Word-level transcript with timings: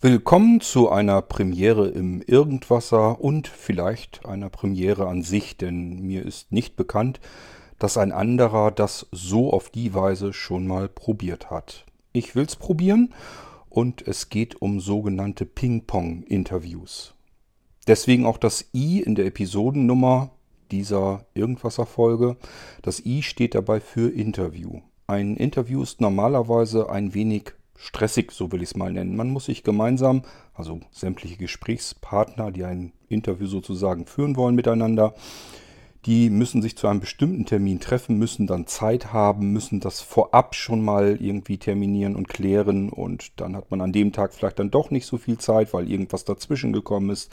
Willkommen 0.00 0.60
zu 0.60 0.90
einer 0.90 1.20
Premiere 1.22 1.88
im 1.88 2.22
Irgendwasser 2.22 3.20
und 3.20 3.48
vielleicht 3.48 4.26
einer 4.26 4.48
Premiere 4.48 5.08
an 5.08 5.24
sich, 5.24 5.56
denn 5.56 5.98
mir 6.02 6.24
ist 6.24 6.52
nicht 6.52 6.76
bekannt, 6.76 7.18
dass 7.80 7.98
ein 7.98 8.12
anderer 8.12 8.70
das 8.70 9.08
so 9.10 9.52
auf 9.52 9.70
die 9.70 9.94
Weise 9.94 10.32
schon 10.32 10.68
mal 10.68 10.88
probiert 10.88 11.50
hat. 11.50 11.84
Ich 12.12 12.36
will's 12.36 12.54
probieren 12.54 13.12
und 13.68 14.06
es 14.06 14.28
geht 14.28 14.62
um 14.62 14.78
sogenannte 14.78 15.44
Ping-Pong-Interviews. 15.44 17.14
Deswegen 17.88 18.24
auch 18.24 18.38
das 18.38 18.66
I 18.72 19.00
in 19.00 19.16
der 19.16 19.26
Episodennummer 19.26 20.30
dieser 20.70 21.26
Irgendwasser-Folge. 21.34 22.36
Das 22.82 23.04
I 23.04 23.24
steht 23.24 23.56
dabei 23.56 23.80
für 23.80 24.08
Interview. 24.08 24.80
Ein 25.08 25.36
Interview 25.36 25.82
ist 25.82 26.00
normalerweise 26.00 26.88
ein 26.88 27.14
wenig 27.14 27.54
stressig, 27.78 28.32
so 28.32 28.52
will 28.52 28.62
ich 28.62 28.70
es 28.70 28.76
mal 28.76 28.92
nennen. 28.92 29.16
Man 29.16 29.30
muss 29.30 29.46
sich 29.46 29.62
gemeinsam, 29.62 30.22
also 30.52 30.80
sämtliche 30.90 31.36
Gesprächspartner, 31.36 32.50
die 32.50 32.64
ein 32.64 32.92
Interview 33.08 33.46
sozusagen 33.46 34.04
führen 34.04 34.36
wollen 34.36 34.56
miteinander, 34.56 35.14
die 36.06 36.30
müssen 36.30 36.62
sich 36.62 36.76
zu 36.76 36.86
einem 36.86 37.00
bestimmten 37.00 37.44
Termin 37.44 37.80
treffen, 37.80 38.18
müssen 38.18 38.46
dann 38.46 38.66
Zeit 38.66 39.12
haben, 39.12 39.52
müssen 39.52 39.80
das 39.80 40.00
vorab 40.00 40.54
schon 40.54 40.82
mal 40.82 41.18
irgendwie 41.20 41.58
terminieren 41.58 42.16
und 42.16 42.28
klären 42.28 42.88
und 42.90 43.40
dann 43.40 43.56
hat 43.56 43.70
man 43.70 43.80
an 43.80 43.92
dem 43.92 44.12
Tag 44.12 44.32
vielleicht 44.32 44.58
dann 44.58 44.70
doch 44.70 44.90
nicht 44.90 45.06
so 45.06 45.18
viel 45.18 45.38
Zeit, 45.38 45.72
weil 45.72 45.90
irgendwas 45.90 46.24
dazwischen 46.24 46.72
gekommen 46.72 47.10
ist. 47.10 47.32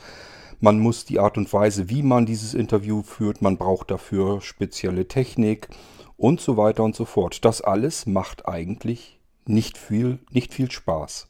Man 0.59 0.79
muss 0.79 1.05
die 1.05 1.19
Art 1.19 1.37
und 1.37 1.51
Weise, 1.51 1.89
wie 1.89 2.01
man 2.01 2.25
dieses 2.25 2.53
Interview 2.53 3.01
führt, 3.01 3.41
man 3.41 3.57
braucht 3.57 3.91
dafür 3.91 4.41
spezielle 4.41 5.07
Technik 5.07 5.69
und 6.17 6.39
so 6.39 6.57
weiter 6.57 6.83
und 6.83 6.95
so 6.95 7.05
fort. 7.05 7.45
Das 7.45 7.61
alles 7.61 8.05
macht 8.05 8.47
eigentlich 8.47 9.14
nicht 9.47 9.77
viel, 9.77 10.19
nicht 10.31 10.53
viel 10.53 10.71
Spaß. 10.71 11.27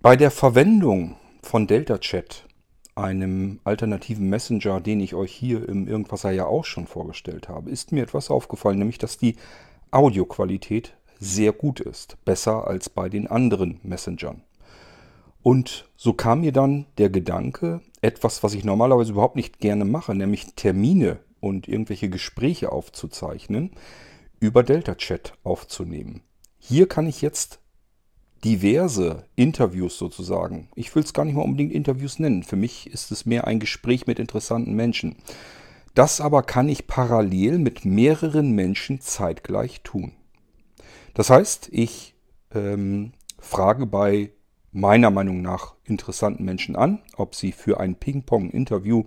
Bei 0.00 0.16
der 0.16 0.30
Verwendung 0.30 1.16
von 1.42 1.66
Delta 1.66 1.98
Chat, 1.98 2.46
einem 2.94 3.60
alternativen 3.64 4.28
Messenger, 4.28 4.80
den 4.80 5.00
ich 5.00 5.14
euch 5.14 5.32
hier 5.32 5.68
im 5.68 5.86
Irgendwasser 5.86 6.30
ja 6.30 6.46
auch 6.46 6.64
schon 6.64 6.86
vorgestellt 6.86 7.48
habe, 7.48 7.70
ist 7.70 7.92
mir 7.92 8.02
etwas 8.02 8.30
aufgefallen, 8.30 8.78
nämlich 8.78 8.98
dass 8.98 9.18
die 9.18 9.36
Audioqualität 9.90 10.96
sehr 11.18 11.52
gut 11.52 11.80
ist, 11.80 12.22
besser 12.24 12.66
als 12.66 12.88
bei 12.88 13.08
den 13.08 13.26
anderen 13.26 13.80
Messengern. 13.82 14.42
Und 15.42 15.88
so 15.96 16.12
kam 16.12 16.40
mir 16.40 16.52
dann 16.52 16.86
der 16.98 17.10
Gedanke, 17.10 17.80
etwas, 18.02 18.42
was 18.42 18.54
ich 18.54 18.64
normalerweise 18.64 19.12
überhaupt 19.12 19.36
nicht 19.36 19.60
gerne 19.60 19.84
mache, 19.84 20.14
nämlich 20.14 20.54
Termine 20.54 21.20
und 21.40 21.68
irgendwelche 21.68 22.08
Gespräche 22.08 22.72
aufzuzeichnen, 22.72 23.70
über 24.40 24.62
Delta 24.62 24.94
Chat 24.94 25.34
aufzunehmen. 25.42 26.22
Hier 26.58 26.88
kann 26.88 27.06
ich 27.06 27.22
jetzt 27.22 27.60
diverse 28.44 29.24
Interviews 29.34 29.98
sozusagen, 29.98 30.68
ich 30.74 30.94
will 30.94 31.02
es 31.02 31.12
gar 31.12 31.24
nicht 31.24 31.34
mal 31.34 31.42
unbedingt 31.42 31.72
Interviews 31.72 32.18
nennen, 32.18 32.42
für 32.42 32.56
mich 32.56 32.90
ist 32.90 33.10
es 33.10 33.26
mehr 33.26 33.46
ein 33.46 33.60
Gespräch 33.60 34.06
mit 34.06 34.18
interessanten 34.18 34.74
Menschen. 34.74 35.16
Das 35.94 36.20
aber 36.20 36.42
kann 36.42 36.68
ich 36.68 36.86
parallel 36.86 37.58
mit 37.58 37.84
mehreren 37.84 38.52
Menschen 38.52 39.00
zeitgleich 39.00 39.80
tun. 39.82 40.12
Das 41.14 41.30
heißt, 41.30 41.70
ich 41.72 42.14
ähm, 42.54 43.12
frage 43.38 43.86
bei 43.86 44.32
meiner 44.70 45.10
Meinung 45.10 45.40
nach 45.40 45.74
interessanten 45.84 46.44
Menschen 46.44 46.76
an, 46.76 47.00
ob 47.16 47.34
sie 47.34 47.52
für 47.52 47.80
ein 47.80 47.94
Ping-Pong-Interview 47.94 49.04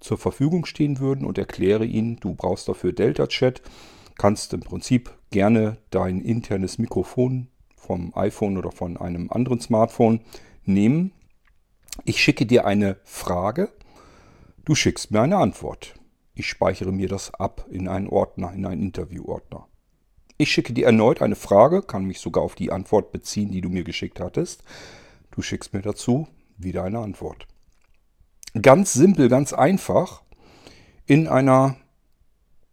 zur 0.00 0.18
Verfügung 0.18 0.66
stehen 0.66 0.98
würden 0.98 1.24
und 1.24 1.38
erkläre 1.38 1.84
ihnen, 1.84 2.16
du 2.16 2.34
brauchst 2.34 2.68
dafür 2.68 2.92
Delta 2.92 3.28
Chat 3.28 3.62
kannst 4.16 4.52
im 4.52 4.60
Prinzip 4.60 5.16
gerne 5.30 5.78
dein 5.90 6.20
internes 6.20 6.78
Mikrofon 6.78 7.48
vom 7.76 8.12
iPhone 8.14 8.56
oder 8.56 8.70
von 8.70 8.96
einem 8.96 9.30
anderen 9.30 9.60
Smartphone 9.60 10.20
nehmen. 10.64 11.12
Ich 12.04 12.22
schicke 12.22 12.46
dir 12.46 12.64
eine 12.64 12.98
Frage, 13.04 13.72
du 14.64 14.74
schickst 14.74 15.10
mir 15.10 15.22
eine 15.22 15.36
Antwort. 15.38 15.94
Ich 16.34 16.48
speichere 16.48 16.92
mir 16.92 17.08
das 17.08 17.34
ab 17.34 17.66
in 17.70 17.88
einen 17.88 18.08
Ordner, 18.08 18.52
in 18.52 18.64
einen 18.64 18.82
Interviewordner. 18.82 19.66
Ich 20.38 20.50
schicke 20.50 20.72
dir 20.72 20.86
erneut 20.86 21.20
eine 21.20 21.36
Frage, 21.36 21.82
kann 21.82 22.04
mich 22.04 22.18
sogar 22.18 22.42
auf 22.42 22.54
die 22.54 22.72
Antwort 22.72 23.12
beziehen, 23.12 23.50
die 23.50 23.60
du 23.60 23.68
mir 23.68 23.84
geschickt 23.84 24.18
hattest. 24.20 24.64
Du 25.30 25.42
schickst 25.42 25.74
mir 25.74 25.82
dazu 25.82 26.26
wieder 26.56 26.84
eine 26.84 27.00
Antwort. 27.00 27.46
Ganz 28.60 28.92
simpel, 28.92 29.28
ganz 29.28 29.52
einfach. 29.52 30.22
In 31.06 31.28
einer 31.28 31.76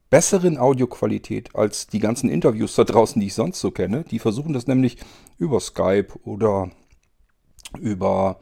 besseren 0.09 0.58
Audioqualität 0.58 1.56
als 1.56 1.88
die 1.88 2.00
ganzen 2.00 2.30
Interviews 2.30 2.75
da 2.75 2.84
draußen, 2.84 3.20
die 3.20 3.28
ich 3.28 3.34
sonst 3.34 3.59
so 3.59 3.72
kenne. 3.72 4.03
Die 4.03 4.20
versuchen 4.20 4.53
das 4.53 4.68
nämlich 4.68 4.97
über 5.38 5.59
Skype 5.59 6.08
oder 6.24 6.72
über 7.80 8.40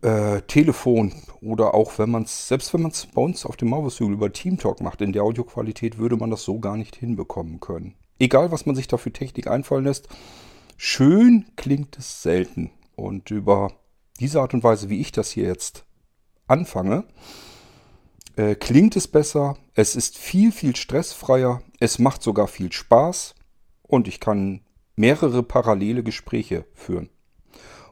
äh, 0.00 0.42
Telefon 0.42 1.12
oder 1.40 1.74
auch 1.74 1.98
wenn 1.98 2.10
man 2.10 2.22
es, 2.22 2.48
selbst 2.48 2.72
wenn 2.72 2.82
man 2.82 2.90
es 2.90 3.06
bei 3.06 3.20
uns 3.20 3.44
auf 3.44 3.56
dem 3.56 3.70
Marvelstool 3.70 4.12
über 4.12 4.32
Teamtalk 4.32 4.80
macht, 4.80 5.00
in 5.00 5.12
der 5.12 5.22
Audioqualität 5.22 5.98
würde 5.98 6.16
man 6.16 6.30
das 6.30 6.44
so 6.44 6.58
gar 6.58 6.76
nicht 6.76 6.96
hinbekommen 6.96 7.60
können. 7.60 7.94
Egal, 8.18 8.52
was 8.52 8.64
man 8.64 8.76
sich 8.76 8.86
da 8.86 8.96
für 8.96 9.12
Technik 9.12 9.48
einfallen 9.48 9.84
lässt, 9.84 10.08
schön 10.76 11.46
klingt 11.56 11.98
es 11.98 12.22
selten. 12.22 12.70
Und 12.96 13.30
über 13.30 13.72
diese 14.20 14.40
Art 14.40 14.54
und 14.54 14.62
Weise, 14.62 14.88
wie 14.88 15.00
ich 15.00 15.10
das 15.10 15.30
hier 15.30 15.44
jetzt 15.44 15.84
anfange, 16.46 17.04
äh, 18.36 18.54
klingt 18.54 18.96
es 18.96 19.08
besser, 19.08 19.56
es 19.74 19.96
ist 19.96 20.18
viel, 20.18 20.52
viel 20.52 20.76
stressfreier, 20.76 21.62
es 21.80 21.98
macht 21.98 22.22
sogar 22.22 22.48
viel 22.48 22.72
Spaß 22.72 23.34
und 23.82 24.08
ich 24.08 24.20
kann 24.20 24.60
mehrere 24.96 25.42
parallele 25.42 26.02
Gespräche 26.02 26.64
führen. 26.74 27.10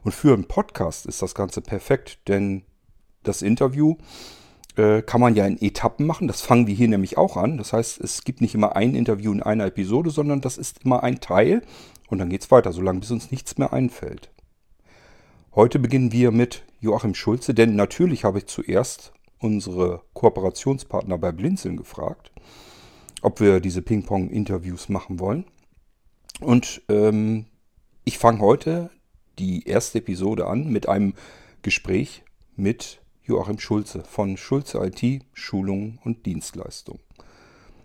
Und 0.03 0.13
für 0.13 0.33
einen 0.33 0.47
Podcast 0.47 1.05
ist 1.05 1.21
das 1.21 1.35
Ganze 1.35 1.61
perfekt, 1.61 2.19
denn 2.27 2.63
das 3.23 3.41
Interview 3.41 3.95
äh, 4.75 5.01
kann 5.01 5.21
man 5.21 5.35
ja 5.35 5.45
in 5.45 5.61
Etappen 5.61 6.05
machen. 6.05 6.27
Das 6.27 6.41
fangen 6.41 6.67
wir 6.67 6.75
hier 6.75 6.89
nämlich 6.89 7.17
auch 7.17 7.37
an. 7.37 7.57
Das 7.57 7.71
heißt, 7.71 8.01
es 8.01 8.23
gibt 8.23 8.41
nicht 8.41 8.55
immer 8.55 8.75
ein 8.75 8.95
Interview 8.95 9.31
in 9.31 9.41
einer 9.41 9.65
Episode, 9.65 10.09
sondern 10.09 10.41
das 10.41 10.57
ist 10.57 10.83
immer 10.83 11.03
ein 11.03 11.21
Teil 11.21 11.61
und 12.09 12.17
dann 12.17 12.29
geht 12.29 12.41
es 12.41 12.51
weiter, 12.51 12.73
solange 12.73 12.99
bis 12.99 13.11
uns 13.11 13.31
nichts 13.31 13.57
mehr 13.57 13.71
einfällt. 13.71 14.29
Heute 15.55 15.79
beginnen 15.79 16.11
wir 16.11 16.31
mit 16.31 16.63
Joachim 16.81 17.15
Schulze, 17.15 17.53
denn 17.53 17.75
natürlich 17.75 18.25
habe 18.25 18.39
ich 18.39 18.47
zuerst 18.47 19.13
unsere 19.43 20.01
Kooperationspartner 20.13 21.17
bei 21.17 21.31
Blinzeln 21.31 21.77
gefragt, 21.77 22.31
ob 23.21 23.39
wir 23.39 23.59
diese 23.59 23.81
Ping-Pong-Interviews 23.81 24.89
machen 24.89 25.19
wollen. 25.19 25.45
Und 26.39 26.81
ähm, 26.89 27.45
ich 28.05 28.17
fange 28.17 28.39
heute 28.39 28.89
die 29.39 29.67
erste 29.67 29.99
Episode 29.99 30.47
an 30.47 30.69
mit 30.69 30.87
einem 30.87 31.13
Gespräch 31.61 32.23
mit 32.55 33.01
Joachim 33.23 33.59
Schulze 33.59 34.03
von 34.03 34.37
Schulze 34.37 34.79
IT, 34.79 35.23
Schulungen 35.33 35.99
und 36.03 36.25
Dienstleistung. 36.25 36.99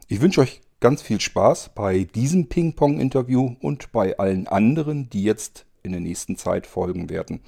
Ich 0.08 0.20
wünsche 0.20 0.40
euch 0.40 0.60
ganz 0.80 1.02
viel 1.02 1.20
Spaß 1.20 1.70
bei 1.74 2.04
diesem 2.04 2.48
Ping-Pong-Interview 2.48 3.56
und 3.60 3.92
bei 3.92 4.18
allen 4.18 4.46
anderen, 4.46 5.10
die 5.10 5.22
jetzt 5.22 5.66
in 5.82 5.92
der 5.92 6.00
nächsten 6.00 6.36
Zeit 6.36 6.66
folgen 6.66 7.08
werden. 7.08 7.40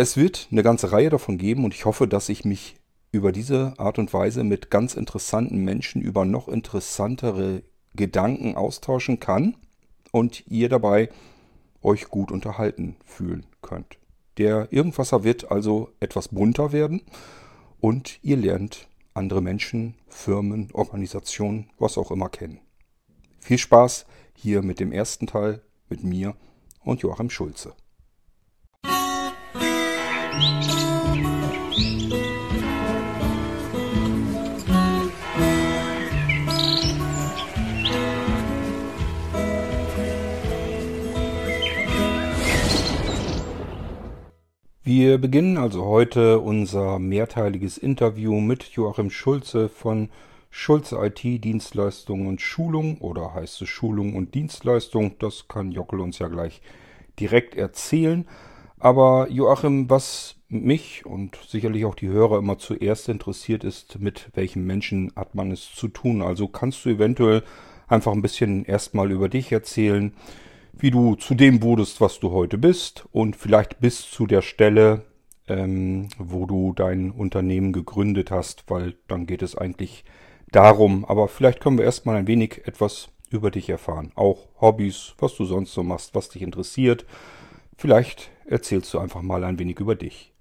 Es 0.00 0.16
wird 0.16 0.46
eine 0.52 0.62
ganze 0.62 0.92
Reihe 0.92 1.10
davon 1.10 1.38
geben 1.38 1.64
und 1.64 1.74
ich 1.74 1.84
hoffe, 1.84 2.06
dass 2.06 2.28
ich 2.28 2.44
mich 2.44 2.76
über 3.10 3.32
diese 3.32 3.74
Art 3.78 3.98
und 3.98 4.14
Weise 4.14 4.44
mit 4.44 4.70
ganz 4.70 4.94
interessanten 4.94 5.64
Menschen 5.64 6.00
über 6.00 6.24
noch 6.24 6.46
interessantere 6.46 7.64
Gedanken 7.96 8.54
austauschen 8.54 9.18
kann 9.18 9.56
und 10.12 10.46
ihr 10.46 10.68
dabei 10.68 11.08
euch 11.82 12.10
gut 12.10 12.30
unterhalten 12.30 12.94
fühlen 13.04 13.44
könnt. 13.60 13.98
Der 14.36 14.68
Irgendwasser 14.70 15.24
wird 15.24 15.50
also 15.50 15.90
etwas 15.98 16.28
bunter 16.28 16.70
werden 16.70 17.02
und 17.80 18.20
ihr 18.22 18.36
lernt 18.36 18.86
andere 19.14 19.42
Menschen, 19.42 19.96
Firmen, 20.06 20.68
Organisationen, 20.74 21.70
was 21.76 21.98
auch 21.98 22.12
immer 22.12 22.28
kennen. 22.28 22.60
Viel 23.40 23.58
Spaß 23.58 24.06
hier 24.36 24.62
mit 24.62 24.78
dem 24.78 24.92
ersten 24.92 25.26
Teil 25.26 25.60
mit 25.88 26.04
mir 26.04 26.36
und 26.84 27.02
Joachim 27.02 27.30
Schulze. 27.30 27.74
Wir 44.88 45.18
beginnen 45.18 45.58
also 45.58 45.84
heute 45.84 46.38
unser 46.38 46.98
mehrteiliges 46.98 47.76
Interview 47.76 48.40
mit 48.40 48.64
Joachim 48.64 49.10
Schulze 49.10 49.68
von 49.68 50.08
Schulze 50.50 50.96
IT 50.96 51.44
Dienstleistung 51.44 52.26
und 52.26 52.40
Schulung 52.40 52.98
oder 52.98 53.34
heißt 53.34 53.62
es 53.62 53.68
Schulung 53.68 54.16
und 54.16 54.34
Dienstleistung. 54.34 55.16
Das 55.18 55.46
kann 55.46 55.72
Jockel 55.72 56.00
uns 56.00 56.18
ja 56.18 56.28
gleich 56.28 56.62
direkt 57.20 57.54
erzählen. 57.54 58.26
Aber 58.80 59.28
Joachim, 59.30 59.90
was 59.90 60.36
mich 60.48 61.04
und 61.04 61.36
sicherlich 61.46 61.84
auch 61.84 61.94
die 61.94 62.08
Hörer 62.08 62.38
immer 62.38 62.58
zuerst 62.58 63.08
interessiert 63.08 63.64
ist, 63.64 63.98
mit 63.98 64.30
welchen 64.34 64.64
Menschen 64.64 65.12
hat 65.16 65.34
man 65.34 65.50
es 65.50 65.72
zu 65.74 65.88
tun? 65.88 66.22
Also 66.22 66.48
kannst 66.48 66.84
du 66.84 66.90
eventuell 66.90 67.42
einfach 67.88 68.12
ein 68.12 68.22
bisschen 68.22 68.64
erstmal 68.64 69.10
über 69.10 69.28
dich 69.28 69.50
erzählen, 69.52 70.12
wie 70.72 70.90
du 70.90 71.16
zu 71.16 71.34
dem 71.34 71.62
wurdest, 71.62 72.00
was 72.00 72.20
du 72.20 72.30
heute 72.30 72.56
bist 72.56 73.04
und 73.12 73.36
vielleicht 73.36 73.80
bis 73.80 74.08
zu 74.10 74.26
der 74.26 74.42
Stelle, 74.42 75.02
ähm, 75.48 76.08
wo 76.18 76.46
du 76.46 76.72
dein 76.72 77.10
Unternehmen 77.10 77.72
gegründet 77.72 78.30
hast, 78.30 78.64
weil 78.68 78.94
dann 79.08 79.26
geht 79.26 79.42
es 79.42 79.56
eigentlich 79.56 80.04
darum. 80.52 81.04
Aber 81.04 81.26
vielleicht 81.28 81.60
können 81.60 81.78
wir 81.78 81.84
erstmal 81.84 82.16
ein 82.16 82.28
wenig 82.28 82.62
etwas 82.66 83.08
über 83.30 83.50
dich 83.50 83.68
erfahren. 83.68 84.12
Auch 84.14 84.48
Hobbys, 84.60 85.14
was 85.18 85.34
du 85.34 85.44
sonst 85.44 85.72
so 85.72 85.82
machst, 85.82 86.14
was 86.14 86.28
dich 86.28 86.42
interessiert. 86.42 87.04
Vielleicht 87.76 88.30
erzählst 88.48 88.92
du 88.94 88.98
einfach 88.98 89.22
mal 89.22 89.44
ein 89.44 89.58
wenig 89.58 89.78
über 89.78 89.94
dich. 89.94 90.32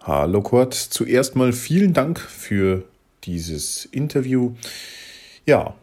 Hallo 0.00 0.42
Kurt, 0.42 0.74
zuerst 0.74 1.36
mal 1.36 1.52
vielen 1.52 1.92
Dank 1.92 2.18
für 2.18 2.84
dieses 3.24 3.84
Interview. 3.84 4.54
Ja, 5.44 5.74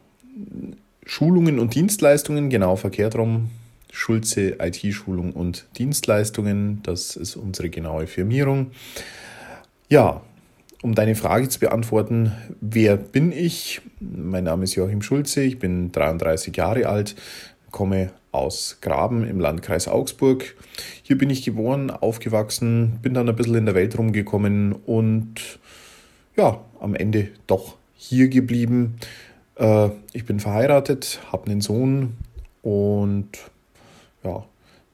Schulungen 1.04 1.58
und 1.58 1.74
Dienstleistungen, 1.74 2.50
genau 2.50 2.76
verkehrt 2.76 3.16
rum. 3.16 3.50
Schulze 3.92 4.56
IT-Schulung 4.60 5.32
und 5.32 5.66
Dienstleistungen, 5.78 6.82
das 6.82 7.16
ist 7.16 7.36
unsere 7.36 7.70
genaue 7.70 8.06
Firmierung. 8.06 8.72
Ja, 9.88 10.22
um 10.82 10.94
deine 10.94 11.14
Frage 11.14 11.48
zu 11.48 11.60
beantworten, 11.60 12.32
wer 12.60 12.96
bin 12.96 13.32
ich? 13.32 13.80
Mein 14.00 14.44
Name 14.44 14.64
ist 14.64 14.74
Joachim 14.74 15.02
Schulze, 15.02 15.42
ich 15.42 15.58
bin 15.58 15.92
33 15.92 16.54
Jahre 16.56 16.86
alt, 16.86 17.14
komme 17.70 18.10
aus 18.36 18.78
Graben 18.82 19.26
im 19.26 19.40
Landkreis 19.40 19.88
Augsburg. 19.88 20.54
Hier 21.02 21.16
bin 21.16 21.30
ich 21.30 21.42
geboren, 21.42 21.90
aufgewachsen, 21.90 22.98
bin 23.00 23.14
dann 23.14 23.28
ein 23.28 23.34
bisschen 23.34 23.54
in 23.54 23.64
der 23.64 23.74
Welt 23.74 23.98
rumgekommen 23.98 24.72
und 24.72 25.58
ja, 26.36 26.60
am 26.78 26.94
Ende 26.94 27.30
doch 27.46 27.76
hier 27.94 28.28
geblieben. 28.28 28.98
Äh, 29.56 29.88
ich 30.12 30.26
bin 30.26 30.38
verheiratet, 30.38 31.20
habe 31.32 31.50
einen 31.50 31.62
Sohn 31.62 32.18
und 32.62 33.30
ja, 34.22 34.44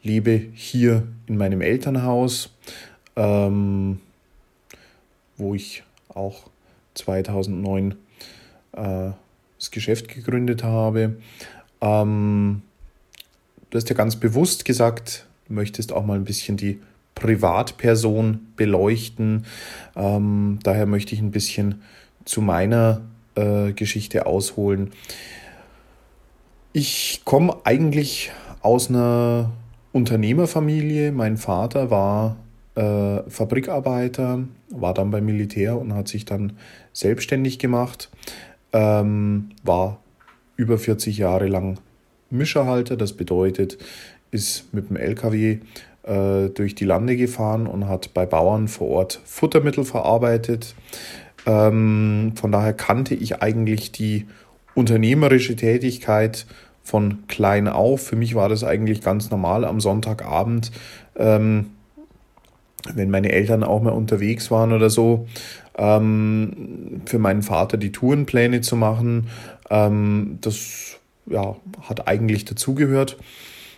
lebe 0.03 0.41
hier 0.55 1.09
in 1.27 1.37
meinem 1.37 1.61
Elternhaus, 1.61 2.55
ähm, 3.17 4.01
wo 5.37 5.55
ich 5.55 5.83
auch 6.09 6.45
2009 6.95 7.97
äh, 8.73 9.11
das 9.59 9.71
Geschäft 9.71 10.09
gegründet 10.09 10.63
habe. 10.63 11.17
Ähm, 11.81 12.63
du 13.73 13.79
hast 13.79 13.89
ja 13.89 13.97
ganz 13.97 14.17
bewusst 14.17 14.67
gesagt, 14.67 15.27
du 15.49 15.55
möchtest 15.55 15.93
auch 15.93 16.05
mal 16.05 16.19
ein 16.19 16.25
bisschen 16.25 16.57
die 16.59 16.81
Privatperson 17.15 18.41
beleuchten. 18.55 19.47
Ähm, 19.97 20.59
daher 20.63 20.87
möchte 20.87 21.15
ich 21.15 21.21
ein 21.21 21.31
bisschen 21.31 21.83
zu 22.27 22.43
meiner 22.43 23.01
äh, 23.35 23.73
Geschichte 23.73 24.27
ausholen. 24.27 24.91
Ich 26.75 27.23
komme 27.25 27.57
eigentlich 27.65 28.31
aus 28.61 28.91
einer 28.91 29.51
Unternehmerfamilie. 29.93 31.11
Mein 31.11 31.39
Vater 31.39 31.91
war 31.91 32.37
äh, 32.75 33.23
Fabrikarbeiter, 33.29 34.41
war 34.69 34.93
dann 34.93 35.11
beim 35.11 35.25
Militär 35.25 35.79
und 35.79 35.95
hat 35.95 36.09
sich 36.09 36.27
dann 36.27 36.53
selbstständig 36.93 37.59
gemacht. 37.59 38.11
Ähm, 38.75 39.51
war 39.63 40.03
über 40.57 40.77
40 40.77 41.17
Jahre 41.17 41.47
lang 41.47 41.79
Mischerhalter, 42.33 42.97
das 42.97 43.13
bedeutet, 43.13 43.79
ist 44.31 44.73
mit 44.73 44.91
dem 44.91 44.97
LKW 44.97 45.59
äh, 46.03 46.49
durch 46.49 46.75
die 46.75 46.85
Lande 46.85 47.17
gefahren 47.17 47.67
und 47.67 47.89
hat 47.89 48.15
bei 48.15 48.27
Bauern 48.27 48.69
vor 48.69 48.89
Ort 48.89 49.21
Futtermittel 49.25 49.85
verarbeitet. 49.85 50.75
Ähm, 51.47 52.33
von 52.35 52.53
daher 52.53 52.73
kannte 52.73 53.15
ich 53.15 53.43
eigentlich 53.43 53.93
die 53.93 54.27
unternehmerische 54.75 55.57
Tätigkeit 55.57 56.47
von 56.83 57.27
klein 57.29 57.69
auf. 57.69 58.03
Für 58.03 58.17
mich 58.17 58.35
war 58.35 58.49
das 58.49 58.65
eigentlich 58.65 59.03
ganz 59.03 59.31
normal 59.31 59.65
am 59.65 59.81
Sonntagabend, 59.81 60.73
ähm, 61.17 61.71
wenn 62.95 63.11
meine 63.11 63.31
Eltern 63.31 63.63
auch 63.63 63.81
mal 63.81 63.91
unterwegs 63.91 64.51
waren 64.51 64.73
oder 64.73 64.91
so, 64.91 65.29
ähm, 65.77 67.03
für 67.07 67.19
meinen 67.19 67.43
Vater 67.43 67.77
die 67.77 67.93
Tourenpläne 67.93 68.61
zu 68.61 68.77
machen. 68.77 69.29
Ähm, 69.71 70.39
das 70.41 70.99
ja, 71.27 71.57
hat 71.83 72.09
eigentlich 72.09 72.45
dazugehört 72.45 73.17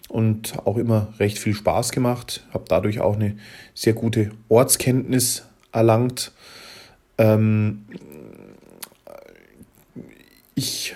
und 0.08 0.54
auch 0.64 0.76
immer 0.76 1.12
recht 1.18 1.38
viel 1.38 1.54
Spaß 1.54 1.90
gemacht. 1.92 2.46
Habe 2.52 2.64
dadurch 2.68 3.00
auch 3.00 3.14
eine 3.14 3.36
sehr 3.74 3.92
gute 3.92 4.30
Ortskenntnis 4.48 5.44
erlangt. 5.72 6.32
Ähm, 7.18 7.84
ich 10.54 10.94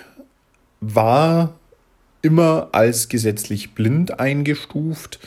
war 0.79 1.55
immer 2.21 2.69
als 2.71 3.09
gesetzlich 3.09 3.73
blind 3.75 4.19
eingestuft. 4.19 5.19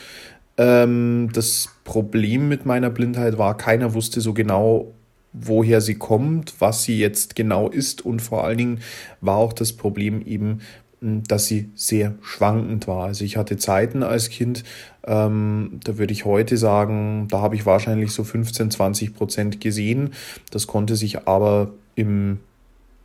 Ähm, 0.57 1.29
das 1.33 1.69
Problem 1.83 2.47
mit 2.47 2.65
meiner 2.65 2.89
Blindheit 2.89 3.37
war, 3.37 3.57
keiner 3.57 3.93
wusste 3.93 4.21
so 4.21 4.33
genau, 4.33 4.93
woher 5.33 5.81
sie 5.81 5.95
kommt, 5.95 6.53
was 6.59 6.83
sie 6.83 6.99
jetzt 6.99 7.35
genau 7.35 7.67
ist 7.67 8.05
und 8.05 8.21
vor 8.21 8.43
allen 8.43 8.57
Dingen 8.57 8.79
war 9.19 9.37
auch 9.37 9.53
das 9.53 9.73
Problem 9.73 10.21
eben, 10.25 10.61
dass 11.03 11.47
sie 11.47 11.69
sehr 11.75 12.15
schwankend 12.21 12.87
war. 12.87 13.05
Also 13.05 13.25
ich 13.25 13.37
hatte 13.37 13.57
Zeiten 13.57 14.03
als 14.03 14.29
Kind, 14.29 14.63
ähm, 15.05 15.79
da 15.83 15.97
würde 15.97 16.13
ich 16.13 16.25
heute 16.25 16.57
sagen, 16.57 17.27
da 17.29 17.41
habe 17.41 17.55
ich 17.55 17.65
wahrscheinlich 17.65 18.11
so 18.11 18.23
15, 18.23 18.71
20 18.71 19.13
Prozent 19.13 19.61
gesehen. 19.61 20.13
Das 20.51 20.67
konnte 20.67 20.95
sich 20.95 21.27
aber 21.27 21.71
im 21.95 22.39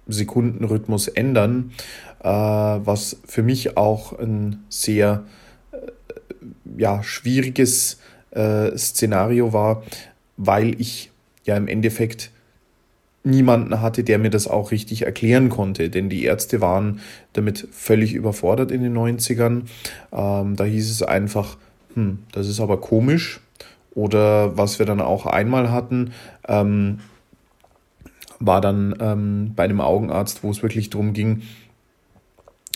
Sekundenrhythmus 0.07 1.09
ändern, 1.09 1.73
äh, 2.21 2.29
was 2.29 3.19
für 3.27 3.43
mich 3.43 3.77
auch 3.77 4.19
ein 4.19 4.65
sehr 4.69 5.25
äh, 5.73 5.79
ja, 6.77 7.03
schwieriges 7.03 7.99
äh, 8.31 8.77
Szenario 8.77 9.53
war, 9.53 9.83
weil 10.37 10.81
ich 10.81 11.11
ja 11.45 11.57
im 11.57 11.67
Endeffekt 11.67 12.31
niemanden 13.29 13.81
hatte, 13.81 14.03
der 14.05 14.19
mir 14.19 14.31
das 14.31 14.49
auch 14.49 14.71
richtig 14.71 15.03
erklären 15.03 15.49
konnte, 15.49 15.91
denn 15.91 16.09
die 16.09 16.25
Ärzte 16.25 16.61
waren 16.61 17.01
damit 17.33 17.69
völlig 17.71 18.15
überfordert 18.15 18.73
in 18.73 18.83
den 18.83 18.97
90ern. 18.97 19.63
Ähm, 20.13 20.57
da 20.57 20.65
hieß 20.65 20.91
es 20.91 21.03
einfach, 21.03 21.57
hm, 21.95 22.21
das 22.33 22.49
ist 22.49 22.61
aber 22.61 22.81
komisch. 22.81 23.41
Oder 23.95 24.57
was 24.57 24.79
wir 24.79 24.87
dann 24.87 25.01
auch 25.01 25.27
einmal 25.27 25.71
hatten, 25.71 26.13
ähm, 26.47 27.01
war 28.39 28.61
dann 28.61 28.95
ähm, 29.01 29.53
bei 29.57 29.65
einem 29.65 29.81
Augenarzt, 29.81 30.43
wo 30.43 30.51
es 30.51 30.63
wirklich 30.63 30.91
darum 30.91 31.13
ging, 31.13 31.43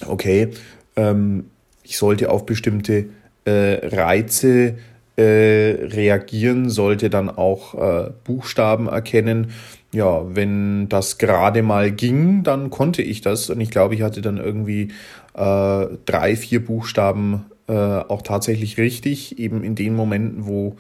okay, 0.06 0.48
ähm, 0.96 1.46
ich 1.84 1.96
sollte 1.96 2.30
auf 2.30 2.46
bestimmte 2.46 3.06
äh, 3.44 3.86
Reize 3.86 4.78
äh, 5.16 5.22
reagieren, 5.22 6.70
sollte 6.70 7.10
dann 7.10 7.30
auch 7.30 7.74
äh, 7.74 8.10
Buchstaben 8.24 8.88
erkennen 8.88 9.52
ja, 9.94 10.22
wenn 10.34 10.88
das 10.88 11.18
gerade 11.18 11.62
mal 11.62 11.92
ging, 11.92 12.42
dann 12.42 12.70
konnte 12.70 13.02
ich 13.02 13.20
das. 13.20 13.50
Und 13.50 13.60
ich 13.60 13.70
glaube, 13.70 13.94
ich 13.94 14.02
hatte 14.02 14.22
dann 14.22 14.38
irgendwie 14.38 14.88
äh, 15.34 15.86
drei, 16.06 16.36
vier 16.36 16.64
Buchstaben 16.64 17.44
äh, 17.68 17.72
auch 17.72 18.22
tatsächlich 18.22 18.78
richtig, 18.78 19.38
eben 19.38 19.62
in 19.62 19.74
den 19.74 19.94
Momenten, 19.94 20.46
wo 20.46 20.76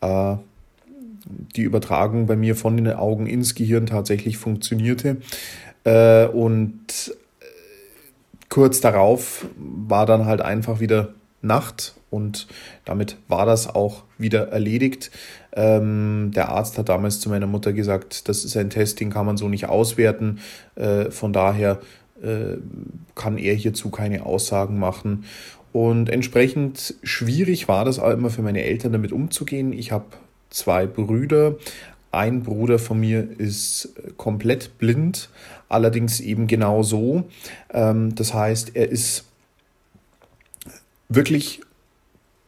äh, 0.00 0.36
die 1.56 1.62
Übertragung 1.62 2.26
bei 2.26 2.36
mir 2.36 2.56
von 2.56 2.76
den 2.76 2.92
Augen 2.92 3.26
ins 3.26 3.54
Gehirn 3.54 3.86
tatsächlich 3.86 4.38
funktionierte. 4.38 5.18
Äh, 5.84 6.26
und 6.26 7.14
äh, 7.40 7.44
kurz 8.48 8.80
darauf 8.80 9.46
war 9.56 10.06
dann 10.06 10.24
halt 10.24 10.40
einfach 10.40 10.80
wieder 10.80 11.14
Nacht 11.42 11.94
und 12.10 12.46
damit 12.84 13.18
war 13.28 13.46
das 13.46 13.68
auch 13.68 14.04
wieder 14.18 14.48
erledigt. 14.48 15.10
Ähm, 15.56 16.32
der 16.34 16.50
Arzt 16.50 16.76
hat 16.76 16.90
damals 16.90 17.18
zu 17.18 17.30
meiner 17.30 17.46
Mutter 17.46 17.72
gesagt, 17.72 18.28
das 18.28 18.44
ist 18.44 18.56
ein 18.56 18.70
Testing, 18.70 19.10
kann 19.10 19.26
man 19.26 19.38
so 19.38 19.48
nicht 19.48 19.66
auswerten. 19.66 20.38
Äh, 20.74 21.10
von 21.10 21.32
daher 21.32 21.80
äh, 22.22 22.58
kann 23.14 23.38
er 23.38 23.54
hierzu 23.54 23.90
keine 23.90 24.26
Aussagen 24.26 24.78
machen. 24.78 25.24
Und 25.72 26.10
entsprechend 26.10 26.94
schwierig 27.02 27.68
war 27.68 27.84
das 27.84 27.98
auch 27.98 28.10
immer 28.10 28.30
für 28.30 28.42
meine 28.42 28.62
Eltern 28.64 28.92
damit 28.92 29.12
umzugehen. 29.12 29.72
Ich 29.72 29.92
habe 29.92 30.04
zwei 30.50 30.86
Brüder. 30.86 31.56
Ein 32.12 32.42
Bruder 32.42 32.78
von 32.78 33.00
mir 33.00 33.28
ist 33.38 33.94
komplett 34.16 34.78
blind, 34.78 35.28
allerdings 35.68 36.20
eben 36.20 36.46
genau 36.46 36.82
so. 36.82 37.24
Ähm, 37.72 38.14
das 38.14 38.32
heißt, 38.32 38.72
er 38.74 38.90
ist 38.90 39.24
wirklich 41.08 41.60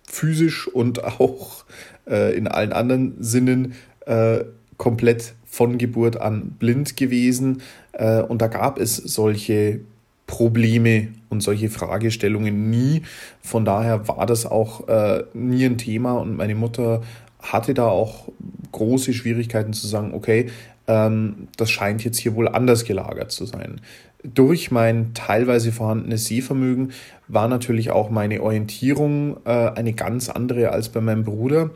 physisch 0.04 0.68
und 0.68 1.04
auch 1.20 1.64
äh, 2.08 2.36
in 2.36 2.48
allen 2.48 2.72
anderen 2.72 3.14
Sinnen 3.22 3.74
äh, 4.06 4.44
komplett 4.76 5.34
von 5.44 5.78
Geburt 5.78 6.20
an 6.20 6.50
blind 6.58 6.96
gewesen. 6.96 7.62
Äh, 7.92 8.22
und 8.22 8.42
da 8.42 8.48
gab 8.48 8.78
es 8.78 8.96
solche 8.96 9.80
Probleme 10.26 11.08
und 11.30 11.42
solche 11.42 11.70
Fragestellungen 11.70 12.70
nie. 12.70 13.02
Von 13.40 13.64
daher 13.64 14.08
war 14.08 14.26
das 14.26 14.46
auch 14.46 14.88
äh, 14.88 15.24
nie 15.34 15.64
ein 15.64 15.78
Thema 15.78 16.12
und 16.12 16.36
meine 16.36 16.54
Mutter 16.54 17.02
hatte 17.40 17.74
da 17.74 17.86
auch 17.86 18.28
große 18.72 19.12
Schwierigkeiten 19.12 19.72
zu 19.72 19.86
sagen, 19.86 20.12
okay, 20.12 20.50
ähm, 20.86 21.48
das 21.56 21.70
scheint 21.70 22.04
jetzt 22.04 22.18
hier 22.18 22.34
wohl 22.34 22.48
anders 22.48 22.84
gelagert 22.84 23.30
zu 23.30 23.46
sein. 23.46 23.80
Durch 24.22 24.70
mein 24.70 25.14
teilweise 25.14 25.72
vorhandenes 25.72 26.26
Sehvermögen 26.26 26.92
war 27.28 27.48
natürlich 27.48 27.90
auch 27.90 28.10
meine 28.10 28.42
Orientierung 28.42 29.36
äh, 29.44 29.50
eine 29.50 29.92
ganz 29.92 30.28
andere 30.28 30.70
als 30.70 30.88
bei 30.88 31.00
meinem 31.00 31.24
Bruder, 31.24 31.70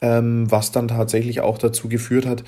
ähm, 0.00 0.50
was 0.50 0.72
dann 0.72 0.88
tatsächlich 0.88 1.40
auch 1.40 1.58
dazu 1.58 1.88
geführt 1.88 2.26
hat, 2.26 2.44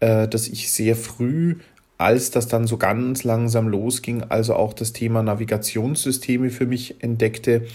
äh, 0.00 0.26
dass 0.26 0.48
ich 0.48 0.72
sehr 0.72 0.96
früh 0.96 1.56
als 2.02 2.32
das 2.32 2.48
dann 2.48 2.66
so 2.66 2.76
ganz 2.76 3.22
langsam 3.22 3.68
losging, 3.68 4.24
also 4.28 4.54
auch 4.54 4.72
das 4.72 4.92
Thema 4.92 5.22
Navigationssysteme 5.22 6.50
für 6.50 6.66
mich 6.66 7.02
entdeckte, 7.02 7.66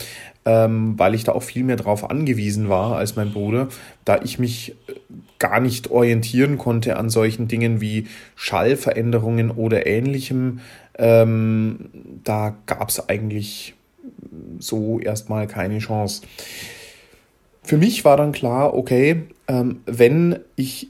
ähm, 0.46 1.00
weil 1.00 1.16
ich 1.16 1.24
da 1.24 1.32
auch 1.32 1.44
viel 1.44 1.64
mehr 1.64 1.78
drauf 1.78 2.10
angewiesen 2.10 2.68
war 2.68 2.98
als 2.98 3.16
mein 3.16 3.32
Bruder, 3.32 3.70
da 4.06 4.20
ich 4.22 4.38
mich 4.38 4.76
äh, 4.88 4.94
gar 5.40 5.60
nicht 5.60 5.92
orientieren 5.92 6.58
konnte 6.58 6.98
an 6.98 7.10
solchen 7.10 7.48
Dingen 7.48 7.80
wie 7.80 8.08
Schallveränderungen 8.36 9.52
oder 9.52 9.88
ähnlichem. 9.88 10.60
Ähm, 10.98 11.90
da 12.24 12.56
gab 12.66 12.90
es 12.90 13.08
eigentlich 13.10 13.76
so 14.60 15.00
erstmal 15.00 15.48
keine 15.48 15.80
Chance. 15.80 16.24
Für 17.64 17.78
mich 17.78 18.06
war 18.06 18.18
dann 18.18 18.32
klar, 18.32 18.74
okay, 18.74 19.24
ähm, 19.48 19.82
wenn 19.86 20.40
ich 20.56 20.90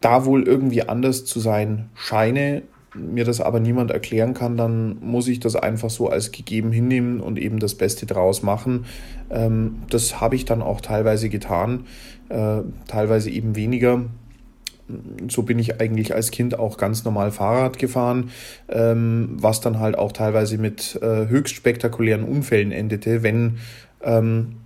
da 0.00 0.24
wohl 0.24 0.44
irgendwie 0.44 0.88
anders 0.88 1.24
zu 1.24 1.40
sein 1.40 1.90
scheine, 1.94 2.62
mir 2.94 3.24
das 3.24 3.40
aber 3.40 3.60
niemand 3.60 3.90
erklären 3.90 4.34
kann, 4.34 4.56
dann 4.56 4.98
muss 5.00 5.28
ich 5.28 5.40
das 5.40 5.56
einfach 5.56 5.90
so 5.90 6.08
als 6.08 6.32
gegeben 6.32 6.72
hinnehmen 6.72 7.20
und 7.20 7.38
eben 7.38 7.58
das 7.58 7.74
Beste 7.74 8.06
draus 8.06 8.42
machen. 8.42 8.86
Ähm, 9.30 9.82
das 9.90 10.20
habe 10.20 10.36
ich 10.36 10.44
dann 10.44 10.62
auch 10.62 10.80
teilweise 10.80 11.28
getan, 11.28 11.86
äh, 12.28 12.58
teilweise 12.86 13.30
eben 13.30 13.56
weniger. 13.56 14.04
So 15.28 15.42
bin 15.42 15.58
ich 15.58 15.80
eigentlich 15.80 16.14
als 16.14 16.30
Kind 16.30 16.58
auch 16.58 16.76
ganz 16.78 17.04
normal 17.04 17.32
Fahrrad 17.32 17.78
gefahren, 17.78 18.30
ähm, 18.68 19.30
was 19.32 19.60
dann 19.60 19.80
halt 19.80 19.98
auch 19.98 20.12
teilweise 20.12 20.58
mit 20.58 20.98
äh, 21.02 21.26
höchst 21.28 21.54
spektakulären 21.54 22.22
Unfällen 22.22 22.72
endete, 22.72 23.22
wenn 23.22 23.58
ähm, 24.02 24.56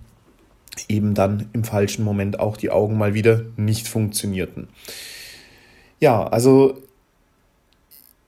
eben 0.87 1.13
dann 1.13 1.49
im 1.53 1.63
falschen 1.63 2.03
Moment 2.03 2.39
auch 2.39 2.57
die 2.57 2.69
Augen 2.69 2.97
mal 2.97 3.13
wieder 3.13 3.43
nicht 3.57 3.87
funktionierten. 3.87 4.67
Ja, 5.99 6.25
also 6.27 6.81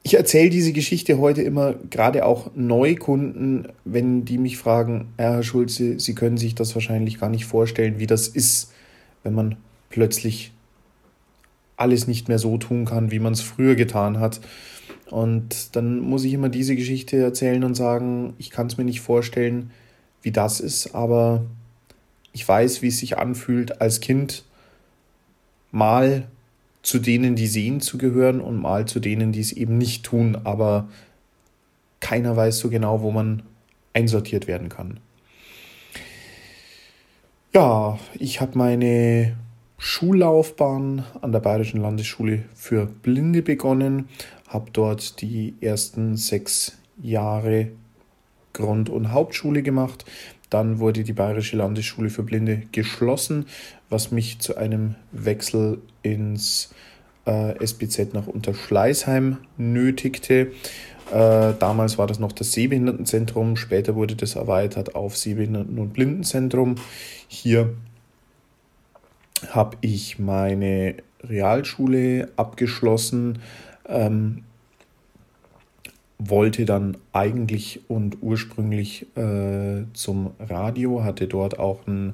ich 0.03 0.15
erzähle 0.15 0.49
diese 0.49 0.73
Geschichte 0.73 1.17
heute 1.17 1.41
immer 1.41 1.75
gerade 1.89 2.25
auch 2.25 2.51
Neukunden, 2.55 3.69
wenn 3.85 4.25
die 4.25 4.37
mich 4.37 4.57
fragen, 4.57 5.13
Herr 5.17 5.43
Schulze, 5.43 5.99
Sie 5.99 6.13
können 6.13 6.37
sich 6.37 6.55
das 6.55 6.75
wahrscheinlich 6.75 7.19
gar 7.19 7.29
nicht 7.29 7.45
vorstellen, 7.45 7.99
wie 7.99 8.07
das 8.07 8.27
ist, 8.27 8.73
wenn 9.23 9.33
man 9.33 9.55
plötzlich 9.89 10.52
alles 11.77 12.07
nicht 12.07 12.27
mehr 12.27 12.39
so 12.39 12.57
tun 12.57 12.85
kann, 12.85 13.11
wie 13.11 13.19
man 13.19 13.33
es 13.33 13.41
früher 13.41 13.75
getan 13.75 14.19
hat. 14.19 14.41
Und 15.09 15.75
dann 15.75 15.99
muss 15.99 16.23
ich 16.23 16.33
immer 16.33 16.49
diese 16.49 16.75
Geschichte 16.75 17.17
erzählen 17.17 17.63
und 17.63 17.75
sagen, 17.75 18.33
ich 18.37 18.49
kann 18.49 18.67
es 18.67 18.77
mir 18.77 18.83
nicht 18.83 19.01
vorstellen, 19.01 19.71
wie 20.21 20.31
das 20.31 20.59
ist, 20.59 20.95
aber 20.95 21.43
ich 22.31 22.47
weiß, 22.47 22.81
wie 22.81 22.87
es 22.87 22.97
sich 22.97 23.17
anfühlt, 23.17 23.81
als 23.81 23.99
Kind 23.99 24.43
mal 25.71 26.27
zu 26.81 26.99
denen, 26.99 27.35
die 27.35 27.47
sehen, 27.47 27.79
zu 27.79 27.97
gehören 27.97 28.41
und 28.41 28.61
mal 28.61 28.85
zu 28.85 28.99
denen, 28.99 29.31
die 29.31 29.39
es 29.39 29.51
eben 29.51 29.77
nicht 29.77 30.03
tun, 30.03 30.37
aber 30.43 30.89
keiner 31.99 32.35
weiß 32.35 32.59
so 32.59 32.69
genau, 32.69 33.01
wo 33.01 33.11
man 33.11 33.43
einsortiert 33.93 34.47
werden 34.47 34.69
kann. 34.69 34.99
Ja, 37.53 37.99
ich 38.15 38.41
habe 38.41 38.57
meine 38.57 39.35
Schullaufbahn 39.85 41.03
an 41.19 41.33
der 41.33 41.41
Bayerischen 41.41 41.81
Landesschule 41.81 42.45
für 42.55 42.85
Blinde 42.85 43.41
begonnen, 43.41 44.07
habe 44.47 44.71
dort 44.71 45.19
die 45.19 45.55
ersten 45.59 46.15
sechs 46.15 46.77
Jahre 47.01 47.67
Grund- 48.53 48.89
und 48.89 49.11
Hauptschule 49.11 49.61
gemacht. 49.61 50.05
Dann 50.49 50.79
wurde 50.79 51.03
die 51.03 51.11
Bayerische 51.11 51.57
Landesschule 51.57 52.09
für 52.09 52.23
Blinde 52.23 52.63
geschlossen, 52.71 53.45
was 53.89 54.09
mich 54.09 54.39
zu 54.39 54.55
einem 54.55 54.95
Wechsel 55.11 55.81
ins 56.01 56.73
äh, 57.25 57.61
SBZ 57.61 58.13
nach 58.13 58.27
Unterschleißheim 58.27 59.35
nötigte. 59.57 60.53
Äh, 61.11 61.53
damals 61.59 61.97
war 61.97 62.07
das 62.07 62.19
noch 62.19 62.31
das 62.31 62.53
Sehbehindertenzentrum, 62.53 63.57
später 63.57 63.95
wurde 63.95 64.15
das 64.15 64.35
erweitert 64.35 64.95
auf 64.95 65.17
Sehbehinderten- 65.17 65.77
und 65.77 65.91
Blindenzentrum. 65.91 66.75
Hier 67.27 67.73
habe 69.51 69.77
ich 69.81 70.19
meine 70.19 70.95
Realschule 71.23 72.29
abgeschlossen, 72.35 73.39
ähm, 73.87 74.43
wollte 76.19 76.65
dann 76.65 76.97
eigentlich 77.11 77.81
und 77.89 78.17
ursprünglich 78.21 79.05
äh, 79.17 79.83
zum 79.93 80.31
Radio, 80.39 81.03
hatte 81.03 81.27
dort 81.27 81.59
auch 81.59 81.85
ein 81.87 82.13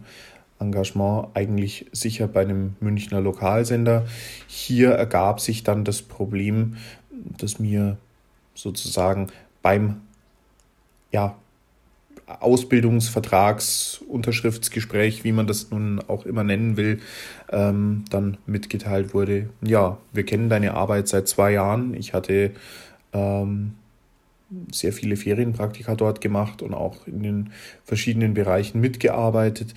Engagement 0.59 1.29
eigentlich 1.35 1.85
sicher 1.91 2.27
bei 2.27 2.41
einem 2.41 2.75
Münchner 2.79 3.21
Lokalsender. 3.21 4.05
Hier 4.47 4.91
ergab 4.91 5.39
sich 5.39 5.63
dann 5.63 5.85
das 5.85 6.01
Problem, 6.01 6.77
dass 7.37 7.59
mir 7.59 7.97
sozusagen 8.55 9.27
beim 9.61 10.01
ja, 11.11 11.35
Ausbildungsvertragsunterschriftsgespräch, 12.39 15.23
wie 15.23 15.31
man 15.31 15.47
das 15.47 15.71
nun 15.71 15.99
auch 16.07 16.25
immer 16.25 16.43
nennen 16.43 16.75
will, 16.77 16.99
ähm, 17.51 18.05
dann 18.09 18.37
mitgeteilt 18.45 19.13
wurde, 19.13 19.49
ja, 19.61 19.97
wir 20.13 20.25
kennen 20.25 20.49
deine 20.49 20.75
Arbeit 20.75 21.07
seit 21.07 21.27
zwei 21.27 21.53
Jahren. 21.53 21.95
Ich 21.95 22.13
hatte 22.13 22.51
ähm, 23.13 23.73
sehr 24.71 24.93
viele 24.93 25.15
Ferienpraktika 25.15 25.95
dort 25.95 26.21
gemacht 26.21 26.61
und 26.61 26.73
auch 26.73 27.07
in 27.07 27.23
den 27.23 27.49
verschiedenen 27.83 28.33
Bereichen 28.33 28.79
mitgearbeitet. 28.79 29.73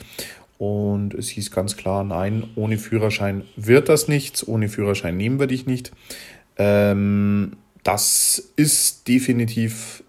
Und 0.59 1.15
es 1.15 1.29
hieß 1.31 1.51
ganz 1.51 1.77
klar, 1.77 2.05
nein, 2.05 2.45
ohne 2.55 2.79
Führerschein 2.79 3.43
wird 3.57 3.89
das 3.89 4.09
nichts, 4.09 4.47
ohne 4.47 4.69
Führerschein 4.69 5.17
nehmen 5.17 5.41
wir 5.41 5.49
dich 5.49 5.67
nicht. 5.67 5.93
Ähm, 6.57 7.57
das 7.83 8.53
ist 8.57 9.09
definitiv 9.09 10.02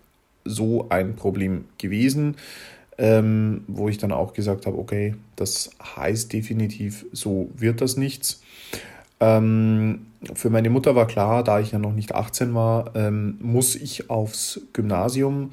so 0.46 0.88
ein 0.90 1.16
Problem 1.16 1.66
gewesen, 1.78 2.36
ähm, 2.98 3.64
wo 3.68 3.90
ich 3.90 3.98
dann 3.98 4.12
auch 4.12 4.34
gesagt 4.34 4.66
habe, 4.66 4.78
okay, 4.78 5.16
das 5.36 5.72
heißt 5.96 6.32
definitiv, 6.32 7.06
so 7.12 7.50
wird 7.56 7.82
das 7.82 7.98
nichts. 7.98 8.42
Ähm, 9.20 10.08
für 10.34 10.50
meine 10.50 10.70
Mutter 10.70 10.96
war 10.96 11.08
klar, 11.08 11.44
da 11.44 11.60
ich 11.60 11.72
ja 11.72 11.80
noch 11.80 11.94
nicht 11.94 12.14
18 12.16 12.54
war, 12.54 12.96
ähm, 12.96 13.38
muss 13.42 13.76
ich 13.76 14.10
aufs 14.10 14.62
Gymnasium 14.74 15.52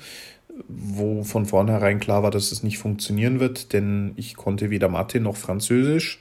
wo 0.69 1.23
von 1.23 1.47
vornherein 1.47 2.01
klar 2.01 2.23
war, 2.23 2.31
dass 2.31 2.53
es 2.53 2.63
nicht 2.63 2.79
funktionieren 2.79 3.41
wird, 3.41 3.73
denn 3.73 4.13
ich 4.17 4.37
konnte 4.37 4.71
weder 4.71 4.89
Mathe 4.89 5.21
noch 5.21 5.37
Französisch. 5.37 6.21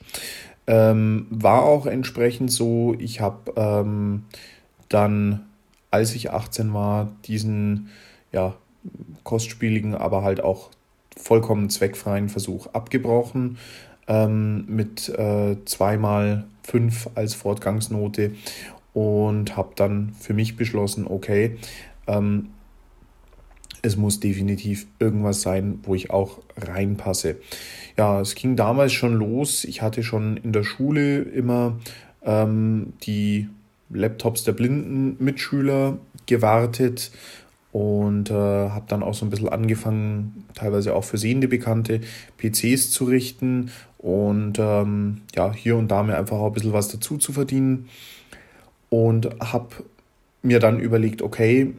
Ähm, 0.66 1.26
war 1.30 1.62
auch 1.62 1.86
entsprechend 1.86 2.52
so, 2.52 2.94
ich 2.98 3.20
habe 3.20 3.52
ähm, 3.56 4.24
dann, 4.88 5.46
als 5.90 6.14
ich 6.14 6.30
18 6.30 6.72
war, 6.72 7.12
diesen 7.24 7.88
ja, 8.32 8.54
kostspieligen, 9.24 9.94
aber 9.94 10.22
halt 10.22 10.42
auch 10.42 10.70
vollkommen 11.16 11.70
zweckfreien 11.70 12.28
Versuch 12.28 12.68
abgebrochen 12.68 13.58
ähm, 14.08 14.64
mit 14.66 15.08
äh, 15.08 15.56
zweimal 15.64 16.44
fünf 16.62 17.08
als 17.14 17.34
Fortgangsnote 17.34 18.32
und 18.92 19.56
habe 19.56 19.70
dann 19.76 20.12
für 20.18 20.34
mich 20.34 20.56
beschlossen, 20.56 21.06
okay, 21.06 21.56
ähm, 22.06 22.48
es 23.82 23.96
muss 23.96 24.20
definitiv 24.20 24.86
irgendwas 24.98 25.42
sein, 25.42 25.80
wo 25.84 25.94
ich 25.94 26.10
auch 26.10 26.40
reinpasse. 26.56 27.36
Ja, 27.96 28.20
es 28.20 28.34
ging 28.34 28.56
damals 28.56 28.92
schon 28.92 29.14
los. 29.14 29.64
Ich 29.64 29.80
hatte 29.80 30.02
schon 30.02 30.36
in 30.36 30.52
der 30.52 30.64
Schule 30.64 31.22
immer 31.22 31.78
ähm, 32.22 32.92
die 33.02 33.48
Laptops 33.88 34.44
der 34.44 34.52
blinden 34.52 35.22
Mitschüler 35.22 35.98
gewartet 36.26 37.10
und 37.72 38.30
äh, 38.30 38.34
habe 38.34 38.84
dann 38.88 39.02
auch 39.02 39.14
so 39.14 39.24
ein 39.24 39.30
bisschen 39.30 39.48
angefangen, 39.48 40.44
teilweise 40.54 40.94
auch 40.94 41.04
für 41.04 41.18
sehende 41.18 41.48
Bekannte 41.48 42.00
PCs 42.38 42.90
zu 42.90 43.04
richten 43.04 43.70
und 43.98 44.58
ähm, 44.58 45.22
ja, 45.36 45.52
hier 45.52 45.76
und 45.76 45.88
da 45.88 46.02
mir 46.02 46.16
einfach 46.16 46.38
auch 46.38 46.48
ein 46.48 46.52
bisschen 46.52 46.72
was 46.72 46.88
dazu 46.88 47.18
zu 47.18 47.32
verdienen. 47.32 47.88
Und 48.88 49.28
habe 49.40 49.68
mir 50.42 50.58
dann 50.58 50.80
überlegt, 50.80 51.22
okay, 51.22 51.74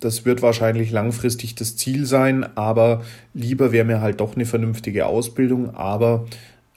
das 0.00 0.24
wird 0.24 0.42
wahrscheinlich 0.42 0.90
langfristig 0.90 1.54
das 1.54 1.76
Ziel 1.76 2.04
sein, 2.04 2.44
aber 2.56 3.02
lieber 3.32 3.72
wäre 3.72 3.84
mir 3.84 4.00
halt 4.00 4.20
doch 4.20 4.34
eine 4.34 4.44
vernünftige 4.44 5.06
Ausbildung, 5.06 5.74
aber 5.74 6.26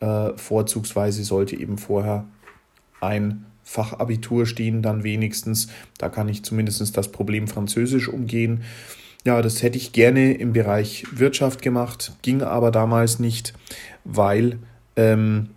äh, 0.01 0.29
vorzugsweise 0.35 1.23
sollte 1.23 1.59
eben 1.59 1.77
vorher 1.77 2.25
ein 3.01 3.45
Fachabitur 3.65 4.45
stehen, 4.45 4.81
dann 4.81 5.03
wenigstens. 5.03 5.67
Da 5.97 6.07
kann 6.07 6.29
ich 6.29 6.43
zumindest 6.43 6.95
das 6.95 7.11
Problem 7.11 7.47
Französisch 7.47 8.07
umgehen. 8.07 8.63
Ja, 9.25 9.41
das 9.41 9.63
hätte 9.63 9.77
ich 9.77 9.91
gerne 9.91 10.33
im 10.35 10.53
Bereich 10.53 11.05
Wirtschaft 11.11 11.63
gemacht, 11.63 12.13
ging 12.21 12.43
aber 12.43 12.69
damals 12.69 13.19
nicht, 13.19 13.53
weil 14.03 14.59
ähm, 14.95 15.49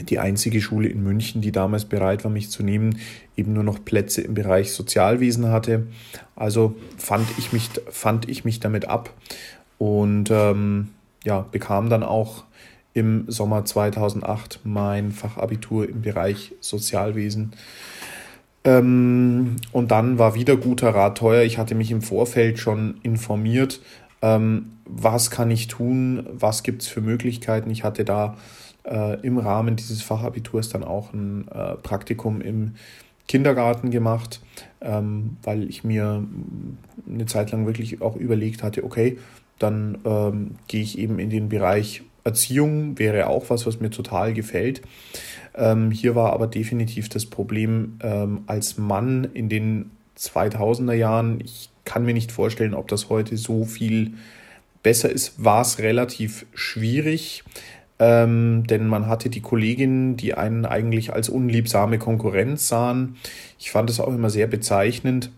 die 0.00 0.20
einzige 0.20 0.60
Schule 0.60 0.88
in 0.88 1.02
München, 1.02 1.42
die 1.42 1.50
damals 1.50 1.84
bereit 1.84 2.24
war, 2.24 2.30
mich 2.30 2.50
zu 2.50 2.62
nehmen, 2.62 2.98
eben 3.36 3.52
nur 3.52 3.64
noch 3.64 3.84
Plätze 3.84 4.22
im 4.22 4.34
Bereich 4.34 4.72
Sozialwesen 4.72 5.48
hatte. 5.48 5.88
Also 6.36 6.76
fand 6.96 7.26
ich 7.38 7.52
mich, 7.52 7.70
fand 7.90 8.28
ich 8.28 8.44
mich 8.44 8.60
damit 8.60 8.86
ab 8.88 9.12
und 9.78 10.30
ähm, 10.30 10.90
ja, 11.24 11.46
bekam 11.50 11.90
dann 11.90 12.02
auch 12.02 12.44
im 12.94 13.24
Sommer 13.28 13.64
2008 13.64 14.60
mein 14.64 15.12
Fachabitur 15.12 15.88
im 15.88 16.02
Bereich 16.02 16.52
Sozialwesen. 16.60 17.52
Ähm, 18.64 19.56
und 19.72 19.90
dann 19.90 20.18
war 20.18 20.34
wieder 20.34 20.56
guter 20.56 20.94
Rat 20.94 21.18
teuer. 21.18 21.42
Ich 21.42 21.58
hatte 21.58 21.74
mich 21.74 21.90
im 21.90 22.00
Vorfeld 22.00 22.58
schon 22.58 22.98
informiert, 23.02 23.80
ähm, 24.22 24.70
was 24.86 25.30
kann 25.30 25.50
ich 25.50 25.68
tun, 25.68 26.26
was 26.32 26.62
gibt 26.62 26.82
es 26.82 26.88
für 26.88 27.00
Möglichkeiten. 27.00 27.70
Ich 27.70 27.84
hatte 27.84 28.04
da 28.04 28.36
äh, 28.84 29.20
im 29.20 29.38
Rahmen 29.38 29.76
dieses 29.76 30.02
Fachabiturs 30.02 30.68
dann 30.68 30.84
auch 30.84 31.12
ein 31.12 31.48
äh, 31.48 31.74
Praktikum 31.76 32.40
im 32.40 32.74
Kindergarten 33.26 33.90
gemacht, 33.90 34.40
ähm, 34.80 35.36
weil 35.42 35.68
ich 35.68 35.84
mir 35.84 36.24
eine 37.08 37.26
Zeit 37.26 37.52
lang 37.52 37.66
wirklich 37.66 38.02
auch 38.02 38.16
überlegt 38.16 38.62
hatte, 38.62 38.84
okay, 38.84 39.18
dann 39.58 39.98
ähm, 40.04 40.56
gehe 40.68 40.82
ich 40.82 40.98
eben 40.98 41.18
in 41.18 41.30
den 41.30 41.48
Bereich 41.48 42.02
Erziehung, 42.24 42.98
wäre 42.98 43.28
auch 43.28 43.50
was, 43.50 43.66
was 43.66 43.80
mir 43.80 43.90
total 43.90 44.34
gefällt. 44.34 44.82
Ähm, 45.54 45.90
hier 45.90 46.14
war 46.14 46.32
aber 46.32 46.46
definitiv 46.46 47.08
das 47.08 47.26
Problem 47.26 47.98
ähm, 48.02 48.42
als 48.46 48.78
Mann 48.78 49.28
in 49.34 49.48
den 49.48 49.90
2000er 50.18 50.94
Jahren, 50.94 51.40
ich 51.44 51.70
kann 51.84 52.04
mir 52.04 52.14
nicht 52.14 52.32
vorstellen, 52.32 52.74
ob 52.74 52.88
das 52.88 53.10
heute 53.10 53.36
so 53.36 53.64
viel 53.64 54.14
besser 54.82 55.10
ist, 55.10 55.44
war 55.44 55.62
es 55.62 55.78
relativ 55.78 56.46
schwierig. 56.54 57.44
Ähm, 57.98 58.66
denn 58.66 58.88
man 58.88 59.06
hatte 59.06 59.30
die 59.30 59.40
Kolleginnen, 59.40 60.16
die 60.16 60.34
einen 60.34 60.66
eigentlich 60.66 61.12
als 61.12 61.28
unliebsame 61.28 61.98
Konkurrenz 61.98 62.66
sahen. 62.66 63.16
Ich 63.58 63.70
fand 63.70 63.88
es 63.88 64.00
auch 64.00 64.12
immer 64.12 64.30
sehr 64.30 64.48
bezeichnend, 64.48 65.30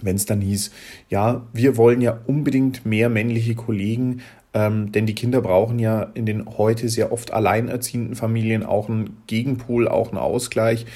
wenn 0.00 0.16
es 0.16 0.24
dann 0.24 0.40
hieß, 0.40 0.70
ja, 1.10 1.42
wir 1.52 1.76
wollen 1.76 2.00
ja 2.00 2.18
unbedingt 2.26 2.86
mehr 2.86 3.08
männliche 3.08 3.54
Kollegen, 3.54 4.22
ähm, 4.56 4.90
denn 4.90 5.04
die 5.04 5.14
Kinder 5.14 5.42
brauchen 5.42 5.78
ja 5.78 6.06
in 6.14 6.24
den 6.24 6.46
heute 6.56 6.88
sehr 6.88 7.12
oft 7.12 7.30
alleinerziehenden 7.30 8.14
Familien 8.16 8.64
auch 8.64 8.88
einen 8.88 9.18
Gegenpol, 9.26 9.86
auch 9.86 10.08
einen 10.08 10.16
Ausgleich. 10.16 10.86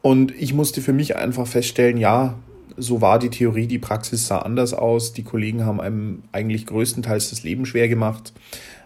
Und 0.00 0.34
ich 0.34 0.54
musste 0.54 0.80
für 0.80 0.94
mich 0.94 1.14
einfach 1.14 1.46
feststellen, 1.46 1.98
ja, 1.98 2.38
so 2.78 3.02
war 3.02 3.18
die 3.18 3.28
Theorie, 3.28 3.66
die 3.66 3.78
Praxis 3.78 4.26
sah 4.26 4.38
anders 4.38 4.72
aus. 4.72 5.12
Die 5.12 5.24
Kollegen 5.24 5.66
haben 5.66 5.78
einem 5.78 6.22
eigentlich 6.32 6.64
größtenteils 6.64 7.28
das 7.28 7.42
Leben 7.42 7.66
schwer 7.66 7.90
gemacht, 7.90 8.32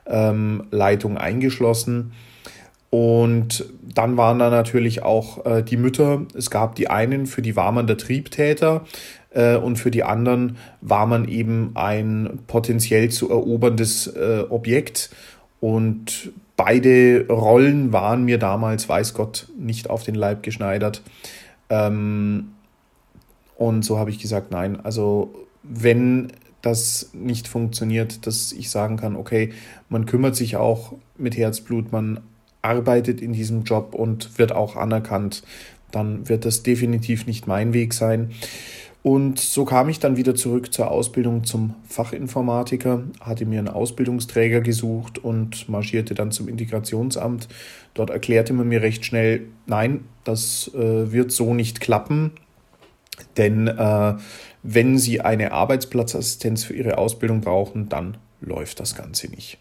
ähm, 0.07 0.65
Leitung 0.73 1.17
eingeschlossen. 1.17 2.11
Und 2.91 3.65
dann 3.95 4.17
waren 4.17 4.41
da 4.41 4.51
natürlich 4.51 5.05
auch 5.05 5.47
äh, 5.47 5.63
die 5.63 5.77
Mütter. 5.77 6.23
Es 6.35 6.51
gab 6.51 6.75
die 6.75 6.91
einen, 6.91 7.27
für 7.27 7.43
die 7.43 7.55
war 7.55 7.71
man 7.71 7.87
der 7.87 7.99
Triebtäter 7.99 8.85
äh, 9.31 9.57
und 9.57 9.77
für 9.77 9.91
die 9.91 10.05
anderen 10.05 10.57
war 10.81 11.07
man 11.07 11.29
eben 11.29 11.73
ein 11.75 12.41
potenziell 12.47 13.11
zu 13.11 13.31
eroberndes 13.31 14.07
äh, 14.09 14.45
Objekt. 14.49 15.11
Und 15.61 16.33
beide 16.57 17.27
Rollen 17.29 17.93
waren 17.93 18.25
mir 18.25 18.39
damals, 18.39 18.89
weiß 18.89 19.15
Gott, 19.15 19.49
nicht 19.59 19.91
auf 19.91 20.03
den 20.03 20.15
Leib 20.15 20.43
geschneidert. 20.43 21.03
Ähm, 21.71 22.53
und 23.57 23.85
so 23.85 23.99
habe 23.99 24.11
ich 24.11 24.19
gesagt, 24.19 24.51
nein, 24.51 24.79
also 24.81 25.35
wenn 25.63 26.33
das 26.63 27.11
nicht 27.13 27.49
funktioniert, 27.49 28.27
dass 28.27 28.53
ich 28.53 28.71
sagen 28.71 28.97
kann, 28.97 29.17
okay, 29.17 29.53
man 29.89 30.07
kümmert 30.07 30.37
sich 30.37 30.57
auch 30.57 30.95
mit 31.17 31.37
Herzblut, 31.37 31.93
man 31.93 32.21
arbeitet 32.63 33.21
in 33.21 33.33
diesem 33.33 33.65
Job 33.65 33.95
und 33.95 34.39
wird 34.39 34.53
auch 34.53 34.77
anerkannt, 34.77 35.43
dann 35.91 36.29
wird 36.29 36.45
das 36.45 36.63
definitiv 36.63 37.27
nicht 37.27 37.47
mein 37.47 37.73
Weg 37.73 37.95
sein. 37.95 38.31
Und 39.03 39.39
so 39.39 39.65
kam 39.65 39.89
ich 39.89 40.01
dann 40.01 40.17
wieder 40.17 40.35
zurück 40.35 40.73
zur 40.73 40.91
Ausbildung 40.91 41.45
zum 41.45 41.75
Fachinformatiker, 41.89 43.05
hatte 43.21 43.47
mir 43.47 43.61
einen 43.61 43.69
Ausbildungsträger 43.69 44.61
gesucht 44.61 45.19
und 45.19 45.69
marschierte 45.69 46.15
dann 46.15 46.33
zum 46.33 46.49
Integrationsamt. 46.49 47.49
Dort 47.95 48.11
erklärte 48.11 48.53
man 48.53 48.69
mir 48.69 48.83
recht 48.83 49.05
schnell, 49.05 49.47
nein, 49.67 50.05
das 50.25 50.71
äh, 50.75 51.13
wird 51.13 51.31
so 51.31 51.55
nicht 51.55 51.81
klappen, 51.81 52.33
denn 53.37 53.69
äh, 53.69 54.15
wenn 54.63 54.99
Sie 54.99 55.21
eine 55.21 55.53
Arbeitsplatzassistenz 55.53 56.65
für 56.65 56.75
Ihre 56.75 56.99
Ausbildung 56.99 57.41
brauchen, 57.41 57.89
dann 57.89 58.17
läuft 58.41 58.81
das 58.81 58.95
Ganze 58.95 59.29
nicht. 59.29 59.59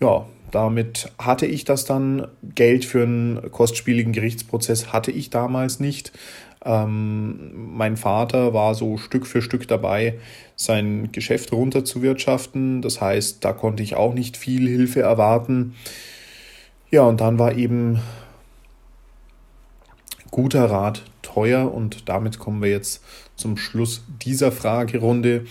Ja, 0.00 0.26
damit 0.50 1.10
hatte 1.18 1.46
ich 1.46 1.64
das 1.64 1.84
dann. 1.84 2.28
Geld 2.54 2.84
für 2.84 3.02
einen 3.02 3.50
kostspieligen 3.50 4.12
Gerichtsprozess 4.12 4.92
hatte 4.92 5.10
ich 5.10 5.30
damals 5.30 5.80
nicht. 5.80 6.12
Ähm, 6.64 7.76
mein 7.76 7.96
Vater 7.96 8.52
war 8.54 8.74
so 8.74 8.96
Stück 8.98 9.26
für 9.26 9.42
Stück 9.42 9.68
dabei, 9.68 10.18
sein 10.56 11.10
Geschäft 11.12 11.52
runterzuwirtschaften. 11.52 12.82
Das 12.82 13.00
heißt, 13.00 13.44
da 13.44 13.52
konnte 13.52 13.82
ich 13.82 13.94
auch 13.94 14.14
nicht 14.14 14.36
viel 14.36 14.68
Hilfe 14.68 15.00
erwarten. 15.00 15.74
Ja, 16.90 17.02
und 17.02 17.20
dann 17.20 17.38
war 17.38 17.54
eben 17.54 18.00
guter 20.30 20.70
Rat 20.70 21.02
teuer 21.22 21.72
und 21.72 22.08
damit 22.08 22.38
kommen 22.38 22.62
wir 22.62 22.70
jetzt 22.70 23.02
zum 23.36 23.56
Schluss 23.56 24.04
dieser 24.22 24.52
Fragerunde. 24.52 25.46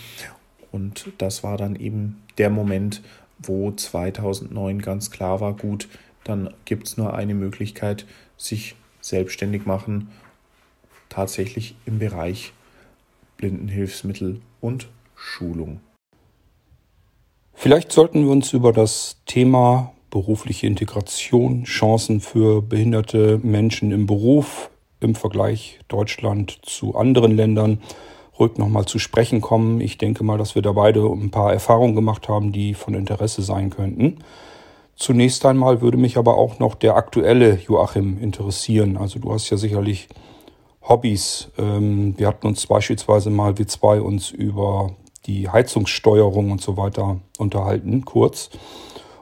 Und 0.72 1.12
das 1.18 1.42
war 1.42 1.56
dann 1.56 1.76
eben 1.76 2.22
der 2.36 2.50
Moment, 2.50 3.02
wo 3.38 3.70
2009 3.70 4.82
ganz 4.82 5.10
klar 5.10 5.40
war, 5.40 5.54
gut, 5.54 5.88
dann 6.24 6.52
gibt 6.64 6.88
es 6.88 6.96
nur 6.96 7.14
eine 7.14 7.34
Möglichkeit, 7.34 8.04
sich 8.36 8.74
selbstständig 9.00 9.64
machen, 9.64 10.10
tatsächlich 11.08 11.74
im 11.86 11.98
Bereich 11.98 12.52
Blindenhilfsmittel 13.36 14.40
und 14.60 14.88
Schulung. 15.14 15.80
Vielleicht 17.54 17.92
sollten 17.92 18.24
wir 18.24 18.30
uns 18.30 18.52
über 18.52 18.72
das 18.72 19.16
Thema 19.26 19.92
berufliche 20.10 20.66
Integration, 20.66 21.64
Chancen 21.64 22.20
für 22.20 22.62
behinderte 22.62 23.38
Menschen 23.42 23.90
im 23.92 24.06
Beruf 24.06 24.70
im 25.00 25.14
Vergleich 25.14 25.80
Deutschland 25.88 26.58
zu 26.62 26.96
anderen 26.96 27.36
Ländern 27.36 27.80
ruhig 28.38 28.56
nochmal 28.56 28.84
zu 28.86 28.98
sprechen 28.98 29.40
kommen. 29.40 29.80
Ich 29.80 29.98
denke 29.98 30.24
mal, 30.24 30.38
dass 30.38 30.54
wir 30.54 30.62
da 30.62 30.72
beide 30.72 31.00
ein 31.04 31.30
paar 31.30 31.52
Erfahrungen 31.52 31.94
gemacht 31.94 32.28
haben, 32.28 32.52
die 32.52 32.74
von 32.74 32.94
Interesse 32.94 33.42
sein 33.42 33.70
könnten. 33.70 34.18
Zunächst 34.96 35.44
einmal 35.46 35.80
würde 35.80 35.96
mich 35.96 36.16
aber 36.16 36.36
auch 36.36 36.58
noch 36.58 36.74
der 36.74 36.96
aktuelle 36.96 37.56
Joachim 37.56 38.18
interessieren. 38.20 38.96
Also 38.96 39.18
du 39.18 39.32
hast 39.32 39.50
ja 39.50 39.56
sicherlich 39.56 40.08
Hobbys. 40.88 41.50
Ähm, 41.58 42.14
wir 42.18 42.26
hatten 42.26 42.46
uns 42.46 42.66
beispielsweise 42.66 43.30
mal, 43.30 43.58
wir 43.58 43.68
zwei, 43.68 44.00
uns 44.00 44.30
über 44.30 44.92
die 45.26 45.48
Heizungssteuerung 45.48 46.50
und 46.50 46.62
so 46.62 46.76
weiter 46.76 47.20
unterhalten, 47.36 48.04
kurz. 48.04 48.50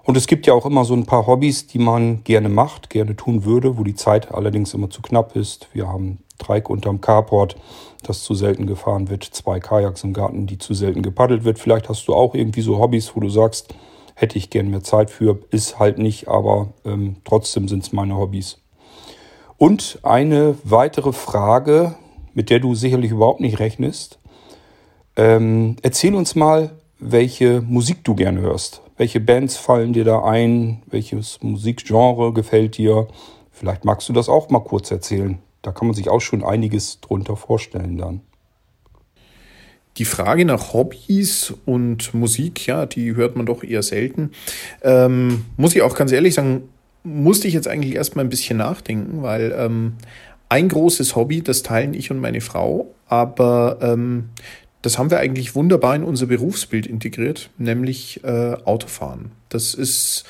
Und 0.04 0.16
es 0.16 0.28
gibt 0.28 0.46
ja 0.46 0.54
auch 0.54 0.64
immer 0.64 0.84
so 0.84 0.94
ein 0.94 1.04
paar 1.04 1.26
Hobbys, 1.26 1.66
die 1.66 1.80
man 1.80 2.22
gerne 2.22 2.48
macht, 2.48 2.90
gerne 2.90 3.16
tun 3.16 3.44
würde, 3.44 3.76
wo 3.76 3.82
die 3.82 3.96
Zeit 3.96 4.32
allerdings 4.32 4.72
immer 4.72 4.88
zu 4.88 5.02
knapp 5.02 5.34
ist. 5.34 5.68
Wir 5.72 5.88
haben 5.88 6.18
Dreieck 6.38 6.70
unterm 6.70 7.00
Carport, 7.00 7.56
das 8.04 8.22
zu 8.22 8.34
selten 8.34 8.66
gefahren 8.66 9.08
wird, 9.10 9.24
zwei 9.24 9.58
Kajaks 9.58 10.04
im 10.04 10.12
Garten, 10.12 10.46
die 10.46 10.58
zu 10.58 10.74
selten 10.74 11.02
gepaddelt 11.02 11.42
wird. 11.42 11.58
Vielleicht 11.58 11.88
hast 11.88 12.06
du 12.06 12.14
auch 12.14 12.34
irgendwie 12.34 12.60
so 12.60 12.78
Hobbys, 12.78 13.16
wo 13.16 13.20
du 13.20 13.28
sagst, 13.28 13.74
hätte 14.14 14.38
ich 14.38 14.50
gern 14.50 14.70
mehr 14.70 14.84
Zeit 14.84 15.10
für, 15.10 15.40
ist 15.50 15.80
halt 15.80 15.98
nicht, 15.98 16.28
aber 16.28 16.68
ähm, 16.84 17.16
trotzdem 17.24 17.66
sind 17.66 17.82
es 17.82 17.92
meine 17.92 18.16
Hobbys. 18.16 18.58
Und 19.58 20.00
eine 20.02 20.56
weitere 20.64 21.12
Frage, 21.12 21.94
mit 22.34 22.50
der 22.50 22.60
du 22.60 22.74
sicherlich 22.74 23.10
überhaupt 23.10 23.40
nicht 23.40 23.58
rechnest. 23.58 24.18
Ähm, 25.16 25.76
erzähl 25.82 26.14
uns 26.14 26.34
mal, 26.34 26.72
welche 26.98 27.62
Musik 27.62 28.04
du 28.04 28.14
gerne 28.14 28.40
hörst. 28.40 28.82
Welche 28.98 29.20
Bands 29.20 29.56
fallen 29.56 29.92
dir 29.92 30.04
da 30.04 30.22
ein? 30.24 30.82
Welches 30.86 31.42
Musikgenre 31.42 32.32
gefällt 32.32 32.76
dir? 32.76 33.08
Vielleicht 33.50 33.84
magst 33.86 34.08
du 34.08 34.12
das 34.12 34.28
auch 34.28 34.50
mal 34.50 34.60
kurz 34.60 34.90
erzählen. 34.90 35.38
Da 35.62 35.72
kann 35.72 35.88
man 35.88 35.94
sich 35.94 36.10
auch 36.10 36.20
schon 36.20 36.44
einiges 36.44 37.00
drunter 37.00 37.36
vorstellen 37.36 37.96
dann. 37.96 38.20
Die 39.96 40.04
Frage 40.04 40.44
nach 40.44 40.74
Hobbys 40.74 41.54
und 41.64 42.12
Musik, 42.12 42.66
ja, 42.66 42.84
die 42.84 43.14
hört 43.14 43.36
man 43.36 43.46
doch 43.46 43.64
eher 43.64 43.82
selten. 43.82 44.32
Ähm, 44.82 45.46
muss 45.56 45.74
ich 45.74 45.80
auch 45.80 45.94
ganz 45.94 46.12
ehrlich 46.12 46.34
sagen, 46.34 46.68
musste 47.06 47.46
ich 47.46 47.54
jetzt 47.54 47.68
eigentlich 47.68 47.94
erstmal 47.94 48.24
ein 48.24 48.30
bisschen 48.30 48.58
nachdenken, 48.58 49.22
weil 49.22 49.54
ähm, 49.56 49.94
ein 50.48 50.68
großes 50.68 51.14
Hobby, 51.14 51.40
das 51.40 51.62
teilen 51.62 51.94
ich 51.94 52.10
und 52.10 52.20
meine 52.20 52.40
Frau, 52.40 52.94
aber 53.06 53.78
ähm, 53.80 54.30
das 54.82 54.98
haben 54.98 55.10
wir 55.10 55.18
eigentlich 55.18 55.54
wunderbar 55.54 55.94
in 55.94 56.02
unser 56.02 56.26
Berufsbild 56.26 56.86
integriert, 56.86 57.50
nämlich 57.58 58.22
äh, 58.24 58.54
Autofahren. 58.64 59.30
Das 59.48 59.74
ist 59.74 60.24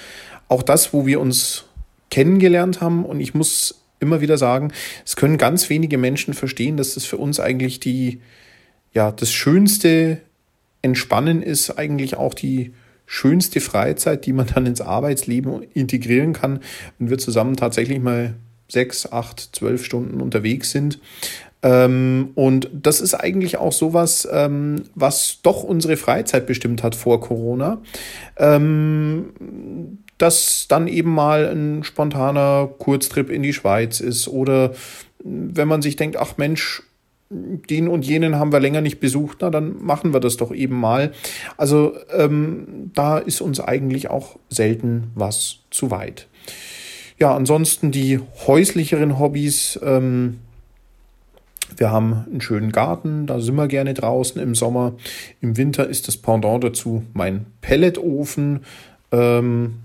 auch 0.49 0.63
das, 0.63 0.93
wo 0.93 1.07
wir 1.07 1.21
uns 1.21 1.65
kennengelernt 2.11 2.81
haben 2.81 3.05
und 3.05 3.21
ich 3.21 3.35
muss 3.35 3.83
immer 3.99 4.21
wieder 4.21 4.37
sagen, 4.37 4.73
es 5.05 5.17
können 5.17 5.39
ganz 5.39 5.71
wenige 5.71 5.99
Menschen 5.99 6.35
verstehen, 6.35 6.77
dass 6.77 6.95
das 6.95 7.07
für 7.07 7.17
uns 7.17 7.41
eigentlich 7.41 7.81
die, 7.81 8.21
ja, 8.93 9.11
das 9.13 9.33
schönste 9.33 10.21
Entspannen 10.83 11.43
ist, 11.43 11.71
eigentlich 11.79 12.17
auch 12.17 12.35
die 12.35 12.73
schönste 13.07 13.61
Freizeit, 13.61 14.27
die 14.27 14.33
man 14.33 14.47
dann 14.53 14.67
ins 14.67 14.81
Arbeitsleben 14.81 15.63
integrieren 15.75 16.33
kann, 16.33 16.61
wenn 16.99 17.11
wir 17.11 17.19
zusammen 17.19 17.57
tatsächlich 17.57 18.01
mal 18.01 18.35
sechs, 18.69 19.11
acht, 19.11 19.51
zwölf 19.55 19.85
Stunden 19.85 20.21
unterwegs 20.21 20.73
sind. 20.73 20.99
Ähm, 21.63 22.31
und 22.35 22.69
das 22.73 23.01
ist 23.01 23.15
eigentlich 23.15 23.57
auch 23.57 23.73
sowas, 23.73 24.29
ähm, 24.31 24.83
was 24.95 25.39
doch 25.43 25.63
unsere 25.63 25.97
Freizeit 25.97 26.47
bestimmt 26.47 26.83
hat 26.83 26.95
vor 26.95 27.21
Corona. 27.21 27.81
Ähm, 28.37 29.31
dass 30.19 30.67
dann 30.69 30.89
eben 30.89 31.11
mal 31.11 31.47
ein 31.47 31.85
spontaner 31.85 32.69
Kurztrip 32.79 33.31
in 33.31 33.43
die 33.43 33.53
Schweiz 33.53 34.01
ist 34.01 34.29
oder 34.29 34.73
wenn 35.23 35.69
man 35.69 35.83
sich 35.83 35.97
denkt, 35.97 36.17
ach 36.17 36.39
Mensch, 36.39 36.83
den 37.29 37.89
und 37.89 38.07
jenen 38.07 38.37
haben 38.37 38.53
wir 38.53 38.61
länger 38.61 38.81
nicht 38.81 39.01
besucht, 39.01 39.39
na 39.41 39.51
dann 39.51 39.83
machen 39.85 40.13
wir 40.13 40.21
das 40.21 40.37
doch 40.37 40.55
eben 40.55 40.79
mal. 40.79 41.13
Also 41.57 41.95
ähm, 42.17 42.91
da 42.95 43.19
ist 43.19 43.41
uns 43.41 43.61
eigentlich 43.61 44.11
auch 44.11 44.39
selten 44.49 45.11
was 45.15 45.61
zu 45.71 45.91
weit. 45.91 46.29
Ja, 47.19 47.35
ansonsten 47.35 47.91
die 47.91 48.21
häuslicheren 48.47 49.19
Hobbys. 49.19 49.79
Ähm, 49.83 50.39
wir 51.77 51.91
haben 51.91 52.25
einen 52.31 52.41
schönen 52.41 52.71
Garten, 52.71 53.27
da 53.27 53.41
sind 53.41 53.57
wir 53.57 53.67
gerne 53.67 53.93
draußen 53.93 54.41
im 54.41 54.55
Sommer. 54.55 54.95
Im 55.41 55.57
Winter 55.57 55.89
ist 55.89 56.07
das 56.07 56.17
Pendant 56.17 56.63
dazu 56.63 57.05
mein 57.13 57.47
Pelletofen, 57.61 58.61
ähm, 59.11 59.81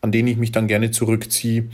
an 0.00 0.10
den 0.10 0.26
ich 0.26 0.36
mich 0.36 0.52
dann 0.52 0.68
gerne 0.68 0.90
zurückziehe. 0.90 1.68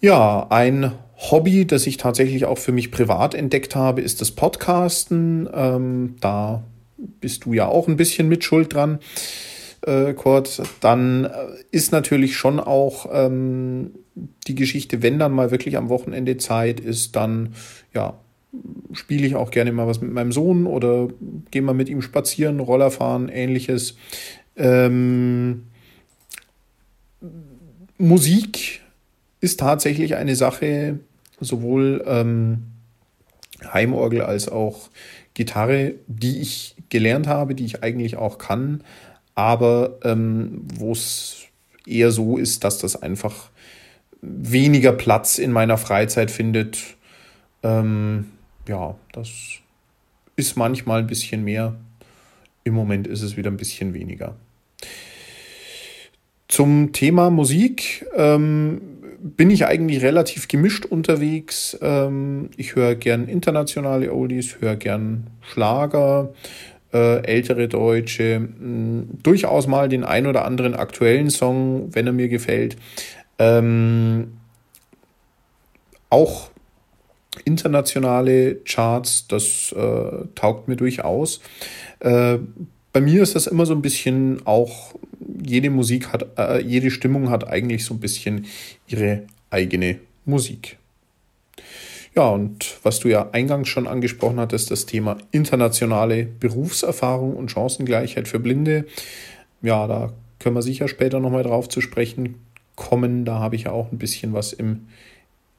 Ja, 0.00 0.46
ein 0.48 0.92
Hobby, 1.18 1.66
das 1.66 1.86
ich 1.86 1.96
tatsächlich 1.96 2.44
auch 2.44 2.58
für 2.58 2.72
mich 2.72 2.92
privat 2.92 3.34
entdeckt 3.34 3.74
habe, 3.74 4.00
ist 4.00 4.20
das 4.20 4.30
Podcasten. 4.30 5.48
Ähm, 5.52 6.14
da 6.20 6.62
bist 6.96 7.44
du 7.44 7.52
ja 7.52 7.66
auch 7.66 7.88
ein 7.88 7.96
bisschen 7.96 8.28
mit 8.28 8.44
Schuld 8.44 8.72
dran, 8.72 9.00
äh, 9.82 10.14
Kurt. 10.14 10.62
Dann 10.80 11.24
äh, 11.24 11.30
ist 11.72 11.90
natürlich 11.90 12.36
schon 12.36 12.60
auch 12.60 13.06
ähm, 13.12 13.90
die 14.46 14.54
Geschichte, 14.54 15.02
wenn 15.02 15.18
dann 15.18 15.32
mal 15.32 15.50
wirklich 15.50 15.76
am 15.76 15.88
Wochenende 15.88 16.36
Zeit 16.36 16.78
ist, 16.78 17.16
dann 17.16 17.54
ja, 17.92 18.18
spiele 18.92 19.26
ich 19.26 19.34
auch 19.34 19.50
gerne 19.50 19.72
mal 19.72 19.88
was 19.88 20.00
mit 20.00 20.12
meinem 20.12 20.32
Sohn 20.32 20.66
oder 20.66 21.08
gehe 21.50 21.62
mal 21.62 21.74
mit 21.74 21.88
ihm 21.88 22.00
spazieren, 22.00 22.60
Roller 22.60 22.92
fahren, 22.92 23.28
ähnliches. 23.28 23.96
Ähm, 24.56 25.64
Musik 27.98 28.82
ist 29.40 29.60
tatsächlich 29.60 30.16
eine 30.16 30.36
Sache, 30.36 31.00
sowohl 31.40 32.04
ähm, 32.06 32.64
Heimorgel 33.72 34.22
als 34.22 34.48
auch 34.48 34.90
Gitarre, 35.34 35.94
die 36.06 36.40
ich 36.40 36.76
gelernt 36.88 37.26
habe, 37.26 37.54
die 37.54 37.64
ich 37.64 37.82
eigentlich 37.82 38.16
auch 38.16 38.38
kann, 38.38 38.82
aber 39.34 39.98
ähm, 40.02 40.62
wo 40.74 40.92
es 40.92 41.44
eher 41.86 42.10
so 42.10 42.36
ist, 42.36 42.64
dass 42.64 42.78
das 42.78 43.00
einfach 43.00 43.50
weniger 44.20 44.92
Platz 44.92 45.38
in 45.38 45.52
meiner 45.52 45.78
Freizeit 45.78 46.30
findet. 46.30 46.78
Ähm, 47.62 48.26
ja, 48.66 48.96
das 49.12 49.30
ist 50.36 50.56
manchmal 50.56 51.00
ein 51.00 51.06
bisschen 51.06 51.44
mehr. 51.44 51.76
Im 52.64 52.74
Moment 52.74 53.06
ist 53.06 53.22
es 53.22 53.36
wieder 53.36 53.50
ein 53.50 53.56
bisschen 53.56 53.94
weniger. 53.94 54.36
Zum 56.48 56.92
Thema 56.92 57.30
Musik. 57.30 58.06
Ähm, 58.14 58.80
bin 59.20 59.50
ich 59.50 59.66
eigentlich 59.66 60.02
relativ 60.02 60.48
gemischt 60.48 60.84
unterwegs. 60.84 61.76
Ähm, 61.82 62.50
ich 62.56 62.74
höre 62.74 62.94
gern 62.94 63.28
internationale 63.28 64.12
Oldies, 64.12 64.56
höre 64.60 64.76
gern 64.76 65.28
Schlager, 65.40 66.32
äh, 66.92 67.22
ältere 67.24 67.68
Deutsche, 67.68 68.40
mh, 68.40 69.04
durchaus 69.22 69.66
mal 69.66 69.88
den 69.88 70.04
ein 70.04 70.26
oder 70.26 70.44
anderen 70.44 70.74
aktuellen 70.74 71.30
Song, 71.30 71.94
wenn 71.94 72.06
er 72.06 72.12
mir 72.12 72.28
gefällt. 72.28 72.76
Ähm, 73.38 74.38
auch 76.10 76.50
internationale 77.44 78.56
Charts, 78.64 79.28
das 79.28 79.72
äh, 79.72 80.24
taugt 80.34 80.68
mir 80.68 80.76
durchaus. 80.76 81.40
Äh, 82.00 82.38
bei 82.92 83.00
mir 83.00 83.22
ist 83.22 83.34
das 83.34 83.46
immer 83.46 83.66
so 83.66 83.74
ein 83.74 83.82
bisschen 83.82 84.46
auch 84.46 84.94
jede 85.42 85.70
Musik 85.70 86.12
hat, 86.12 86.26
äh, 86.38 86.60
jede 86.60 86.90
Stimmung 86.90 87.30
hat 87.30 87.46
eigentlich 87.46 87.84
so 87.84 87.94
ein 87.94 88.00
bisschen 88.00 88.46
ihre 88.86 89.24
eigene 89.50 89.98
Musik. 90.24 90.78
Ja, 92.14 92.28
und 92.30 92.78
was 92.82 93.00
du 93.00 93.08
ja 93.08 93.30
eingangs 93.30 93.68
schon 93.68 93.86
angesprochen 93.86 94.40
hattest, 94.40 94.70
das 94.70 94.86
Thema 94.86 95.18
internationale 95.30 96.24
Berufserfahrung 96.24 97.36
und 97.36 97.50
Chancengleichheit 97.50 98.26
für 98.26 98.40
Blinde. 98.40 98.86
Ja, 99.62 99.86
da 99.86 100.12
können 100.38 100.56
wir 100.56 100.62
sicher 100.62 100.88
später 100.88 101.20
nochmal 101.20 101.42
drauf 101.42 101.68
zu 101.68 101.80
sprechen 101.80 102.36
kommen. 102.74 103.24
Da 103.24 103.38
habe 103.38 103.56
ich 103.56 103.64
ja 103.64 103.72
auch 103.72 103.92
ein 103.92 103.98
bisschen 103.98 104.32
was 104.32 104.52
im 104.52 104.88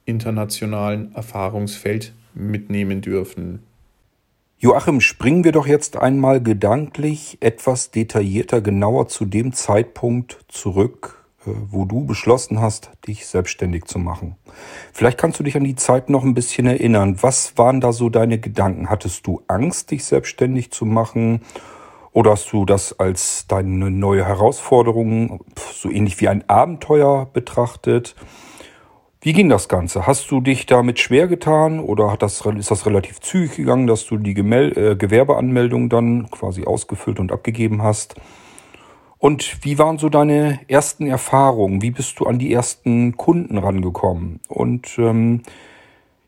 internationalen 0.05 1.13
Erfahrungsfeld 1.15 2.13
mitnehmen 2.33 3.01
dürfen. 3.01 3.59
Joachim, 4.61 4.99
springen 4.99 5.45
wir 5.45 5.53
doch 5.53 5.67
jetzt 5.67 5.95
einmal 5.95 6.43
gedanklich 6.43 7.37
etwas 7.39 7.91
detaillierter 7.91 8.59
genauer 8.59 9.07
zu 9.07 9.23
dem 9.23 9.53
Zeitpunkt 9.53 10.43
zurück, 10.49 11.23
äh, 11.47 11.51
wo 11.69 11.85
du 11.85 12.05
beschlossen 12.05 12.59
hast, 12.59 12.91
dich 13.07 13.25
selbstständig 13.25 13.85
zu 13.85 13.99
machen. 13.99 14.35
Vielleicht 14.91 15.17
kannst 15.17 15.39
du 15.39 15.43
dich 15.43 15.55
an 15.55 15.63
die 15.63 15.77
Zeit 15.77 16.09
noch 16.09 16.25
ein 16.25 16.33
bisschen 16.33 16.67
erinnern. 16.67 17.15
Was 17.21 17.57
waren 17.57 17.79
da 17.79 17.93
so 17.93 18.09
deine 18.09 18.37
Gedanken? 18.37 18.89
Hattest 18.89 19.25
du 19.27 19.41
Angst, 19.47 19.91
dich 19.91 20.03
selbstständig 20.03 20.71
zu 20.71 20.83
machen? 20.85 21.39
Oder 22.11 22.31
hast 22.31 22.51
du 22.51 22.65
das 22.65 22.99
als 22.99 23.47
deine 23.47 23.89
neue 23.89 24.25
Herausforderung, 24.25 25.39
so 25.73 25.89
ähnlich 25.89 26.19
wie 26.19 26.27
ein 26.27 26.49
Abenteuer 26.49 27.29
betrachtet? 27.31 28.13
Wie 29.21 29.33
ging 29.33 29.49
das 29.49 29.67
Ganze? 29.67 30.07
Hast 30.07 30.31
du 30.31 30.39
dich 30.39 30.65
damit 30.65 30.97
schwer 30.97 31.27
getan 31.27 31.81
oder 31.81 32.09
hat 32.09 32.21
das, 32.21 32.45
ist 32.45 32.71
das 32.71 32.85
relativ 32.85 33.19
zügig 33.19 33.57
gegangen, 33.57 33.85
dass 33.85 34.05
du 34.05 34.15
die 34.15 34.33
Gemel 34.33 34.77
äh, 34.77 34.95
Gewerbeanmeldung 34.95 35.89
dann 35.89 36.29
quasi 36.31 36.63
ausgefüllt 36.63 37.19
und 37.19 37.33
abgegeben 37.33 37.83
hast? 37.83 38.15
Und 39.17 39.65
wie 39.65 39.77
waren 39.77 39.97
so 39.97 40.07
deine 40.07 40.61
ersten 40.69 41.05
Erfahrungen? 41.05 41.81
Wie 41.81 41.91
bist 41.91 42.17
du 42.21 42.27
an 42.27 42.39
die 42.39 42.53
ersten 42.53 43.17
Kunden 43.17 43.57
rangekommen? 43.57 44.39
Und 44.47 44.97
ähm, 44.97 45.41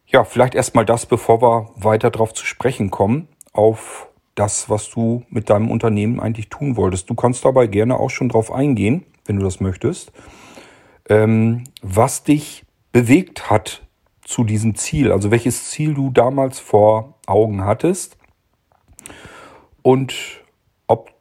ja, 0.07 0.25
vielleicht 0.25 0.53
erstmal 0.53 0.83
das, 0.83 1.05
bevor 1.05 1.41
wir 1.41 1.69
weiter 1.77 2.11
darauf 2.11 2.33
zu 2.33 2.45
sprechen 2.45 2.91
kommen, 2.91 3.29
auf 3.53 4.09
das, 4.35 4.69
was 4.69 4.89
du 4.89 5.23
mit 5.29 5.49
deinem 5.49 5.71
Unternehmen 5.71 6.19
eigentlich 6.19 6.49
tun 6.49 6.75
wolltest. 6.75 7.09
Du 7.09 7.15
kannst 7.15 7.45
dabei 7.45 7.67
gerne 7.67 7.97
auch 7.97 8.09
schon 8.09 8.27
drauf 8.27 8.51
eingehen, 8.51 9.05
wenn 9.25 9.37
du 9.37 9.45
das 9.45 9.61
möchtest, 9.61 10.11
ähm, 11.07 11.63
was 11.81 12.25
dich 12.25 12.65
bewegt 12.91 13.49
hat 13.49 13.83
zu 14.23 14.43
diesem 14.43 14.75
Ziel, 14.75 15.11
also 15.11 15.31
welches 15.31 15.69
Ziel 15.69 15.93
du 15.93 16.09
damals 16.09 16.59
vor 16.59 17.15
Augen 17.25 17.65
hattest 17.65 18.17
und 19.81 20.13
ob 20.87 21.11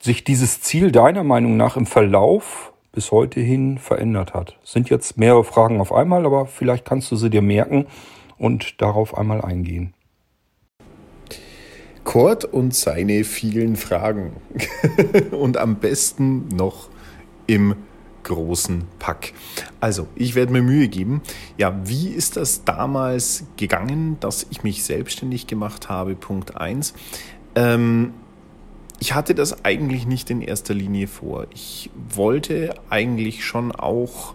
sich 0.00 0.24
dieses 0.24 0.60
Ziel 0.60 0.92
deiner 0.92 1.24
Meinung 1.24 1.56
nach 1.56 1.76
im 1.76 1.86
Verlauf 1.86 2.72
bis 2.92 3.12
heute 3.12 3.40
hin 3.40 3.78
verändert 3.78 4.34
hat. 4.34 4.56
Das 4.62 4.72
sind 4.72 4.90
jetzt 4.90 5.16
mehrere 5.16 5.44
Fragen 5.44 5.80
auf 5.80 5.92
einmal, 5.92 6.26
aber 6.26 6.46
vielleicht 6.46 6.84
kannst 6.84 7.10
du 7.10 7.16
sie 7.16 7.30
dir 7.30 7.42
merken 7.42 7.86
und 8.38 8.80
darauf 8.80 9.16
einmal 9.16 9.40
eingehen. 9.42 9.94
Kurt 12.04 12.44
und 12.44 12.74
seine 12.74 13.24
vielen 13.24 13.76
Fragen. 13.76 14.32
und 15.30 15.56
am 15.58 15.76
besten 15.76 16.48
noch 16.48 16.88
im 17.46 17.76
großen 18.24 18.84
Pack. 18.98 19.32
Also, 19.80 20.08
ich 20.14 20.34
werde 20.34 20.52
mir 20.52 20.62
Mühe 20.62 20.88
geben. 20.88 21.22
Ja, 21.56 21.78
wie 21.84 22.08
ist 22.08 22.36
das 22.36 22.64
damals 22.64 23.44
gegangen, 23.56 24.18
dass 24.20 24.46
ich 24.50 24.62
mich 24.62 24.84
selbstständig 24.84 25.46
gemacht 25.46 25.88
habe? 25.88 26.14
Punkt 26.14 26.56
1. 26.56 26.94
Ähm, 27.54 28.14
ich 28.98 29.14
hatte 29.14 29.34
das 29.34 29.64
eigentlich 29.64 30.06
nicht 30.06 30.30
in 30.30 30.42
erster 30.42 30.74
Linie 30.74 31.08
vor. 31.08 31.46
Ich 31.54 31.90
wollte 32.14 32.74
eigentlich 32.90 33.44
schon 33.44 33.72
auch 33.72 34.34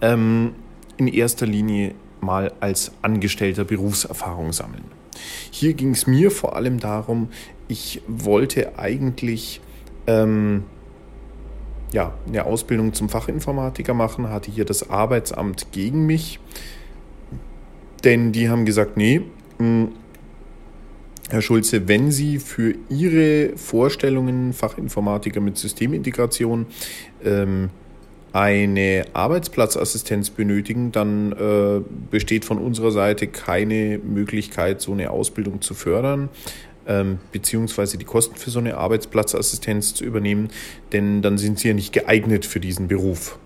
ähm, 0.00 0.54
in 0.96 1.06
erster 1.06 1.46
Linie 1.46 1.94
mal 2.20 2.52
als 2.60 2.92
Angestellter 3.02 3.64
Berufserfahrung 3.64 4.52
sammeln. 4.52 4.84
Hier 5.50 5.74
ging 5.74 5.90
es 5.90 6.06
mir 6.06 6.30
vor 6.30 6.56
allem 6.56 6.80
darum, 6.80 7.28
ich 7.68 8.02
wollte 8.08 8.78
eigentlich 8.78 9.60
ähm, 10.06 10.64
ja, 11.92 12.14
eine 12.26 12.46
Ausbildung 12.46 12.92
zum 12.94 13.08
Fachinformatiker 13.08 13.94
machen, 13.94 14.30
hatte 14.30 14.50
hier 14.50 14.64
das 14.64 14.90
Arbeitsamt 14.90 15.72
gegen 15.72 16.06
mich, 16.06 16.40
denn 18.04 18.32
die 18.32 18.48
haben 18.48 18.64
gesagt, 18.64 18.96
nee, 18.96 19.22
hm, 19.58 19.92
Herr 21.30 21.40
Schulze, 21.40 21.88
wenn 21.88 22.10
Sie 22.10 22.38
für 22.38 22.74
Ihre 22.90 23.56
Vorstellungen 23.56 24.52
Fachinformatiker 24.52 25.40
mit 25.40 25.56
Systemintegration 25.56 26.66
ähm, 27.24 27.70
eine 28.34 29.04
Arbeitsplatzassistenz 29.12 30.30
benötigen, 30.30 30.92
dann 30.92 31.32
äh, 31.32 31.80
besteht 32.10 32.44
von 32.44 32.58
unserer 32.58 32.90
Seite 32.90 33.28
keine 33.28 33.98
Möglichkeit, 33.98 34.80
so 34.80 34.92
eine 34.92 35.10
Ausbildung 35.10 35.60
zu 35.60 35.74
fördern. 35.74 36.28
Ähm, 36.86 37.18
beziehungsweise 37.32 37.98
die 37.98 38.04
Kosten 38.04 38.36
für 38.36 38.50
so 38.50 38.58
eine 38.58 38.76
Arbeitsplatzassistenz 38.76 39.94
zu 39.94 40.04
übernehmen, 40.04 40.48
denn 40.92 41.22
dann 41.22 41.38
sind 41.38 41.58
sie 41.58 41.68
ja 41.68 41.74
nicht 41.74 41.92
geeignet 41.92 42.46
für 42.46 42.60
diesen 42.60 42.88
Beruf. 42.88 43.38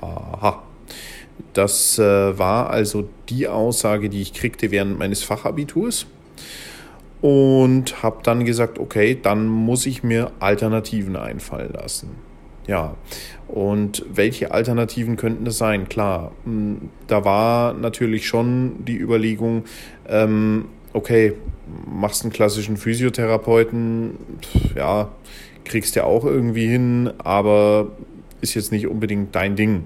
Aha. 0.00 0.62
Das 1.52 1.98
äh, 1.98 2.38
war 2.38 2.70
also 2.70 3.08
die 3.28 3.48
Aussage, 3.48 4.08
die 4.08 4.22
ich 4.22 4.32
kriegte 4.32 4.70
während 4.70 4.98
meines 4.98 5.22
Fachabiturs 5.22 6.06
und 7.20 8.02
habe 8.02 8.18
dann 8.22 8.44
gesagt, 8.44 8.78
okay, 8.78 9.18
dann 9.20 9.48
muss 9.48 9.86
ich 9.86 10.02
mir 10.02 10.32
Alternativen 10.38 11.16
einfallen 11.16 11.72
lassen. 11.72 12.10
Ja, 12.66 12.96
und 13.46 14.04
welche 14.12 14.50
Alternativen 14.50 15.16
könnten 15.16 15.44
das 15.44 15.56
sein? 15.56 15.88
Klar, 15.88 16.32
hm, 16.44 16.90
da 17.06 17.24
war 17.24 17.74
natürlich 17.74 18.26
schon 18.26 18.84
die 18.84 18.96
Überlegung, 18.96 19.64
ähm, 20.08 20.66
okay, 20.96 21.34
machst 21.86 22.22
einen 22.22 22.32
klassischen 22.32 22.76
Physiotherapeuten, 22.76 24.14
ja, 24.74 25.12
kriegst 25.64 25.94
ja 25.94 26.04
auch 26.04 26.24
irgendwie 26.24 26.66
hin, 26.66 27.12
aber 27.18 27.92
ist 28.40 28.54
jetzt 28.54 28.72
nicht 28.72 28.86
unbedingt 28.86 29.34
dein 29.34 29.56
Ding. 29.56 29.84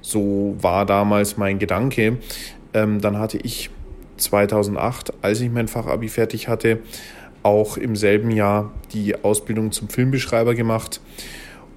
So 0.00 0.56
war 0.60 0.84
damals 0.86 1.36
mein 1.36 1.58
Gedanke. 1.58 2.18
Ähm, 2.74 3.00
dann 3.00 3.18
hatte 3.18 3.38
ich 3.38 3.70
2008, 4.16 5.12
als 5.22 5.40
ich 5.40 5.50
mein 5.50 5.68
Fachabi 5.68 6.08
fertig 6.08 6.48
hatte, 6.48 6.80
auch 7.42 7.76
im 7.76 7.94
selben 7.94 8.30
Jahr 8.30 8.72
die 8.92 9.22
Ausbildung 9.22 9.70
zum 9.70 9.88
Filmbeschreiber 9.88 10.54
gemacht 10.54 11.00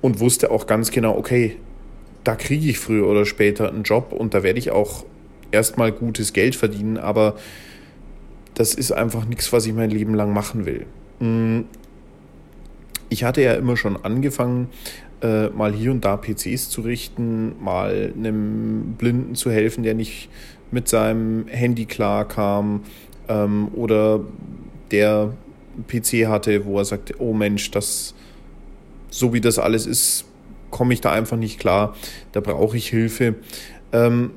und 0.01 0.19
wusste 0.19 0.49
auch 0.49 0.65
ganz 0.65 0.91
genau, 0.91 1.15
okay, 1.17 1.57
da 2.23 2.35
kriege 2.35 2.69
ich 2.69 2.79
früher 2.79 3.07
oder 3.07 3.25
später 3.25 3.69
einen 3.69 3.83
Job 3.83 4.11
und 4.11 4.33
da 4.33 4.43
werde 4.43 4.59
ich 4.59 4.71
auch 4.71 5.05
erstmal 5.51 5.91
gutes 5.91 6.33
Geld 6.33 6.55
verdienen, 6.55 6.97
aber 6.97 7.35
das 8.55 8.73
ist 8.73 8.91
einfach 8.91 9.25
nichts, 9.25 9.51
was 9.53 9.65
ich 9.65 9.73
mein 9.73 9.89
Leben 9.89 10.13
lang 10.13 10.33
machen 10.33 10.65
will. 10.65 10.85
Mm. 11.19 11.65
Ich 13.09 13.25
hatte 13.25 13.41
ja 13.41 13.55
immer 13.55 13.75
schon 13.75 13.97
angefangen, 14.05 14.69
äh, 15.21 15.49
mal 15.49 15.73
hier 15.73 15.91
und 15.91 16.05
da 16.05 16.15
PCs 16.15 16.69
zu 16.69 16.81
richten, 16.81 17.61
mal 17.61 18.13
einem 18.15 18.95
Blinden 18.97 19.35
zu 19.35 19.51
helfen, 19.51 19.83
der 19.83 19.93
nicht 19.93 20.29
mit 20.71 20.87
seinem 20.87 21.47
Handy 21.47 21.85
klarkam 21.85 22.83
ähm, 23.27 23.67
oder 23.73 24.21
der 24.91 25.33
PC 25.87 26.27
hatte, 26.27 26.65
wo 26.65 26.77
er 26.77 26.85
sagte, 26.85 27.15
oh 27.19 27.33
Mensch, 27.33 27.71
das 27.71 28.15
so 29.09 29.33
wie 29.33 29.41
das 29.41 29.59
alles 29.59 29.85
ist, 29.85 30.25
komme 30.69 30.93
ich 30.93 31.01
da 31.01 31.11
einfach 31.11 31.37
nicht 31.37 31.59
klar, 31.59 31.95
da 32.31 32.39
brauche 32.39 32.77
ich 32.77 32.87
Hilfe. 32.87 33.35
Ähm, 33.91 34.31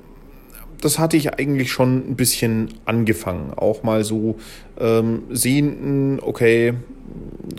das 0.84 0.98
hatte 0.98 1.16
ich 1.16 1.32
eigentlich 1.34 1.72
schon 1.72 2.10
ein 2.10 2.16
bisschen 2.16 2.68
angefangen. 2.84 3.54
Auch 3.54 3.82
mal 3.82 4.04
so 4.04 4.36
ähm, 4.78 5.22
sehenden, 5.30 6.20
okay, 6.20 6.74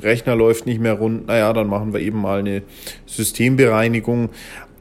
Rechner 0.01 0.35
läuft 0.35 0.65
nicht 0.65 0.79
mehr 0.79 0.93
rund, 0.93 1.27
naja, 1.27 1.51
dann 1.53 1.67
machen 1.67 1.93
wir 1.93 2.01
eben 2.01 2.21
mal 2.21 2.39
eine 2.39 2.61
Systembereinigung 3.05 4.29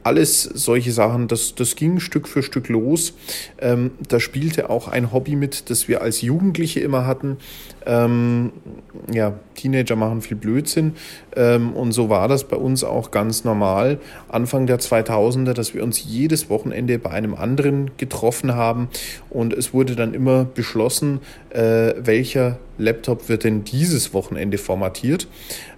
alles 0.05 0.43
solche 0.43 0.91
Sachen, 0.91 1.27
das, 1.27 1.55
das 1.55 1.75
ging 1.75 1.99
Stück 1.99 2.27
für 2.27 2.43
Stück 2.43 2.69
los. 2.69 3.15
Ähm, 3.59 3.91
da 4.07 4.19
spielte 4.19 4.69
auch 4.69 4.87
ein 4.87 5.11
Hobby 5.11 5.35
mit, 5.35 5.71
das 5.71 5.87
wir 5.87 6.01
als 6.01 6.21
Jugendliche 6.21 6.79
immer 6.79 7.07
hatten. 7.07 7.37
Ähm, 7.87 8.51
ja, 9.11 9.33
Teenager 9.55 9.95
machen 9.95 10.21
viel 10.21 10.37
Blödsinn. 10.37 10.93
Ähm, 11.35 11.73
und 11.73 11.91
so 11.91 12.07
war 12.07 12.27
das 12.27 12.43
bei 12.43 12.55
uns 12.55 12.83
auch 12.83 13.09
ganz 13.09 13.45
normal. 13.45 13.99
Anfang 14.29 14.67
der 14.67 14.79
2000er, 14.79 15.53
dass 15.53 15.73
wir 15.73 15.83
uns 15.83 16.03
jedes 16.03 16.51
Wochenende 16.51 16.99
bei 16.99 17.09
einem 17.09 17.33
anderen 17.33 17.89
getroffen 17.97 18.53
haben. 18.53 18.89
Und 19.31 19.53
es 19.53 19.73
wurde 19.73 19.95
dann 19.95 20.13
immer 20.13 20.45
beschlossen, 20.45 21.19
äh, 21.49 21.95
welcher 21.97 22.59
Laptop 22.77 23.27
wird 23.27 23.43
denn 23.43 23.63
dieses 23.63 24.13
Wochenende 24.13 24.59
formatiert, 24.59 25.27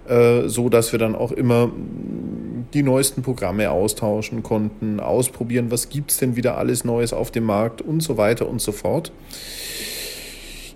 äh, 0.06 0.48
so 0.48 0.68
dass 0.68 0.92
wir 0.92 0.98
dann 0.98 1.14
auch 1.14 1.32
immer 1.32 1.70
die 2.74 2.82
neuesten 2.82 3.22
Programme 3.22 3.70
austauschen 3.70 4.42
konnten, 4.42 5.00
ausprobieren, 5.00 5.70
was 5.70 5.88
gibt 5.88 6.10
es 6.10 6.18
denn 6.18 6.36
wieder 6.36 6.58
alles 6.58 6.84
Neues 6.84 7.12
auf 7.12 7.30
dem 7.30 7.44
Markt 7.44 7.82
und 7.82 8.02
so 8.02 8.16
weiter 8.16 8.48
und 8.48 8.60
so 8.60 8.72
fort. 8.72 9.12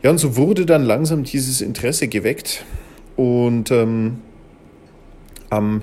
Ja, 0.03 0.11
und 0.11 0.19
so 0.19 0.37
wurde 0.37 0.67
dann 0.67 0.83
langsam 0.83 1.23
dieses 1.25 1.61
Interesse 1.61 2.09
geweckt 2.09 2.65
und 3.17 3.71
ähm, 3.71 4.19
am 5.51 5.83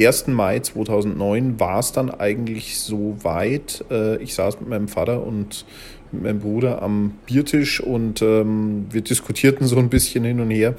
1. 0.00 0.28
Mai 0.28 0.60
2009 0.60 1.58
war 1.60 1.80
es 1.80 1.92
dann 1.92 2.10
eigentlich 2.10 2.78
so 2.78 3.16
weit. 3.22 3.84
Äh, 3.90 4.22
ich 4.22 4.34
saß 4.34 4.60
mit 4.60 4.68
meinem 4.68 4.88
Vater 4.88 5.24
und 5.24 5.64
mit 6.12 6.22
meinem 6.22 6.38
Bruder 6.38 6.82
am 6.82 7.18
Biertisch 7.26 7.80
und 7.80 8.22
ähm, 8.22 8.86
wir 8.90 9.02
diskutierten 9.02 9.66
so 9.66 9.76
ein 9.76 9.88
bisschen 9.88 10.24
hin 10.24 10.40
und 10.40 10.50
her. 10.50 10.74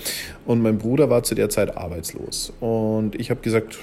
Und 0.45 0.61
mein 0.61 0.77
Bruder 0.77 1.09
war 1.09 1.23
zu 1.23 1.35
der 1.35 1.49
Zeit 1.49 1.77
arbeitslos. 1.77 2.53
Und 2.59 3.15
ich 3.15 3.29
habe 3.29 3.41
gesagt, 3.41 3.77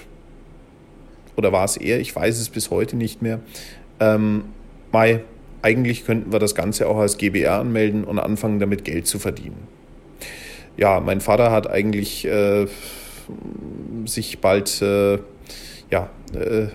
oder 1.36 1.52
war 1.52 1.64
es 1.64 1.76
er, 1.76 2.00
ich 2.00 2.14
weiß 2.14 2.38
es 2.40 2.48
bis 2.48 2.70
heute 2.70 2.96
nicht 2.96 3.22
mehr, 3.22 3.40
ähm, 4.00 4.44
Mai, 4.92 5.20
eigentlich 5.62 6.06
könnten 6.06 6.32
wir 6.32 6.38
das 6.38 6.54
Ganze 6.54 6.88
auch 6.88 6.98
als 6.98 7.18
GBR 7.18 7.60
anmelden 7.60 8.04
und 8.04 8.18
anfangen 8.18 8.60
damit 8.60 8.84
Geld 8.84 9.06
zu 9.06 9.18
verdienen. 9.18 9.66
Ja, 10.76 11.00
mein 11.00 11.20
Vater 11.20 11.50
hat 11.50 11.68
eigentlich 11.68 12.24
äh, 12.26 12.66
sich 14.04 14.38
bald 14.40 14.80
äh, 14.82 15.18
ja, 15.90 16.10
äh, 16.34 16.68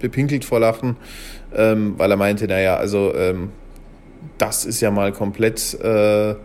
bepinkelt 0.00 0.44
vor 0.44 0.60
Lachen, 0.60 0.96
ähm, 1.54 1.94
weil 1.96 2.10
er 2.10 2.16
meinte, 2.16 2.46
naja, 2.46 2.76
also 2.76 3.14
ähm, 3.14 3.50
das 4.38 4.64
ist 4.64 4.80
ja 4.80 4.90
mal 4.90 5.12
komplett 5.12 5.78
äh, 5.82 6.30
äh, 6.30 6.36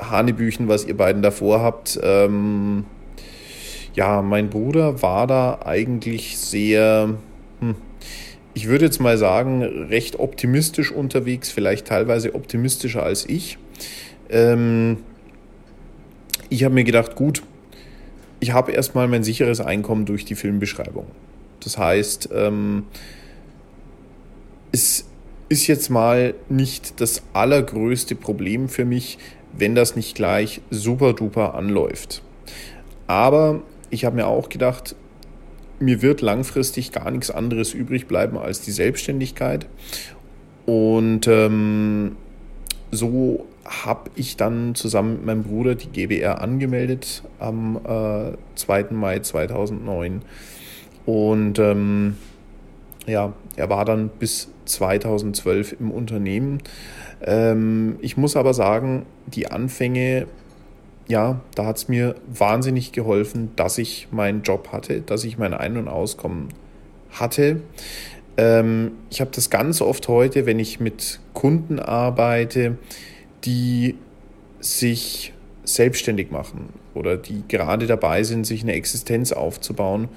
Hanebüchen, 0.00 0.68
was 0.68 0.84
ihr 0.84 0.96
beiden 0.96 1.22
davor 1.22 1.60
habt. 1.60 1.98
Ähm, 2.02 2.84
ja, 3.94 4.22
mein 4.22 4.50
Bruder 4.50 5.02
war 5.02 5.26
da 5.26 5.60
eigentlich 5.64 6.38
sehr, 6.38 7.14
hm, 7.60 7.74
ich 8.54 8.66
würde 8.66 8.84
jetzt 8.84 9.00
mal 9.00 9.18
sagen, 9.18 9.62
recht 9.62 10.18
optimistisch 10.18 10.92
unterwegs, 10.92 11.50
vielleicht 11.50 11.86
teilweise 11.86 12.34
optimistischer 12.34 13.02
als 13.02 13.26
ich. 13.26 13.58
Ähm, 14.28 14.98
ich 16.48 16.64
habe 16.64 16.74
mir 16.74 16.84
gedacht, 16.84 17.14
gut, 17.14 17.42
ich 18.40 18.52
habe 18.52 18.72
erstmal 18.72 19.06
mein 19.06 19.22
sicheres 19.22 19.60
Einkommen 19.60 20.06
durch 20.06 20.24
die 20.24 20.34
Filmbeschreibung. 20.34 21.06
Das 21.62 21.78
heißt, 21.78 22.30
ähm, 22.32 22.84
es 24.72 25.04
ist 25.48 25.66
jetzt 25.66 25.90
mal 25.90 26.34
nicht 26.48 27.00
das 27.00 27.22
allergrößte 27.32 28.14
Problem 28.14 28.68
für 28.68 28.84
mich, 28.84 29.18
wenn 29.52 29.74
das 29.74 29.96
nicht 29.96 30.14
gleich 30.14 30.60
super 30.70 31.12
duper 31.12 31.54
anläuft. 31.54 32.22
Aber 33.06 33.62
ich 33.90 34.04
habe 34.04 34.16
mir 34.16 34.26
auch 34.26 34.48
gedacht, 34.48 34.94
mir 35.78 36.02
wird 36.02 36.20
langfristig 36.20 36.92
gar 36.92 37.10
nichts 37.10 37.30
anderes 37.30 37.74
übrig 37.74 38.06
bleiben 38.06 38.38
als 38.38 38.60
die 38.60 38.70
Selbstständigkeit. 38.70 39.66
Und 40.66 41.26
ähm, 41.26 42.16
so 42.90 43.46
habe 43.64 44.10
ich 44.14 44.36
dann 44.36 44.74
zusammen 44.74 45.14
mit 45.14 45.26
meinem 45.26 45.42
Bruder 45.44 45.74
die 45.74 45.88
GBR 45.88 46.40
angemeldet 46.40 47.22
am 47.38 47.76
äh, 47.84 48.32
2. 48.56 48.86
Mai 48.90 49.20
2009. 49.20 50.22
Und 51.06 51.58
ähm, 51.58 52.16
ja, 53.06 53.32
er 53.56 53.70
war 53.70 53.84
dann 53.84 54.08
bis 54.08 54.48
2012 54.66 55.76
im 55.80 55.90
Unternehmen. 55.90 56.58
Ähm, 57.22 57.96
ich 58.00 58.16
muss 58.16 58.36
aber 58.36 58.54
sagen, 58.54 59.06
die 59.26 59.50
Anfänge 59.50 60.26
ja, 61.10 61.40
da 61.56 61.66
hat 61.66 61.76
es 61.76 61.88
mir 61.88 62.14
wahnsinnig 62.28 62.92
geholfen, 62.92 63.50
dass 63.56 63.78
ich 63.78 64.08
meinen 64.12 64.42
Job 64.42 64.68
hatte, 64.70 65.00
dass 65.00 65.24
ich 65.24 65.38
mein 65.38 65.52
Ein- 65.52 65.76
und 65.76 65.88
Auskommen 65.88 66.50
hatte. 67.10 67.60
Ähm, 68.36 68.92
ich 69.10 69.20
habe 69.20 69.32
das 69.34 69.50
ganz 69.50 69.80
oft 69.80 70.06
heute, 70.06 70.46
wenn 70.46 70.60
ich 70.60 70.78
mit 70.78 71.18
Kunden 71.34 71.80
arbeite, 71.80 72.78
die 73.44 73.96
sich 74.60 75.32
selbstständig 75.64 76.30
machen 76.30 76.68
oder 76.94 77.16
die 77.16 77.42
gerade 77.48 77.88
dabei 77.88 78.22
sind, 78.22 78.46
sich 78.46 78.62
eine 78.62 78.74
Existenz 78.74 79.32
aufzubauen. 79.32 80.08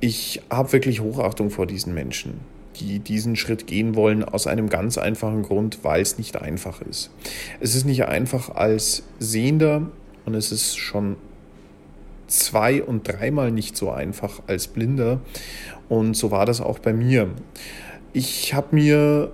Ich 0.00 0.40
habe 0.48 0.72
wirklich 0.72 1.00
Hochachtung 1.00 1.50
vor 1.50 1.66
diesen 1.66 1.92
Menschen 1.92 2.40
die 2.78 2.98
diesen 2.98 3.36
Schritt 3.36 3.66
gehen 3.66 3.94
wollen, 3.94 4.24
aus 4.24 4.46
einem 4.46 4.68
ganz 4.68 4.98
einfachen 4.98 5.42
Grund, 5.42 5.80
weil 5.82 6.02
es 6.02 6.18
nicht 6.18 6.36
einfach 6.40 6.80
ist. 6.82 7.10
Es 7.60 7.74
ist 7.74 7.84
nicht 7.84 8.04
einfach 8.06 8.54
als 8.54 9.02
Sehender 9.18 9.90
und 10.24 10.34
es 10.34 10.52
ist 10.52 10.76
schon 10.76 11.16
zwei- 12.26 12.82
und 12.82 13.08
dreimal 13.08 13.50
nicht 13.50 13.76
so 13.76 13.90
einfach 13.90 14.42
als 14.46 14.66
Blinder. 14.66 15.20
Und 15.88 16.16
so 16.16 16.30
war 16.30 16.46
das 16.46 16.60
auch 16.60 16.78
bei 16.78 16.92
mir. 16.92 17.30
Ich 18.12 18.54
habe 18.54 18.74
mir 18.74 19.30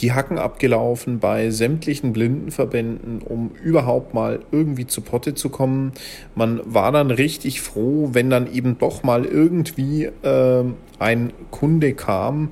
die 0.00 0.12
Hacken 0.12 0.38
abgelaufen 0.38 1.20
bei 1.20 1.50
sämtlichen 1.50 2.12
Blindenverbänden, 2.12 3.22
um 3.22 3.50
überhaupt 3.62 4.14
mal 4.14 4.40
irgendwie 4.50 4.86
zu 4.86 5.00
Potte 5.00 5.34
zu 5.34 5.48
kommen. 5.48 5.92
Man 6.34 6.60
war 6.64 6.92
dann 6.92 7.10
richtig 7.10 7.60
froh, 7.60 8.10
wenn 8.12 8.30
dann 8.30 8.52
eben 8.52 8.78
doch 8.78 9.02
mal 9.02 9.24
irgendwie 9.24 10.04
äh, 10.04 10.64
ein 10.98 11.32
Kunde 11.50 11.94
kam 11.94 12.50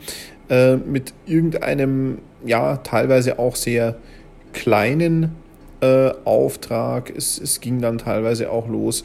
äh, 0.48 0.76
mit 0.76 1.12
irgendeinem, 1.26 2.18
ja, 2.44 2.76
teilweise 2.78 3.38
auch 3.38 3.56
sehr 3.56 3.96
kleinen 4.52 5.34
äh, 5.80 6.10
Auftrag. 6.24 7.12
Es, 7.14 7.38
es 7.38 7.60
ging 7.60 7.80
dann 7.80 7.98
teilweise 7.98 8.50
auch 8.50 8.68
los. 8.68 9.04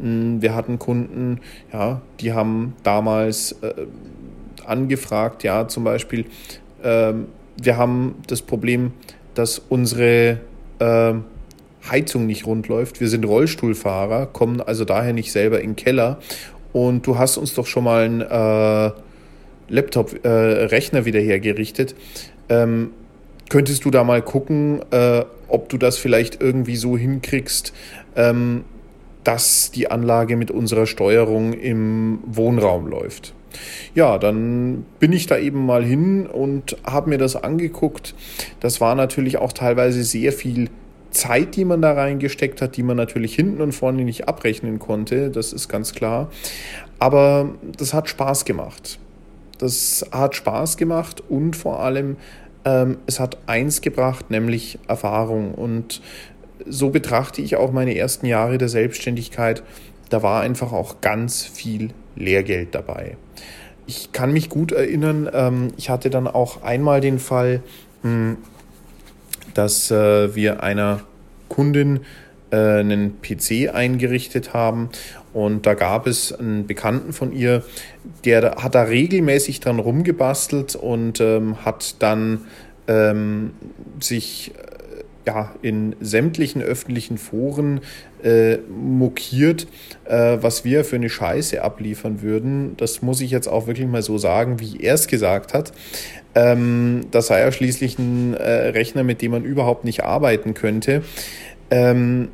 Hm, 0.00 0.42
wir 0.42 0.54
hatten 0.54 0.78
Kunden, 0.78 1.40
ja, 1.72 2.02
die 2.20 2.32
haben 2.32 2.74
damals 2.82 3.52
äh, 3.62 3.72
angefragt, 4.64 5.42
ja, 5.42 5.66
zum 5.68 5.84
Beispiel, 5.84 6.26
äh, 6.82 7.12
wir 7.56 7.76
haben 7.76 8.16
das 8.26 8.42
Problem, 8.42 8.92
dass 9.34 9.58
unsere 9.58 10.40
äh, 10.78 11.14
Heizung 11.88 12.26
nicht 12.26 12.46
rund 12.46 12.68
läuft. 12.68 13.00
Wir 13.00 13.08
sind 13.08 13.24
Rollstuhlfahrer, 13.24 14.26
kommen 14.26 14.60
also 14.60 14.84
daher 14.84 15.12
nicht 15.12 15.32
selber 15.32 15.60
in 15.60 15.70
den 15.70 15.76
Keller. 15.76 16.18
Und 16.72 17.06
du 17.06 17.18
hast 17.18 17.36
uns 17.36 17.54
doch 17.54 17.66
schon 17.66 17.84
mal 17.84 18.04
einen 18.04 18.20
äh, 18.20 18.92
Laptop-Rechner 19.68 21.00
äh, 21.00 21.04
wieder 21.04 21.20
hergerichtet. 21.20 21.94
Ähm, 22.48 22.90
könntest 23.48 23.84
du 23.84 23.90
da 23.90 24.04
mal 24.04 24.22
gucken, 24.22 24.80
äh, 24.90 25.24
ob 25.48 25.68
du 25.68 25.78
das 25.78 25.96
vielleicht 25.98 26.40
irgendwie 26.40 26.76
so 26.76 26.96
hinkriegst, 26.96 27.72
ähm, 28.16 28.64
dass 29.24 29.70
die 29.70 29.90
Anlage 29.90 30.36
mit 30.36 30.50
unserer 30.50 30.86
Steuerung 30.86 31.52
im 31.52 32.20
Wohnraum 32.24 32.86
läuft? 32.86 33.34
Ja, 33.94 34.18
dann 34.18 34.84
bin 34.98 35.12
ich 35.12 35.26
da 35.26 35.38
eben 35.38 35.64
mal 35.66 35.84
hin 35.84 36.26
und 36.26 36.76
habe 36.84 37.10
mir 37.10 37.18
das 37.18 37.36
angeguckt. 37.36 38.14
Das 38.60 38.80
war 38.80 38.94
natürlich 38.94 39.38
auch 39.38 39.52
teilweise 39.52 40.02
sehr 40.04 40.32
viel 40.32 40.68
Zeit, 41.10 41.56
die 41.56 41.64
man 41.64 41.82
da 41.82 41.92
reingesteckt 41.92 42.62
hat, 42.62 42.76
die 42.76 42.82
man 42.82 42.96
natürlich 42.96 43.34
hinten 43.34 43.60
und 43.60 43.72
vorne 43.72 44.04
nicht 44.04 44.28
abrechnen 44.28 44.78
konnte, 44.78 45.30
das 45.30 45.52
ist 45.52 45.68
ganz 45.68 45.92
klar. 45.92 46.30
Aber 46.98 47.54
das 47.76 47.94
hat 47.94 48.08
Spaß 48.08 48.44
gemacht. 48.44 48.98
Das 49.58 50.06
hat 50.12 50.36
Spaß 50.36 50.76
gemacht 50.76 51.22
und 51.28 51.56
vor 51.56 51.80
allem 51.80 52.16
ähm, 52.64 52.98
es 53.06 53.20
hat 53.20 53.38
eins 53.46 53.80
gebracht, 53.80 54.30
nämlich 54.30 54.78
Erfahrung. 54.86 55.54
Und 55.54 56.00
so 56.66 56.90
betrachte 56.90 57.42
ich 57.42 57.56
auch 57.56 57.72
meine 57.72 57.96
ersten 57.96 58.26
Jahre 58.26 58.58
der 58.58 58.68
Selbstständigkeit. 58.68 59.62
Da 60.08 60.22
war 60.22 60.42
einfach 60.42 60.72
auch 60.72 61.00
ganz 61.00 61.44
viel 61.44 61.90
Lehrgeld 62.16 62.74
dabei. 62.74 63.16
Ich 63.86 64.12
kann 64.12 64.32
mich 64.32 64.48
gut 64.48 64.72
erinnern, 64.72 65.28
ähm, 65.32 65.72
ich 65.76 65.90
hatte 65.90 66.10
dann 66.10 66.26
auch 66.26 66.62
einmal 66.62 67.00
den 67.00 67.18
Fall, 67.18 67.62
hm, 68.02 68.36
dass 69.54 69.90
äh, 69.90 70.34
wir 70.34 70.62
einer 70.62 71.00
Kundin 71.48 72.00
äh, 72.50 72.56
einen 72.56 73.20
PC 73.20 73.74
eingerichtet 73.74 74.54
haben 74.54 74.90
und 75.32 75.66
da 75.66 75.74
gab 75.74 76.06
es 76.06 76.32
einen 76.32 76.66
Bekannten 76.66 77.12
von 77.12 77.32
ihr, 77.32 77.62
der 78.24 78.56
hat 78.62 78.74
da 78.74 78.82
regelmäßig 78.82 79.60
dran 79.60 79.78
rumgebastelt 79.78 80.74
und 80.74 81.20
ähm, 81.20 81.64
hat 81.64 82.02
dann 82.02 82.42
ähm, 82.88 83.52
sich 84.00 84.52
äh, 84.56 85.04
ja, 85.26 85.54
in 85.62 85.94
sämtlichen 86.00 86.62
öffentlichen 86.62 87.18
Foren 87.18 87.80
äh, 88.24 88.58
mokiert, 88.68 89.66
äh, 90.04 90.38
was 90.40 90.64
wir 90.64 90.84
für 90.84 90.96
eine 90.96 91.08
Scheiße 91.08 91.62
abliefern 91.62 92.22
würden. 92.22 92.76
Das 92.76 93.02
muss 93.02 93.20
ich 93.20 93.30
jetzt 93.30 93.48
auch 93.48 93.66
wirklich 93.66 93.86
mal 93.86 94.02
so 94.02 94.18
sagen, 94.18 94.60
wie 94.60 94.80
er 94.80 94.94
es 94.94 95.06
gesagt 95.06 95.54
hat. 95.54 95.72
Ähm, 96.34 97.02
das 97.10 97.28
sei 97.28 97.40
ja 97.40 97.52
schließlich 97.52 97.98
ein 97.98 98.34
äh, 98.34 98.68
Rechner, 98.68 99.02
mit 99.02 99.22
dem 99.22 99.32
man 99.32 99.44
überhaupt 99.44 99.84
nicht 99.84 100.04
arbeiten 100.04 100.54
könnte. 100.54 101.02
Ähm, 101.70 102.28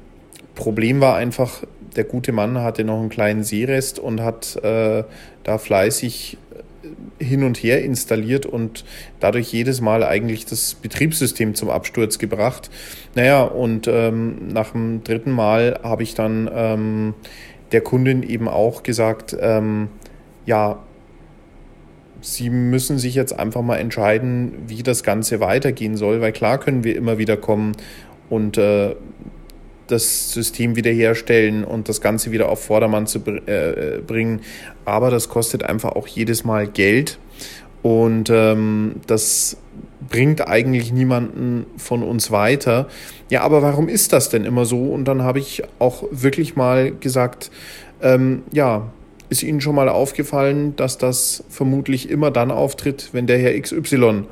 Problem 0.55 1.01
war 1.01 1.16
einfach, 1.16 1.64
der 1.96 2.05
gute 2.05 2.33
Mann 2.33 2.59
hatte 2.59 2.85
noch 2.85 3.01
einen 3.01 3.09
kleinen 3.09 3.42
Seerest 3.44 3.99
und 3.99 4.20
hat 4.22 4.57
äh, 4.62 5.05
da 5.44 5.59
fleißig 5.59 6.38
hin 7.18 7.44
und 7.44 7.57
her 7.59 7.83
installiert 7.83 8.46
und 8.46 8.85
dadurch 9.20 9.53
jedes 9.53 9.81
Mal 9.81 10.03
eigentlich 10.03 10.46
das 10.46 10.75
Betriebssystem 10.75 11.55
zum 11.55 11.70
Absturz 11.70 12.18
gebracht. 12.18 12.70
Naja, 13.14 13.42
und 13.42 13.88
ähm, 13.88 14.49
nach 14.49 14.72
dem 14.72 15.03
dritten 15.05 15.31
Mal 15.31 15.81
habe 15.83 16.03
ich 16.03 16.14
dann 16.14 16.51
ähm, 16.53 17.14
der 17.72 17.81
Kundin 17.81 18.22
eben 18.22 18.49
auch 18.49 18.83
gesagt, 18.83 19.37
ähm, 19.40 19.88
ja, 20.44 20.79
Sie 22.22 22.51
müssen 22.51 22.99
sich 22.99 23.14
jetzt 23.14 23.38
einfach 23.38 23.62
mal 23.62 23.77
entscheiden, 23.77 24.53
wie 24.66 24.83
das 24.83 25.05
Ganze 25.05 25.38
weitergehen 25.38 25.96
soll, 25.96 26.20
weil 26.20 26.33
klar 26.33 26.59
können 26.59 26.83
wir 26.83 26.96
immer 26.96 27.18
wieder 27.18 27.37
kommen 27.37 27.72
und 28.29 28.59
äh, 28.59 28.96
das 29.88 30.33
System 30.33 30.77
wiederherstellen 30.77 31.64
und 31.64 31.88
das 31.88 32.01
Ganze 32.01 32.33
wieder 32.33 32.49
auf 32.49 32.64
Vordermann 32.64 33.07
zu 33.07 33.18
äh, 33.18 34.01
bringen. 34.07 34.40
Aber 34.85 35.11
das 35.11 35.29
kostet 35.29 35.62
einfach 35.62 35.92
auch 35.92 36.07
jedes 36.07 36.44
Mal 36.44 36.66
Geld 36.66 37.18
und 37.83 38.31
ähm, 38.31 38.96
das 39.07 39.59
bringt 40.09 40.49
eigentlich 40.49 40.92
niemanden 40.92 41.66
von 41.77 42.03
uns 42.03 42.31
weiter. 42.31 42.88
Ja, 43.31 43.42
aber 43.42 43.62
warum 43.62 43.88
ist 43.88 44.12
das 44.12 44.29
denn 44.29 44.44
immer 44.44 44.64
so? 44.64 44.88
Und 44.88 45.07
dann 45.07 45.22
habe 45.22 45.38
ich 45.38 45.62
auch 45.79 46.05
wirklich 46.11 46.57
mal 46.57 46.92
gesagt, 46.92 47.51
ähm, 48.03 48.42
ja, 48.53 48.90
ist 49.29 49.42
Ihnen 49.42 49.61
schon 49.61 49.75
mal 49.75 49.88
aufgefallen, 49.88 50.77
dass 50.77 50.99
das 50.99 51.44
vermutlich 51.49 52.11
immer 52.11 52.31
dann 52.31 52.51
auftritt, 52.51 53.11
wenn 53.12 53.27
der 53.27 53.38
Herr 53.38 53.61
XY 53.61 54.25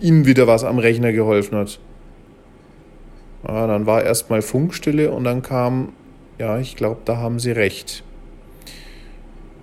Ihnen 0.00 0.26
wieder 0.26 0.46
was 0.46 0.64
am 0.64 0.78
Rechner 0.78 1.12
geholfen 1.12 1.56
hat? 1.56 1.78
Ja, 3.46 3.66
dann 3.66 3.86
war 3.86 4.02
erstmal 4.02 4.42
Funkstille 4.42 5.10
und 5.12 5.24
dann 5.24 5.42
kam, 5.42 5.92
ja, 6.38 6.58
ich 6.58 6.76
glaube, 6.76 7.00
da 7.04 7.18
haben 7.18 7.38
Sie 7.38 7.52
recht. 7.52 8.02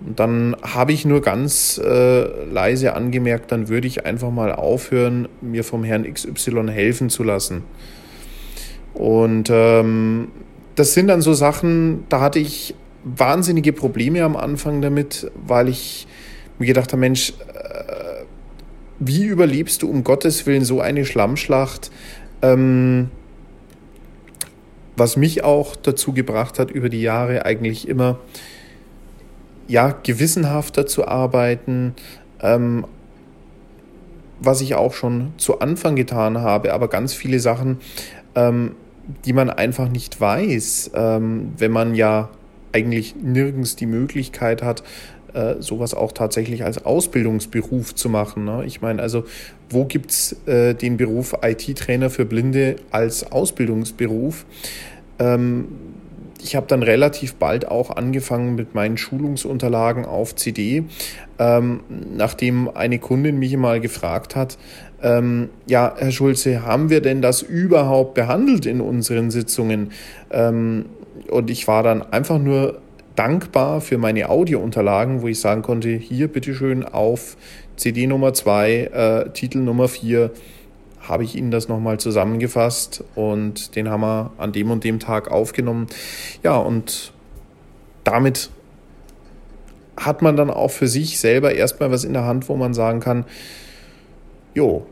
Und 0.04 0.20
dann 0.20 0.56
habe 0.62 0.92
ich 0.92 1.04
nur 1.04 1.22
ganz 1.22 1.80
äh, 1.82 2.44
leise 2.44 2.94
angemerkt, 2.94 3.52
dann 3.52 3.68
würde 3.68 3.86
ich 3.86 4.06
einfach 4.06 4.30
mal 4.30 4.52
aufhören, 4.52 5.28
mir 5.40 5.64
vom 5.64 5.84
Herrn 5.84 6.04
XY 6.12 6.68
helfen 6.70 7.10
zu 7.10 7.22
lassen. 7.22 7.62
Und 8.92 9.50
ähm, 9.50 10.28
das 10.76 10.94
sind 10.94 11.08
dann 11.08 11.20
so 11.20 11.34
Sachen, 11.34 12.04
da 12.08 12.20
hatte 12.20 12.38
ich 12.38 12.74
wahnsinnige 13.04 13.72
Probleme 13.72 14.22
am 14.22 14.36
Anfang 14.36 14.80
damit, 14.80 15.30
weil 15.46 15.68
ich 15.68 16.06
mir 16.58 16.66
gedacht 16.66 16.92
habe, 16.92 17.00
Mensch, 17.00 17.30
äh, 17.30 18.24
wie 18.98 19.24
überlebst 19.24 19.82
du 19.82 19.90
um 19.90 20.04
Gottes 20.04 20.46
Willen 20.46 20.64
so 20.64 20.80
eine 20.80 21.04
Schlammschlacht? 21.04 21.90
Ähm, 22.42 23.10
was 24.96 25.16
mich 25.16 25.44
auch 25.44 25.76
dazu 25.76 26.12
gebracht 26.12 26.58
hat, 26.58 26.70
über 26.70 26.88
die 26.88 27.02
Jahre 27.02 27.44
eigentlich 27.44 27.88
immer 27.88 28.18
ja, 29.66 29.94
gewissenhafter 30.02 30.86
zu 30.86 31.08
arbeiten, 31.08 31.94
ähm, 32.40 32.86
was 34.40 34.60
ich 34.60 34.74
auch 34.74 34.92
schon 34.92 35.32
zu 35.38 35.60
Anfang 35.60 35.96
getan 35.96 36.38
habe, 36.38 36.72
aber 36.74 36.88
ganz 36.88 37.14
viele 37.14 37.40
Sachen, 37.40 37.78
ähm, 38.34 38.74
die 39.24 39.32
man 39.32 39.50
einfach 39.50 39.88
nicht 39.88 40.20
weiß, 40.20 40.92
ähm, 40.94 41.52
wenn 41.56 41.72
man 41.72 41.94
ja 41.94 42.30
eigentlich 42.72 43.14
nirgends 43.16 43.76
die 43.76 43.86
Möglichkeit 43.86 44.62
hat, 44.62 44.82
äh, 45.34 45.56
sowas 45.60 45.94
auch 45.94 46.12
tatsächlich 46.12 46.64
als 46.64 46.84
Ausbildungsberuf 46.84 47.94
zu 47.94 48.08
machen. 48.08 48.44
Ne? 48.44 48.64
Ich 48.66 48.80
meine, 48.80 49.02
also 49.02 49.24
wo 49.68 49.84
gibt 49.84 50.10
es 50.10 50.36
äh, 50.46 50.74
den 50.74 50.96
Beruf 50.96 51.34
IT-Trainer 51.42 52.10
für 52.10 52.24
Blinde 52.24 52.76
als 52.90 53.30
Ausbildungsberuf? 53.30 54.46
Ähm, 55.18 55.68
ich 56.42 56.56
habe 56.56 56.66
dann 56.66 56.82
relativ 56.82 57.34
bald 57.36 57.66
auch 57.66 57.90
angefangen 57.90 58.54
mit 58.54 58.74
meinen 58.74 58.98
Schulungsunterlagen 58.98 60.04
auf 60.04 60.36
CD, 60.36 60.84
ähm, 61.38 61.80
nachdem 62.14 62.68
eine 62.68 62.98
Kundin 62.98 63.38
mich 63.38 63.56
mal 63.56 63.80
gefragt 63.80 64.36
hat, 64.36 64.58
ähm, 65.02 65.50
ja, 65.66 65.94
Herr 65.96 66.10
Schulze, 66.10 66.62
haben 66.62 66.90
wir 66.90 67.00
denn 67.00 67.22
das 67.22 67.42
überhaupt 67.42 68.14
behandelt 68.14 68.66
in 68.66 68.80
unseren 68.80 69.30
Sitzungen? 69.30 69.92
Ähm, 70.30 70.86
und 71.30 71.50
ich 71.50 71.68
war 71.68 71.82
dann 71.82 72.02
einfach 72.02 72.38
nur 72.38 72.80
dankbar 73.16 73.80
für 73.80 73.98
meine 73.98 74.28
Audiounterlagen, 74.28 75.22
wo 75.22 75.28
ich 75.28 75.40
sagen 75.40 75.62
konnte, 75.62 75.90
hier 75.90 76.28
bitteschön 76.28 76.84
auf 76.84 77.36
CD 77.76 78.06
Nummer 78.06 78.34
2, 78.34 78.72
äh, 78.72 79.30
Titel 79.30 79.58
Nummer 79.58 79.88
4, 79.88 80.30
habe 81.00 81.24
ich 81.24 81.36
Ihnen 81.36 81.50
das 81.50 81.68
nochmal 81.68 81.98
zusammengefasst 81.98 83.04
und 83.14 83.76
den 83.76 83.88
haben 83.88 84.00
wir 84.00 84.32
an 84.38 84.52
dem 84.52 84.70
und 84.70 84.84
dem 84.84 85.00
Tag 85.00 85.30
aufgenommen. 85.30 85.86
Ja, 86.42 86.56
und 86.56 87.12
damit 88.04 88.50
hat 89.96 90.22
man 90.22 90.36
dann 90.36 90.50
auch 90.50 90.70
für 90.70 90.88
sich 90.88 91.18
selber 91.18 91.54
erstmal 91.54 91.90
was 91.90 92.04
in 92.04 92.14
der 92.14 92.24
Hand, 92.24 92.48
wo 92.48 92.56
man 92.56 92.74
sagen 92.74 93.00
kann, 93.00 93.24
jo, 94.54 94.86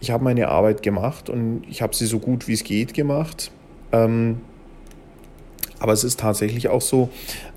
ich 0.00 0.10
habe 0.10 0.22
meine 0.22 0.48
Arbeit 0.48 0.82
gemacht 0.82 1.28
und 1.28 1.62
ich 1.68 1.82
habe 1.82 1.94
sie 1.94 2.06
so 2.06 2.18
gut 2.18 2.46
wie 2.46 2.52
es 2.52 2.62
geht 2.62 2.94
gemacht. 2.94 3.50
Ähm, 3.90 4.40
aber 5.80 5.92
es 5.92 6.04
ist 6.04 6.20
tatsächlich 6.20 6.68
auch 6.68 6.80
so, 6.80 7.08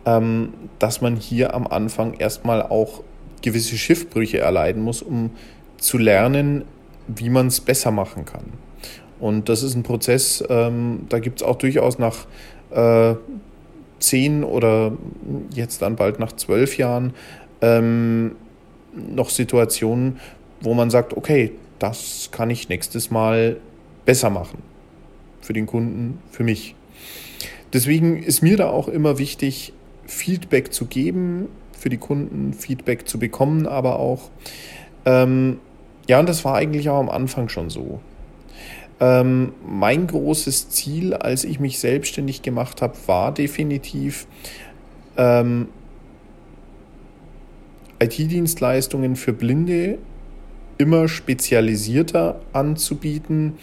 ähm, 0.05 0.53
dass 0.79 1.01
man 1.01 1.15
hier 1.15 1.53
am 1.53 1.67
Anfang 1.67 2.13
erstmal 2.13 2.61
auch 2.61 3.03
gewisse 3.41 3.77
Schiffbrüche 3.77 4.39
erleiden 4.39 4.83
muss, 4.83 5.01
um 5.01 5.31
zu 5.77 5.97
lernen, 5.97 6.65
wie 7.07 7.29
man 7.29 7.47
es 7.47 7.59
besser 7.59 7.91
machen 7.91 8.25
kann. 8.25 8.45
Und 9.19 9.49
das 9.49 9.63
ist 9.63 9.75
ein 9.75 9.83
Prozess, 9.83 10.43
ähm, 10.49 11.05
da 11.09 11.19
gibt 11.19 11.41
es 11.41 11.47
auch 11.47 11.57
durchaus 11.57 11.99
nach 11.99 12.25
äh, 12.71 13.15
zehn 13.99 14.43
oder 14.43 14.93
jetzt 15.53 15.81
dann 15.81 15.95
bald 15.95 16.19
nach 16.19 16.33
zwölf 16.33 16.77
Jahren 16.77 17.13
ähm, 17.61 18.35
noch 18.93 19.29
Situationen, 19.29 20.19
wo 20.59 20.73
man 20.73 20.89
sagt, 20.89 21.15
okay, 21.15 21.51
das 21.79 22.29
kann 22.31 22.49
ich 22.49 22.69
nächstes 22.69 23.11
Mal 23.11 23.57
besser 24.05 24.29
machen. 24.29 24.61
Für 25.41 25.53
den 25.53 25.65
Kunden, 25.65 26.19
für 26.31 26.43
mich. 26.43 26.75
Deswegen 27.73 28.21
ist 28.21 28.41
mir 28.41 28.57
da 28.57 28.69
auch 28.69 28.87
immer 28.87 29.17
wichtig, 29.17 29.73
Feedback 30.05 30.73
zu 30.73 30.85
geben, 30.85 31.47
für 31.71 31.89
die 31.89 31.97
Kunden 31.97 32.53
Feedback 32.53 33.07
zu 33.07 33.17
bekommen, 33.17 33.65
aber 33.65 33.99
auch. 33.99 34.29
Ähm, 35.05 35.59
ja, 36.07 36.19
und 36.19 36.27
das 36.27 36.43
war 36.43 36.55
eigentlich 36.55 36.89
auch 36.89 36.99
am 36.99 37.09
Anfang 37.09 37.49
schon 37.49 37.69
so. 37.69 38.01
Ähm, 38.99 39.53
mein 39.65 40.05
großes 40.05 40.69
Ziel, 40.69 41.13
als 41.13 41.43
ich 41.43 41.59
mich 41.59 41.79
selbstständig 41.79 42.41
gemacht 42.41 42.81
habe, 42.81 42.95
war 43.07 43.33
definitiv 43.33 44.27
ähm, 45.17 45.69
IT-Dienstleistungen 47.99 49.15
für 49.15 49.33
Blinde 49.33 49.97
immer 50.77 51.07
spezialisierter 51.07 52.41
anzubieten 52.53 53.53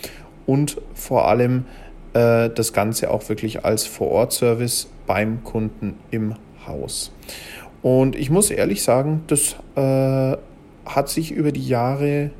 und 0.46 0.80
vor 0.94 1.28
allem 1.28 1.64
äh, 2.14 2.50
das 2.50 2.72
Ganze 2.72 3.10
auch 3.10 3.28
wirklich 3.28 3.64
als 3.64 3.86
Vor-Ort-Service 3.86 4.88
beim 5.06 5.44
Kunden 5.44 5.94
im 6.10 6.34
Haus. 6.66 7.12
Und 7.82 8.16
ich 8.16 8.30
muss 8.30 8.50
ehrlich 8.50 8.82
sagen, 8.82 9.22
das 9.26 9.56
äh, 9.76 10.36
hat 10.86 11.08
sich 11.08 11.30
über 11.30 11.52
die 11.52 11.66
Jahre 11.66 12.30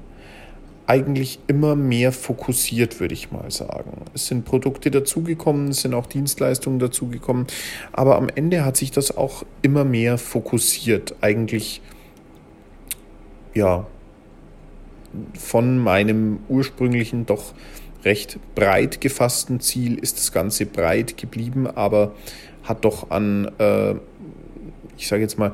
eigentlich 0.89 1.39
immer 1.49 1.77
mehr 1.77 2.12
fokussiert, 2.12 2.99
würde 2.99 3.12
ich 3.12 3.31
mal 3.31 3.51
sagen. 3.51 4.07
Es 4.14 4.27
sind 4.27 4.47
Produkte 4.47 4.91
dazugekommen, 4.91 5.69
es 5.69 5.83
sind 5.83 5.93
auch 5.93 6.07
Dienstleistungen 6.07 6.79
dazugekommen, 6.79 7.47
aber 7.93 8.16
am 8.16 8.29
Ende 8.35 8.64
hat 8.64 8.79
sich 8.79 8.91
das 8.91 9.14
auch 9.14 9.45
immer 9.61 9.85
mehr 9.85 10.16
fokussiert. 10.16 11.14
Eigentlich, 11.21 11.83
ja, 13.53 13.87
von 15.35 15.79
meinem 15.79 16.39
ursprünglichen 16.49 17.27
doch 17.27 17.53
recht 18.05 18.38
breit 18.55 19.01
gefassten 19.01 19.61
Ziel 19.61 19.99
ist 19.99 20.18
das 20.18 20.32
Ganze 20.32 20.66
breit 20.66 21.16
geblieben, 21.16 21.66
aber 21.66 22.14
hat 22.62 22.84
doch 22.84 23.11
an, 23.11 23.51
äh, 23.59 23.94
ich 24.96 25.09
sage 25.09 25.22
jetzt 25.22 25.38
mal, 25.38 25.53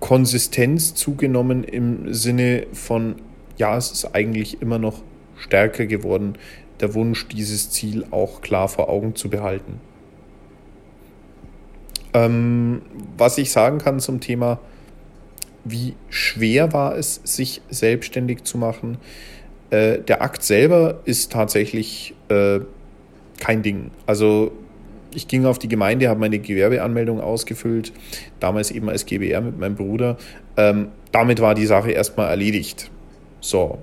Konsistenz 0.00 0.94
zugenommen 0.94 1.64
im 1.64 2.12
Sinne 2.12 2.66
von, 2.72 3.16
ja, 3.56 3.76
es 3.76 3.90
ist 3.90 4.14
eigentlich 4.14 4.60
immer 4.60 4.78
noch 4.78 5.02
stärker 5.36 5.86
geworden, 5.86 6.34
der 6.80 6.94
Wunsch, 6.94 7.28
dieses 7.28 7.70
Ziel 7.70 8.04
auch 8.10 8.40
klar 8.40 8.68
vor 8.68 8.88
Augen 8.88 9.14
zu 9.14 9.30
behalten. 9.30 9.80
Ähm, 12.12 12.82
was 13.16 13.38
ich 13.38 13.50
sagen 13.50 13.78
kann 13.78 13.98
zum 13.98 14.20
Thema, 14.20 14.60
wie 15.64 15.94
schwer 16.10 16.72
war 16.72 16.96
es, 16.96 17.20
sich 17.24 17.62
selbstständig 17.70 18.44
zu 18.44 18.58
machen. 18.58 18.98
Äh, 19.70 19.98
der 19.98 20.22
Akt 20.22 20.42
selber 20.42 21.00
ist 21.04 21.32
tatsächlich 21.32 22.14
äh, 22.28 22.60
kein 23.38 23.62
Ding. 23.62 23.90
Also 24.06 24.52
ich 25.14 25.28
ging 25.28 25.46
auf 25.46 25.58
die 25.58 25.68
Gemeinde, 25.68 26.08
habe 26.08 26.20
meine 26.20 26.38
Gewerbeanmeldung 26.38 27.20
ausgefüllt, 27.20 27.92
damals 28.40 28.70
eben 28.70 28.88
als 28.88 29.06
GBR 29.06 29.40
mit 29.40 29.58
meinem 29.58 29.76
Bruder. 29.76 30.16
Ähm, 30.56 30.88
damit 31.12 31.40
war 31.40 31.54
die 31.54 31.66
Sache 31.66 31.92
erstmal 31.92 32.28
erledigt. 32.28 32.90
So. 33.40 33.78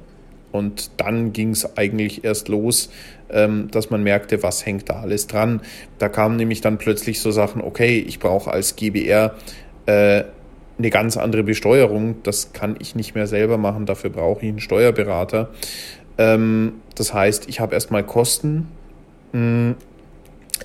Und 0.52 0.92
dann 0.98 1.32
ging 1.32 1.52
es 1.52 1.78
eigentlich 1.78 2.26
erst 2.26 2.50
los, 2.50 2.90
ähm, 3.30 3.70
dass 3.72 3.90
man 3.90 4.04
merkte, 4.04 4.44
was 4.44 4.66
hängt 4.66 4.90
da 4.90 5.00
alles 5.00 5.28
dran. 5.28 5.62
Da 5.98 6.10
kamen 6.10 6.36
nämlich 6.36 6.60
dann 6.60 6.78
plötzlich 6.78 7.22
so 7.22 7.32
Sachen, 7.32 7.62
okay, 7.62 8.00
ich 8.00 8.20
brauche 8.20 8.52
als 8.52 8.76
GBR 8.76 9.36
äh, 9.86 10.24
eine 10.78 10.90
ganz 10.90 11.18
andere 11.18 11.44
Besteuerung. 11.44 12.16
Das 12.24 12.54
kann 12.54 12.76
ich 12.80 12.96
nicht 12.96 13.16
mehr 13.16 13.28
selber 13.28 13.58
machen, 13.58 13.86
dafür 13.86 14.10
brauche 14.10 14.42
ich 14.46 14.50
einen 14.50 14.60
Steuerberater. 14.60 15.50
Ähm, 16.18 16.74
das 16.96 17.14
heißt, 17.14 17.50
ich 17.50 17.60
habe 17.60 17.74
erstmal 17.74 18.04
Kosten. 18.06 18.68
Mh, 19.34 19.40
hm, 19.40 19.76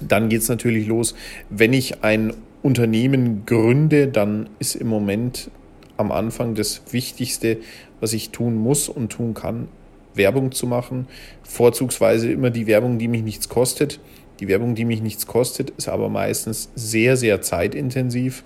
dann 0.00 0.28
geht 0.28 0.42
es 0.42 0.48
natürlich 0.48 0.86
los, 0.86 1.14
wenn 1.48 1.72
ich 1.72 2.04
ein 2.04 2.34
Unternehmen 2.62 3.46
gründe, 3.46 4.08
dann 4.08 4.48
ist 4.58 4.74
im 4.74 4.88
Moment 4.88 5.50
am 5.96 6.12
Anfang 6.12 6.54
das 6.54 6.82
Wichtigste, 6.90 7.58
was 8.00 8.12
ich 8.12 8.30
tun 8.30 8.56
muss 8.56 8.88
und 8.88 9.10
tun 9.10 9.34
kann, 9.34 9.68
Werbung 10.14 10.52
zu 10.52 10.66
machen. 10.66 11.06
Vorzugsweise 11.42 12.30
immer 12.30 12.50
die 12.50 12.66
Werbung, 12.66 12.98
die 12.98 13.08
mich 13.08 13.22
nichts 13.22 13.48
kostet. 13.48 14.00
Die 14.40 14.48
Werbung, 14.48 14.74
die 14.74 14.84
mich 14.84 15.00
nichts 15.00 15.26
kostet, 15.26 15.70
ist 15.70 15.88
aber 15.88 16.10
meistens 16.10 16.70
sehr, 16.74 17.16
sehr 17.16 17.40
zeitintensiv. 17.40 18.44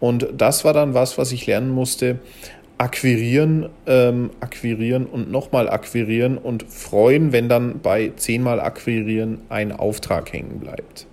Und 0.00 0.28
das 0.36 0.64
war 0.64 0.72
dann 0.72 0.94
was, 0.94 1.18
was 1.18 1.32
ich 1.32 1.46
lernen 1.46 1.70
musste, 1.70 2.18
akquirieren, 2.78 3.68
ähm, 3.86 4.30
akquirieren 4.40 5.06
und 5.06 5.30
nochmal 5.30 5.68
akquirieren 5.68 6.38
und 6.38 6.64
freuen, 6.64 7.32
wenn 7.32 7.48
dann 7.48 7.80
bei 7.80 8.12
zehnmal 8.16 8.60
akquirieren 8.60 9.42
ein 9.48 9.72
Auftrag 9.72 10.32
hängen 10.32 10.58
bleibt. 10.58 11.06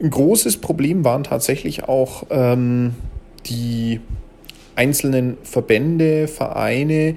Ein 0.00 0.10
großes 0.10 0.56
Problem 0.56 1.04
waren 1.04 1.22
tatsächlich 1.22 1.84
auch 1.84 2.24
ähm, 2.30 2.94
die 3.46 4.00
einzelnen 4.74 5.38
Verbände, 5.44 6.26
Vereine, 6.26 7.14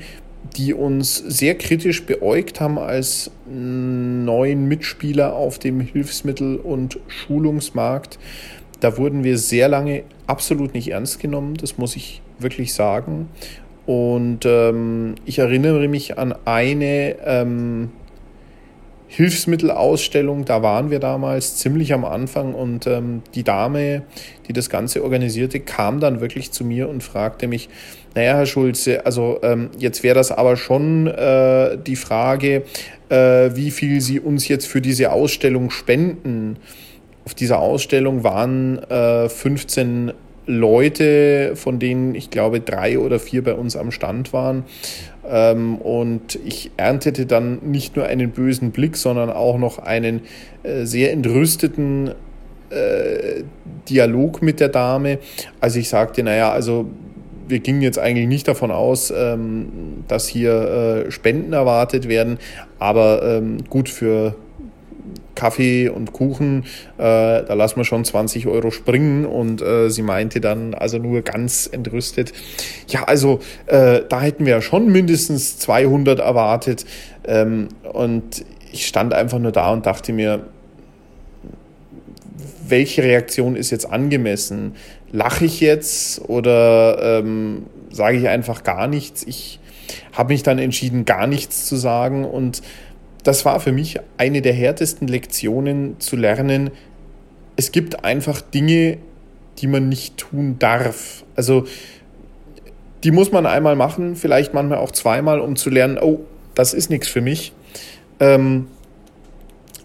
die 0.56 0.74
uns 0.74 1.18
sehr 1.18 1.56
kritisch 1.56 2.06
beäugt 2.06 2.62
haben 2.62 2.78
als 2.78 3.32
neuen 3.48 4.68
Mitspieler 4.68 5.36
auf 5.36 5.60
dem 5.60 5.82
Hilfsmittel- 5.82 6.58
und 6.58 7.00
Schulungsmarkt. 7.08 8.18
Da 8.80 8.98
wurden 8.98 9.24
wir 9.24 9.38
sehr 9.38 9.68
lange 9.68 10.04
absolut 10.28 10.74
nicht 10.74 10.92
ernst 10.92 11.20
genommen, 11.20 11.56
das 11.56 11.78
muss 11.78 11.96
ich 11.96 12.22
wirklich 12.40 12.74
sagen. 12.74 13.30
Und 13.86 14.46
ähm, 14.46 15.16
ich 15.26 15.40
erinnere 15.40 15.88
mich 15.88 16.18
an 16.18 16.36
eine 16.46 17.16
ähm, 17.26 17.90
Hilfsmittelausstellung, 19.08 20.44
da 20.44 20.62
waren 20.62 20.92
wir 20.92 21.00
damals 21.00 21.56
ziemlich 21.56 21.94
am 21.94 22.04
Anfang 22.04 22.54
und 22.54 22.86
ähm, 22.88 23.22
die 23.36 23.44
Dame, 23.44 24.04
die 24.48 24.54
das 24.54 24.70
Ganze 24.70 25.04
organisierte, 25.04 25.62
kam 25.62 26.02
dann 26.02 26.20
wirklich 26.20 26.52
zu 26.52 26.66
mir 26.66 26.90
und 26.90 27.02
fragte 27.02 27.48
mich, 27.48 27.70
naja, 28.16 28.36
Herr 28.36 28.46
Schulze, 28.46 29.06
also 29.06 29.40
ähm, 29.44 29.70
jetzt 29.78 30.04
wäre 30.04 30.16
das 30.16 30.32
aber 30.32 30.58
schon 30.58 31.08
äh, 31.08 31.78
die 31.78 31.96
Frage, 31.96 32.64
äh, 33.08 33.52
wie 33.54 33.72
viel 33.72 34.02
Sie 34.02 34.20
uns 34.20 34.50
jetzt 34.50 34.68
für 34.68 34.82
diese 34.82 35.14
Ausstellung 35.14 35.70
spenden. 35.70 36.58
Auf 37.28 37.36
dieser 37.36 37.60
Ausstellung 37.60 38.24
waren 38.24 38.82
äh, 38.84 39.28
15 39.28 40.14
Leute, 40.46 41.58
von 41.58 41.78
denen 41.78 42.16
ich 42.16 42.30
glaube 42.30 42.62
drei 42.62 43.00
oder 43.00 43.20
vier 43.20 43.44
bei 43.44 43.54
uns 43.54 43.76
am 43.76 43.92
Stand 43.92 44.32
waren. 44.32 44.64
Ähm, 45.30 45.76
und 45.76 46.40
ich 46.46 46.72
erntete 46.78 47.26
dann 47.26 47.60
nicht 47.64 47.98
nur 47.98 48.06
einen 48.06 48.32
bösen 48.32 48.72
Blick, 48.72 48.96
sondern 48.96 49.30
auch 49.30 49.58
noch 49.58 49.78
einen 49.78 50.22
äh, 50.64 50.86
sehr 50.86 51.12
entrüsteten 51.12 52.12
äh, 52.70 53.44
Dialog 53.90 54.42
mit 54.42 54.62
der 54.62 54.70
Dame, 54.70 55.20
als 55.60 55.76
ich 55.76 55.90
sagte, 55.90 56.24
naja, 56.24 56.54
also 56.54 56.86
wir 57.46 57.60
gingen 57.60 57.82
jetzt 57.82 58.00
eigentlich 58.00 58.30
nicht 58.30 58.48
davon 58.48 58.72
aus, 58.72 59.12
ähm, 59.12 60.06
dass 60.08 60.30
hier 60.30 61.06
äh, 61.08 61.12
Spenden 61.12 61.52
erwartet 61.52 62.08
werden, 62.08 62.38
aber 62.80 63.22
ähm, 63.22 63.66
gut 63.70 63.90
für 63.90 64.36
Kaffee 65.38 65.88
und 65.88 66.14
Kuchen, 66.14 66.64
äh, 66.98 67.44
da 67.46 67.54
lassen 67.54 67.78
wir 67.78 67.86
schon 67.86 68.04
20 68.04 68.48
Euro 68.48 68.72
springen. 68.72 69.26
Und 69.26 69.62
äh, 69.62 69.90
sie 69.90 70.02
meinte 70.02 70.42
dann 70.42 70.74
also 70.74 70.98
nur 70.98 71.22
ganz 71.22 71.70
entrüstet, 71.72 72.34
ja, 72.88 73.04
also 73.04 73.40
äh, 73.68 74.02
da 74.10 74.22
hätten 74.22 74.46
wir 74.46 74.56
ja 74.56 74.62
schon 74.62 74.92
mindestens 74.92 75.60
200 75.60 76.20
erwartet. 76.20 76.86
Ähm, 77.26 77.70
und 77.94 78.44
ich 78.72 78.88
stand 78.88 79.14
einfach 79.14 79.40
nur 79.40 79.52
da 79.52 79.72
und 79.72 79.86
dachte 79.86 80.12
mir, 80.12 80.48
welche 82.68 83.04
Reaktion 83.04 83.56
ist 83.56 83.72
jetzt 83.72 83.86
angemessen? 83.86 84.76
Lache 85.12 85.46
ich 85.46 85.62
jetzt 85.62 86.28
oder 86.28 87.20
ähm, 87.20 87.68
sage 87.92 88.18
ich 88.18 88.28
einfach 88.28 88.64
gar 88.64 88.88
nichts? 88.88 89.24
Ich 89.24 89.60
habe 90.12 90.34
mich 90.34 90.44
dann 90.44 90.60
entschieden, 90.60 91.06
gar 91.06 91.28
nichts 91.28 91.66
zu 91.66 91.76
sagen 91.76 92.26
und 92.26 92.62
das 93.28 93.44
war 93.44 93.60
für 93.60 93.74
mich 93.74 94.00
eine 94.18 94.42
der 94.42 94.54
härtesten 94.54 95.06
Lektionen 95.10 96.00
zu 96.00 96.16
lernen. 96.16 96.72
Es 97.58 97.74
gibt 97.74 98.06
einfach 98.06 98.40
Dinge, 98.40 99.00
die 99.58 99.68
man 99.68 99.90
nicht 99.90 100.16
tun 100.16 100.56
darf. 100.60 101.26
Also 101.36 101.66
die 103.04 103.12
muss 103.12 103.34
man 103.34 103.46
einmal 103.46 103.76
machen, 103.76 104.16
vielleicht 104.16 104.54
manchmal 104.54 104.78
auch 104.78 104.92
zweimal, 104.92 105.42
um 105.42 105.58
zu 105.58 105.70
lernen, 105.70 105.98
oh, 106.02 106.22
das 106.56 106.74
ist 106.74 106.90
nichts 106.90 107.10
für 107.10 107.20
mich. 107.20 107.52
Ähm, 108.22 108.68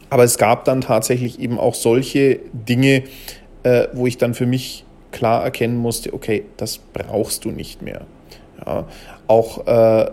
aber 0.08 0.22
es 0.22 0.38
gab 0.38 0.64
dann 0.64 0.80
tatsächlich 0.80 1.40
eben 1.40 1.58
auch 1.58 1.74
solche 1.74 2.38
Dinge, 2.52 3.02
äh, 3.64 3.88
wo 3.92 4.06
ich 4.06 4.18
dann 4.18 4.34
für 4.34 4.46
mich 4.46 4.84
klar 5.10 5.42
erkennen 5.42 5.78
musste, 5.78 6.14
okay, 6.14 6.44
das 6.58 6.78
brauchst 6.78 7.44
du 7.44 7.50
nicht 7.50 7.82
mehr. 7.82 8.02
Ja, 8.64 8.86
auch 9.26 9.66
äh, 9.66 10.10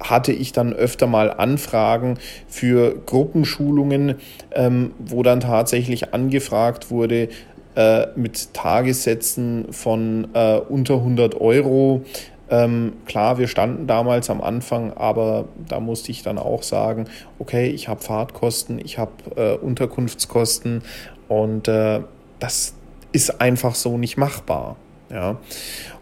hatte 0.00 0.32
ich 0.32 0.52
dann 0.52 0.72
öfter 0.72 1.06
mal 1.06 1.30
Anfragen 1.30 2.18
für 2.48 2.94
Gruppenschulungen, 3.06 4.16
ähm, 4.52 4.92
wo 4.98 5.22
dann 5.22 5.40
tatsächlich 5.40 6.12
angefragt 6.14 6.90
wurde, 6.90 7.28
äh, 7.76 8.06
mit 8.14 8.54
Tagessätzen 8.54 9.72
von 9.72 10.28
äh, 10.34 10.58
unter 10.58 10.94
100 10.94 11.40
Euro 11.40 12.02
Ähm, 12.50 12.92
klar, 13.06 13.38
wir 13.38 13.48
standen 13.48 13.86
damals 13.86 14.28
am 14.28 14.42
Anfang, 14.42 14.92
aber 14.92 15.48
da 15.66 15.80
musste 15.80 16.10
ich 16.10 16.22
dann 16.22 16.36
auch 16.36 16.62
sagen, 16.62 17.06
okay, 17.38 17.68
ich 17.68 17.88
habe 17.88 18.02
Fahrtkosten, 18.02 18.78
ich 18.78 18.98
habe 18.98 19.12
äh, 19.36 19.56
Unterkunftskosten 19.56 20.82
und 21.26 21.68
äh, 21.68 22.00
das 22.40 22.74
ist 23.12 23.40
einfach 23.40 23.74
so 23.74 23.96
nicht 23.96 24.18
machbar. 24.18 24.76
Ja. 25.10 25.38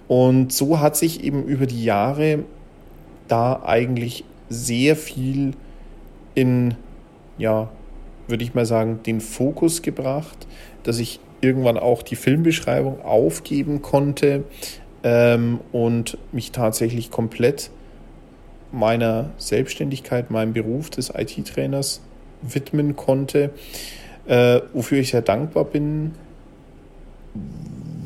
Und 0.08 0.52
so 0.52 0.80
hat 0.80 0.96
sich 0.96 1.22
eben 1.22 1.44
über 1.44 1.66
die 1.66 1.84
Jahre 1.84 2.40
da 3.32 3.62
eigentlich 3.64 4.24
sehr 4.50 4.94
viel 4.94 5.54
in, 6.34 6.74
ja, 7.38 7.70
würde 8.28 8.44
ich 8.44 8.52
mal 8.52 8.66
sagen, 8.66 9.00
den 9.06 9.22
Fokus 9.22 9.80
gebracht, 9.80 10.46
dass 10.82 10.98
ich 10.98 11.18
irgendwann 11.40 11.78
auch 11.78 12.02
die 12.02 12.14
Filmbeschreibung 12.14 13.02
aufgeben 13.02 13.80
konnte 13.80 14.44
ähm, 15.02 15.60
und 15.72 16.18
mich 16.30 16.52
tatsächlich 16.52 17.10
komplett 17.10 17.70
meiner 18.70 19.30
Selbstständigkeit, 19.38 20.30
meinem 20.30 20.52
Beruf 20.52 20.90
des 20.90 21.08
IT-Trainers 21.08 22.02
widmen 22.42 22.96
konnte, 22.96 23.48
äh, 24.26 24.60
wofür 24.74 24.98
ich 24.98 25.10
sehr 25.10 25.22
dankbar 25.22 25.64
bin. 25.64 26.12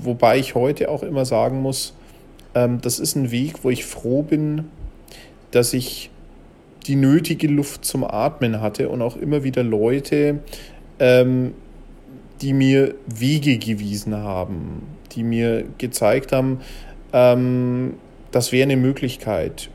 Wobei 0.03 0.39
ich 0.39 0.55
heute 0.55 0.89
auch 0.89 1.03
immer 1.03 1.25
sagen 1.25 1.63
muss, 1.63 1.95
ähm, 2.55 2.81
das 2.81 3.01
ist 3.01 3.17
ein 3.17 3.33
Weg, 3.33 3.65
wo 3.65 3.71
ich 3.71 3.85
froh 3.85 4.23
bin, 4.23 4.67
dass 5.57 5.73
ich 5.73 6.11
die 6.87 6.97
nötige 6.97 7.49
Luft 7.49 7.87
zum 7.87 8.05
Atmen 8.05 8.61
hatte 8.61 8.91
und 8.91 9.01
auch 9.01 9.17
immer 9.17 9.43
wieder 9.43 9.63
Leute, 9.63 10.41
ähm, 10.99 11.55
die 12.43 12.53
mir 12.53 12.95
Wege 13.07 13.57
gewiesen 13.57 14.15
haben, 14.15 14.83
die 15.13 15.23
mir 15.23 15.65
gezeigt 15.79 16.33
haben, 16.33 16.61
ähm, 17.15 17.95
das 18.33 18.53
wäre 18.53 18.65
eine 18.65 18.77
Möglichkeit. 18.77 19.71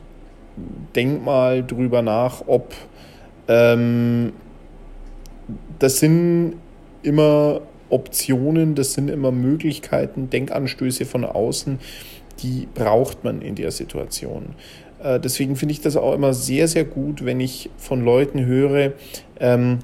Denk 0.96 1.26
mal 1.26 1.66
drüber 1.66 2.04
nach, 2.04 2.44
ob 2.46 2.76
ähm, 3.48 4.34
das 5.80 5.98
sind 5.98 6.58
immer 7.02 7.62
Optionen, 7.90 8.76
das 8.76 8.94
sind 8.94 9.10
immer 9.10 9.32
Möglichkeiten, 9.32 10.30
Denkanstöße 10.30 11.06
von 11.06 11.26
außen, 11.26 11.80
die 12.44 12.68
braucht 12.72 13.24
man 13.24 13.42
in 13.42 13.56
der 13.56 13.72
Situation. 13.72 14.56
Äh, 15.04 15.20
deswegen 15.20 15.56
finde 15.56 15.74
ich 15.74 15.82
das 15.82 15.98
auch 15.98 16.14
immer 16.14 16.34
sehr, 16.34 16.68
sehr 16.68 16.86
gut, 16.86 17.26
wenn 17.26 17.40
ich 17.40 17.70
von 17.78 18.04
Leuten 18.04 18.46
höre, 18.46 18.94
ähm, 19.40 19.80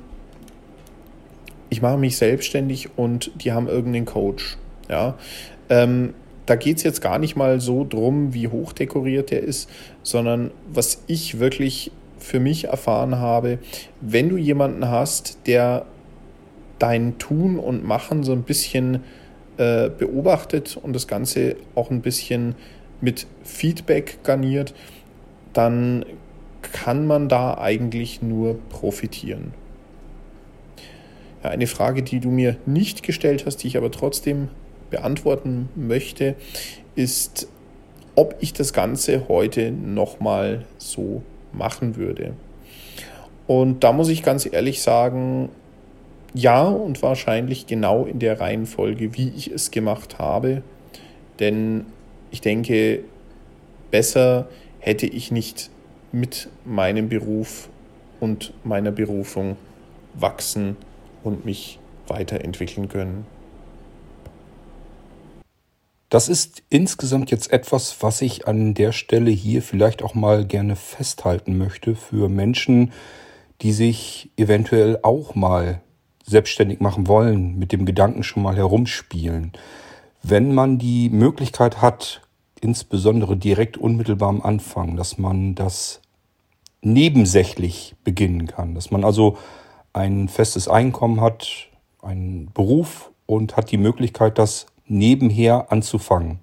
ich 1.70 1.82
mache 1.82 1.98
mich 1.98 2.18
selbstständig 2.18 2.98
und 2.98 3.32
die 3.36 3.52
haben 3.52 3.68
irgendeinen 3.68 4.06
Coach. 4.06 4.58
Ja, 4.90 5.16
ähm, 5.70 6.14
da 6.46 6.56
geht 6.56 6.78
es 6.78 6.84
jetzt 6.84 7.02
gar 7.02 7.20
nicht 7.20 7.36
mal 7.36 7.60
so 7.60 7.86
drum, 7.88 8.34
wie 8.34 8.48
hoch 8.48 8.72
dekoriert 8.72 9.32
der 9.32 9.44
ist, 9.44 9.70
sondern 10.02 10.52
was 10.72 11.04
ich 11.08 11.40
wirklich 11.40 11.92
für 12.20 12.40
mich 12.40 12.66
erfahren 12.66 13.18
habe, 13.18 13.60
wenn 14.00 14.30
du 14.30 14.38
jemanden 14.38 14.88
hast, 14.88 15.40
der 15.46 15.86
dein 16.80 17.18
Tun 17.18 17.60
und 17.60 17.84
Machen 17.84 18.24
so 18.24 18.32
ein 18.32 18.44
bisschen 18.44 19.04
äh, 19.58 19.90
beobachtet 19.90 20.78
und 20.82 20.94
das 20.94 21.08
Ganze 21.08 21.58
auch 21.76 21.92
ein 21.92 22.02
bisschen 22.02 22.56
mit 23.02 23.28
Feedback 23.44 24.20
garniert, 24.24 24.74
dann 25.58 26.06
kann 26.62 27.08
man 27.08 27.30
da 27.30 27.58
eigentlich 27.58 28.22
nur 28.22 28.60
profitieren. 28.70 29.54
Ja, 31.44 31.50
eine 31.50 31.68
Frage, 31.68 32.04
die 32.04 32.20
du 32.20 32.30
mir 32.30 32.58
nicht 32.66 33.04
gestellt 33.04 33.46
hast, 33.46 33.58
die 33.58 33.68
ich 33.68 33.78
aber 33.78 33.92
trotzdem 33.92 34.50
beantworten 34.90 35.70
möchte, 35.76 36.36
ist, 36.96 37.48
ob 38.16 38.36
ich 38.40 38.54
das 38.54 38.74
Ganze 38.74 39.28
heute 39.28 39.72
nochmal 39.72 40.66
so 40.78 41.22
machen 41.54 41.96
würde. 41.96 42.34
Und 43.48 43.84
da 43.84 43.94
muss 43.94 44.10
ich 44.10 44.24
ganz 44.24 44.48
ehrlich 44.52 44.82
sagen, 44.82 45.50
ja 46.34 46.64
und 46.64 47.02
wahrscheinlich 47.02 47.68
genau 47.68 48.06
in 48.06 48.20
der 48.20 48.40
Reihenfolge, 48.40 49.16
wie 49.16 49.30
ich 49.36 49.50
es 49.52 49.72
gemacht 49.72 50.20
habe. 50.20 50.62
Denn 51.40 51.86
ich 52.32 52.42
denke, 52.42 53.04
besser 53.92 54.48
hätte 54.80 55.06
ich 55.06 55.32
nicht 55.32 55.70
mit 56.12 56.50
meinem 56.66 57.10
Beruf 57.10 57.70
und 58.20 58.54
meiner 58.64 58.92
Berufung 58.92 59.58
wachsen 60.14 60.78
und 61.24 61.46
mich 61.46 61.80
weiterentwickeln 62.08 62.90
können. 62.90 63.26
Das 66.10 66.30
ist 66.30 66.64
insgesamt 66.70 67.32
jetzt 67.32 67.52
etwas, 67.52 68.02
was 68.02 68.22
ich 68.22 68.48
an 68.48 68.74
der 68.74 68.94
Stelle 68.94 69.30
hier 69.30 69.62
vielleicht 69.62 70.02
auch 70.02 70.14
mal 70.14 70.46
gerne 70.46 70.78
festhalten 70.78 71.58
möchte 71.58 71.96
für 71.96 72.30
Menschen, 72.30 72.94
die 73.62 73.74
sich 73.74 74.32
eventuell 74.38 75.00
auch 75.04 75.36
mal 75.36 75.82
selbstständig 76.24 76.80
machen 76.80 77.08
wollen, 77.08 77.58
mit 77.60 77.74
dem 77.74 77.86
Gedanken 77.86 78.24
schon 78.24 78.44
mal 78.44 78.56
herumspielen. 78.56 79.52
Wenn 80.24 80.54
man 80.54 80.78
die 80.78 81.10
Möglichkeit 81.10 81.82
hat, 81.82 82.22
insbesondere 82.62 83.38
direkt 83.38 83.78
unmittelbar 83.78 84.30
am 84.30 84.42
Anfang, 84.42 84.96
dass 84.96 85.18
man 85.18 85.56
das 85.56 86.02
nebensächlich 86.82 87.96
beginnen 88.04 88.48
kann, 88.48 88.76
dass 88.76 88.92
man 88.92 89.04
also 89.04 89.38
ein 89.94 90.30
festes 90.30 90.68
Einkommen 90.68 91.22
hat, 91.22 91.48
einen 92.02 92.52
Beruf 92.54 93.12
und 93.26 93.58
hat 93.58 93.72
die 93.72 93.78
Möglichkeit, 93.78 94.38
das 94.38 94.68
nebenher 94.86 95.72
anzufangen, 95.72 96.40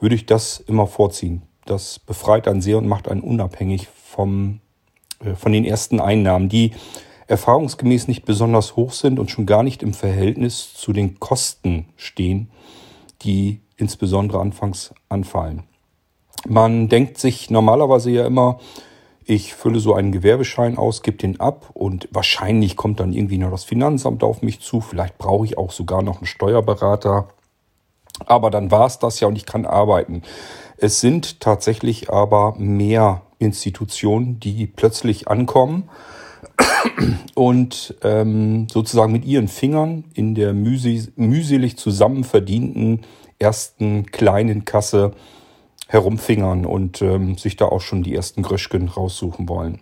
würde 0.00 0.14
ich 0.14 0.26
das 0.26 0.60
immer 0.60 0.86
vorziehen. 0.86 1.42
Das 1.66 1.98
befreit 1.98 2.46
einen 2.46 2.60
sehr 2.60 2.78
und 2.78 2.86
macht 2.86 3.08
einen 3.08 3.22
unabhängig 3.22 3.88
vom, 3.88 4.60
äh, 5.20 5.34
von 5.34 5.52
den 5.52 5.64
ersten 5.64 6.00
Einnahmen, 6.00 6.48
die 6.48 6.72
erfahrungsgemäß 7.26 8.06
nicht 8.06 8.24
besonders 8.24 8.76
hoch 8.76 8.92
sind 8.92 9.18
und 9.18 9.30
schon 9.30 9.46
gar 9.46 9.62
nicht 9.62 9.82
im 9.82 9.94
Verhältnis 9.94 10.74
zu 10.74 10.92
den 10.92 11.18
Kosten 11.20 11.86
stehen, 11.96 12.50
die 13.24 13.60
insbesondere 13.76 14.40
anfangs 14.40 14.94
anfallen. 15.08 15.64
Man 16.46 16.88
denkt 16.88 17.18
sich 17.18 17.50
normalerweise 17.50 18.10
ja 18.10 18.26
immer, 18.26 18.58
ich 19.24 19.54
fülle 19.54 19.80
so 19.80 19.94
einen 19.94 20.12
Gewerbeschein 20.12 20.76
aus, 20.76 21.02
gebe 21.02 21.16
den 21.16 21.40
ab 21.40 21.70
und 21.72 22.08
wahrscheinlich 22.12 22.76
kommt 22.76 23.00
dann 23.00 23.14
irgendwie 23.14 23.38
noch 23.38 23.50
das 23.50 23.64
Finanzamt 23.64 24.22
auf 24.22 24.42
mich 24.42 24.60
zu. 24.60 24.82
Vielleicht 24.82 25.16
brauche 25.16 25.46
ich 25.46 25.56
auch 25.56 25.72
sogar 25.72 26.02
noch 26.02 26.18
einen 26.18 26.26
Steuerberater. 26.26 27.28
Aber 28.26 28.50
dann 28.50 28.70
war 28.70 28.86
es 28.86 28.98
das 28.98 29.20
ja 29.20 29.28
und 29.28 29.36
ich 29.36 29.46
kann 29.46 29.64
arbeiten. 29.64 30.22
Es 30.76 31.00
sind 31.00 31.40
tatsächlich 31.40 32.10
aber 32.10 32.54
mehr 32.58 33.22
Institutionen, 33.38 34.38
die 34.40 34.66
plötzlich 34.66 35.28
ankommen 35.28 35.88
und 37.34 37.94
ähm, 38.02 38.68
sozusagen 38.70 39.12
mit 39.12 39.24
ihren 39.24 39.48
Fingern 39.48 40.04
in 40.14 40.34
der 40.34 40.52
mühselig 40.52 41.76
zusammen 41.76 42.24
verdienten 42.24 43.02
ersten 43.38 44.06
kleinen 44.06 44.64
Kasse 44.64 45.12
herumfingern 45.88 46.64
und 46.66 47.02
ähm, 47.02 47.36
sich 47.36 47.56
da 47.56 47.66
auch 47.66 47.80
schon 47.80 48.02
die 48.02 48.14
ersten 48.14 48.42
Gröschken 48.42 48.88
raussuchen 48.88 49.48
wollen. 49.48 49.80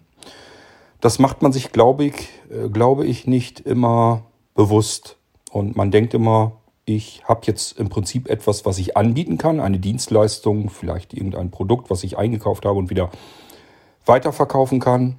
Das 1.01 1.19
macht 1.19 1.43
man 1.43 1.53
sich, 1.53 1.73
glaube 1.73 2.05
ich, 2.05 2.29
äh, 2.51 2.69
glaube 2.69 3.07
ich, 3.07 3.27
nicht 3.27 3.61
immer 3.61 4.25
bewusst. 4.55 5.17
Und 5.51 5.77
man 5.77 5.91
denkt 5.91 6.15
immer, 6.15 6.61
ich 6.85 7.23
habe 7.25 7.43
jetzt 7.45 7.79
im 7.79 7.89
Prinzip 7.89 8.29
etwas, 8.29 8.67
was 8.67 8.79
ich 8.79 8.97
anbieten 8.97 9.39
kann, 9.39 9.61
eine 9.61 9.79
Dienstleistung, 9.79 10.71
vielleicht 10.71 11.15
irgendein 11.15 11.51
Produkt, 11.51 11.91
was 11.91 12.03
ich 12.03 12.19
eingekauft 12.19 12.65
habe 12.65 12.79
und 12.79 12.91
wieder 12.91 13.11
weiterverkaufen 14.05 14.81
kann. 14.81 15.19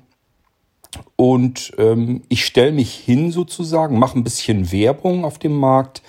Und 1.16 1.74
ähm, 1.78 2.24
ich 2.30 2.46
stelle 2.46 2.72
mich 2.72 2.94
hin 2.94 3.32
sozusagen, 3.32 4.00
mache 4.00 4.18
ein 4.18 4.24
bisschen 4.24 4.72
Werbung 4.72 5.26
auf 5.26 5.40
dem 5.40 5.58
Markt 5.58 6.02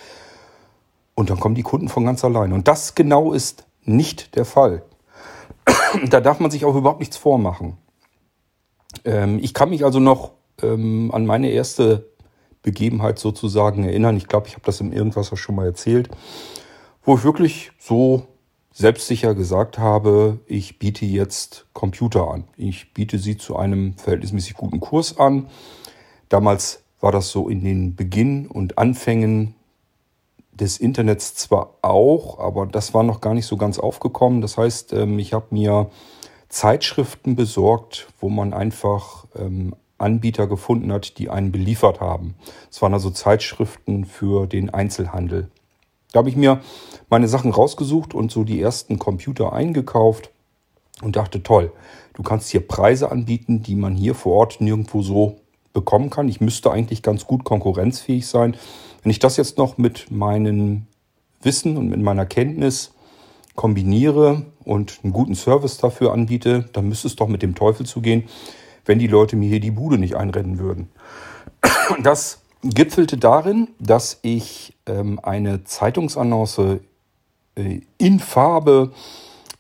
und 1.15 1.31
dann 1.31 1.41
kommen 1.41 1.55
die 1.55 1.63
Kunden 1.63 1.89
von 1.89 2.05
ganz 2.05 2.25
allein. 2.25 2.53
Und 2.53 2.69
das 2.69 2.95
genau 2.95 3.33
ist 3.33 3.65
nicht 3.85 4.37
der 4.37 4.45
Fall. 4.45 4.83
da 6.11 6.21
darf 6.21 6.41
man 6.41 6.51
sich 6.51 6.65
auch 6.65 6.75
überhaupt 6.75 7.01
nichts 7.01 7.17
vormachen. 7.17 7.77
Ähm, 9.05 9.39
ich 9.41 9.55
kann 9.55 9.71
mich 9.71 9.85
also 9.85 10.01
noch 10.01 10.33
ähm, 10.63 11.11
an 11.13 11.27
meine 11.27 11.51
erste 11.51 12.11
Begebenheit 12.63 13.19
sozusagen 13.19 13.85
erinnern. 13.85 14.17
Ich 14.17 14.27
glaube, 14.27 14.49
ich 14.49 14.55
habe 14.55 14.65
das 14.65 14.81
im 14.81 14.93
Irgendwas 14.93 15.33
auch 15.33 15.37
schon 15.37 15.55
mal 15.55 15.67
erzählt, 15.67 16.09
wo 17.03 17.17
ich 17.17 17.25
wirklich 17.25 17.73
so 17.79 18.27
selbstsicher 18.75 19.37
gesagt 19.37 19.79
habe, 19.79 20.41
ich 20.47 20.81
biete 20.81 21.07
jetzt 21.07 21.67
Computer 21.73 22.31
an. 22.31 22.45
Ich 22.57 22.93
biete 22.93 23.19
sie 23.19 23.37
zu 23.37 23.57
einem 23.57 23.97
verhältnismäßig 23.97 24.55
guten 24.55 24.81
Kurs 24.81 25.17
an. 25.17 25.49
Damals 26.29 26.83
war 27.01 27.13
das 27.13 27.31
so 27.31 27.49
in 27.49 27.63
den 27.63 27.95
Beginn 27.95 28.49
und 28.49 28.77
Anfängen 28.77 29.55
des 30.53 30.79
Internets 30.79 31.37
zwar 31.37 31.79
auch, 31.83 32.41
aber 32.41 32.67
das 32.67 32.95
war 32.95 33.05
noch 33.05 33.21
gar 33.21 33.35
nicht 33.35 33.47
so 33.47 33.57
ganz 33.57 33.79
aufgekommen. 33.79 34.41
Das 34.41 34.59
heißt, 34.59 34.93
ähm, 34.93 35.19
ich 35.21 35.33
habe 35.33 35.47
mir 35.51 35.91
Zeitschriften 36.49 37.37
besorgt, 37.37 38.09
wo 38.21 38.29
man 38.29 38.53
einfach 38.53 39.27
ähm, 39.37 39.75
Anbieter 39.99 40.49
gefunden 40.49 40.93
hat, 40.93 41.19
die 41.19 41.31
einen 41.31 41.53
beliefert 41.53 42.01
haben. 42.01 42.35
Es 42.71 42.83
waren 42.83 42.93
also 42.93 43.11
Zeitschriften 43.11 44.05
für 44.05 44.47
den 44.49 44.71
Einzelhandel. 44.71 45.51
Da 46.15 46.21
habe 46.21 46.29
ich 46.29 46.37
mir 46.37 46.61
meine 47.11 47.27
Sachen 47.27 47.51
rausgesucht 47.51 48.15
und 48.15 48.31
so 48.31 48.45
die 48.45 48.61
ersten 48.61 49.01
Computer 49.01 49.53
eingekauft. 49.53 50.31
und 51.03 51.17
dachte, 51.17 51.43
toll, 51.43 51.73
du 52.15 52.23
kannst 52.23 52.51
hier 52.51 52.65
Preise 52.65 53.11
anbieten, 53.11 53.65
die 53.65 53.75
man 53.75 53.97
hier 53.97 54.15
vor 54.15 54.35
Ort 54.35 54.61
nirgendwo 54.61 55.03
so 55.03 55.41
bekommen 55.73 56.09
kann. 56.09 56.29
Ich 56.29 56.41
müsste 56.41 56.71
eigentlich 56.71 57.03
ganz 57.03 57.27
gut 57.27 57.43
konkurrenzfähig 57.43 58.29
sein. 58.29 58.57
Wenn 59.03 59.11
ich 59.11 59.19
das 59.19 59.37
jetzt 59.37 59.59
noch 59.59 59.77
mit 59.77 60.13
meinem 60.13 60.87
Wissen 61.43 61.77
und 61.77 61.89
mit 61.89 62.01
meiner 62.01 62.27
Kenntnis 62.27 62.95
kombiniere 63.57 64.47
und 64.65 65.01
einen 65.03 65.13
guten 65.13 65.35
Service 65.35 65.79
dafür 65.79 66.13
anbiete, 66.13 66.71
dann 66.73 66.89
müsste 66.89 67.09
es 67.09 67.17
doch 67.17 67.27
mit 67.27 67.43
dem 67.43 67.57
Teufel 67.57 67.87
zugehen, 67.87 68.29
wenn 68.85 69.01
die 69.01 69.09
Leute 69.09 69.35
mir 69.35 69.49
hier 69.49 69.61
die 69.61 69.73
Bude 69.73 69.99
nicht 69.99 70.15
einrennen 70.15 70.61
würden. 70.61 70.89
Das 72.05 72.44
gipfelte 72.65 73.17
darin, 73.19 73.69
dass 73.79 74.19
ich 74.23 74.75
ähm, 74.87 75.21
eine 75.23 75.65
Zeitungsannonce 75.65 76.81
äh, 77.57 77.81
in 77.99 78.21
Farbe 78.21 78.93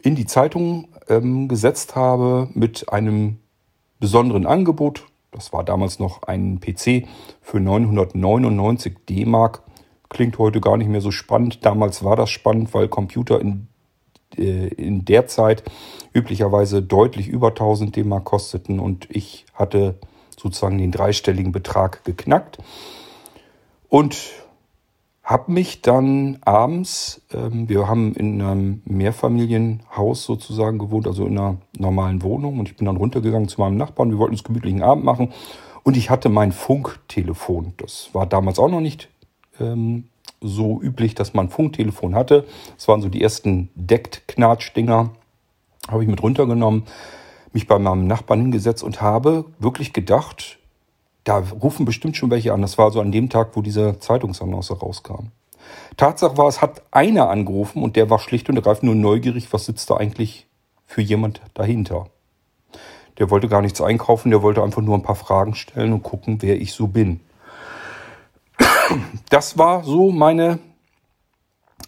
in 0.03 0.15
die 0.15 0.27
Zeitung 0.27 0.89
ähm, 1.09 1.49
gesetzt 1.49 1.97
habe 1.97 2.49
mit 2.55 2.93
einem 2.93 3.39
besonderen 4.01 4.47
Angebot. 4.47 5.05
Das 5.31 5.53
war 5.53 5.65
damals 5.65 5.99
noch 5.99 6.23
ein 6.25 6.61
PC 6.61 7.07
für 7.41 7.61
999 7.61 9.07
D-Mark. 9.09 9.63
Klingt 10.09 10.39
heute 10.39 10.61
gar 10.61 10.77
nicht 10.77 10.89
mehr 10.89 11.01
so 11.01 11.11
spannend. 11.11 11.65
Damals 11.65 12.05
war 12.05 12.17
das 12.17 12.31
spannend, 12.31 12.73
weil 12.73 12.89
Computer 12.89 13.41
in, 13.41 13.67
äh, 14.37 14.69
in 14.69 15.05
der 15.05 15.27
Zeit 15.27 15.65
üblicherweise 16.13 16.83
deutlich 16.83 17.29
über 17.29 17.49
1000 17.49 17.97
D-Mark 17.97 18.25
kosteten 18.25 18.79
und 18.79 19.09
ich 19.11 19.45
hatte 19.55 19.97
sozusagen 20.41 20.78
den 20.78 20.93
dreistelligen 20.93 21.53
Betrag 21.53 22.05
geknackt. 22.05 22.59
Und 23.89 24.16
habe 25.24 25.53
mich 25.53 25.80
dann 25.80 26.39
abends, 26.45 27.22
ähm, 27.32 27.68
wir 27.68 27.89
haben 27.89 28.14
in 28.14 28.43
einem 28.43 28.82
Mehrfamilienhaus 28.85 30.24
sozusagen 30.24 30.78
gewohnt, 30.78 31.07
also 31.07 31.26
in 31.26 31.39
einer 31.39 31.57
normalen 31.78 32.22
Wohnung. 32.22 32.59
Und 32.59 32.68
ich 32.68 32.76
bin 32.76 32.85
dann 32.85 32.99
runtergegangen 32.99 33.49
zu 33.49 33.61
meinem 33.61 33.78
Nachbarn. 33.78 34.11
Wir 34.11 34.18
wollten 34.18 34.35
uns 34.35 34.45
gemütlichen 34.45 34.82
Abend 34.82 35.05
machen. 35.05 35.32
Und 35.82 35.97
ich 35.97 36.11
hatte 36.11 36.28
mein 36.28 36.53
Funktelefon. 36.53 37.72
Das 37.78 38.11
war 38.12 38.26
damals 38.26 38.59
auch 38.59 38.68
noch 38.68 38.80
nicht 38.80 39.09
ähm, 39.61 40.05
so 40.43 40.80
üblich, 40.82 41.14
dass 41.14 41.32
man 41.32 41.49
Funktelefon 41.49 42.14
hatte. 42.14 42.45
Das 42.76 42.87
waren 42.89 43.01
so 43.01 43.09
die 43.09 43.22
ersten 43.22 43.70
Deckt-Knatsch-Dinger. 43.76 45.11
Habe 45.89 46.03
ich 46.03 46.09
mit 46.09 46.22
runtergenommen, 46.22 46.85
mich 47.55 47.67
bei 47.67 47.79
meinem 47.79 48.07
Nachbarn 48.07 48.43
hingesetzt 48.43 48.83
und 48.83 49.01
habe 49.01 49.47
wirklich 49.59 49.93
gedacht, 49.93 50.59
da 51.23 51.39
rufen 51.39 51.87
bestimmt 51.87 52.17
schon 52.17 52.31
welche 52.31 52.53
an. 52.53 52.61
Das 52.61 52.77
war 52.77 52.91
so 52.91 53.01
an 53.01 53.13
dem 53.13 53.31
Tag, 53.31 53.57
wo 53.57 53.63
diese 53.63 53.99
Zeitungsannonce 53.99 54.73
rauskam. 54.73 55.29
Tatsache 55.97 56.37
war, 56.37 56.49
es 56.49 56.61
hat 56.61 56.83
einer 56.91 57.31
angerufen 57.31 57.83
und 57.83 57.97
der 57.97 58.11
war 58.11 58.19
schlicht 58.19 58.51
und 58.51 58.57
ergreifend 58.57 58.85
nur 58.85 58.95
neugierig, 58.95 59.53
was 59.53 59.65
sitzt 59.65 59.89
da 59.89 59.97
eigentlich 59.97 60.47
für 60.87 61.01
jemand 61.01 61.41
dahinter. 61.55 62.09
Der 63.19 63.31
wollte 63.31 63.49
gar 63.49 63.63
nichts 63.63 63.81
einkaufen, 63.81 64.31
der 64.31 64.43
wollte 64.43 64.63
einfach 64.63 64.83
nur 64.83 64.97
ein 64.97 65.03
paar 65.03 65.15
Fragen 65.15 65.55
stellen 65.55 65.93
und 65.93 66.03
gucken, 66.03 66.43
wer 66.43 66.61
ich 66.61 66.73
so 66.73 66.89
bin. 66.89 67.21
Das 69.31 69.57
war 69.57 69.85
so 69.85 70.11
meine 70.11 70.59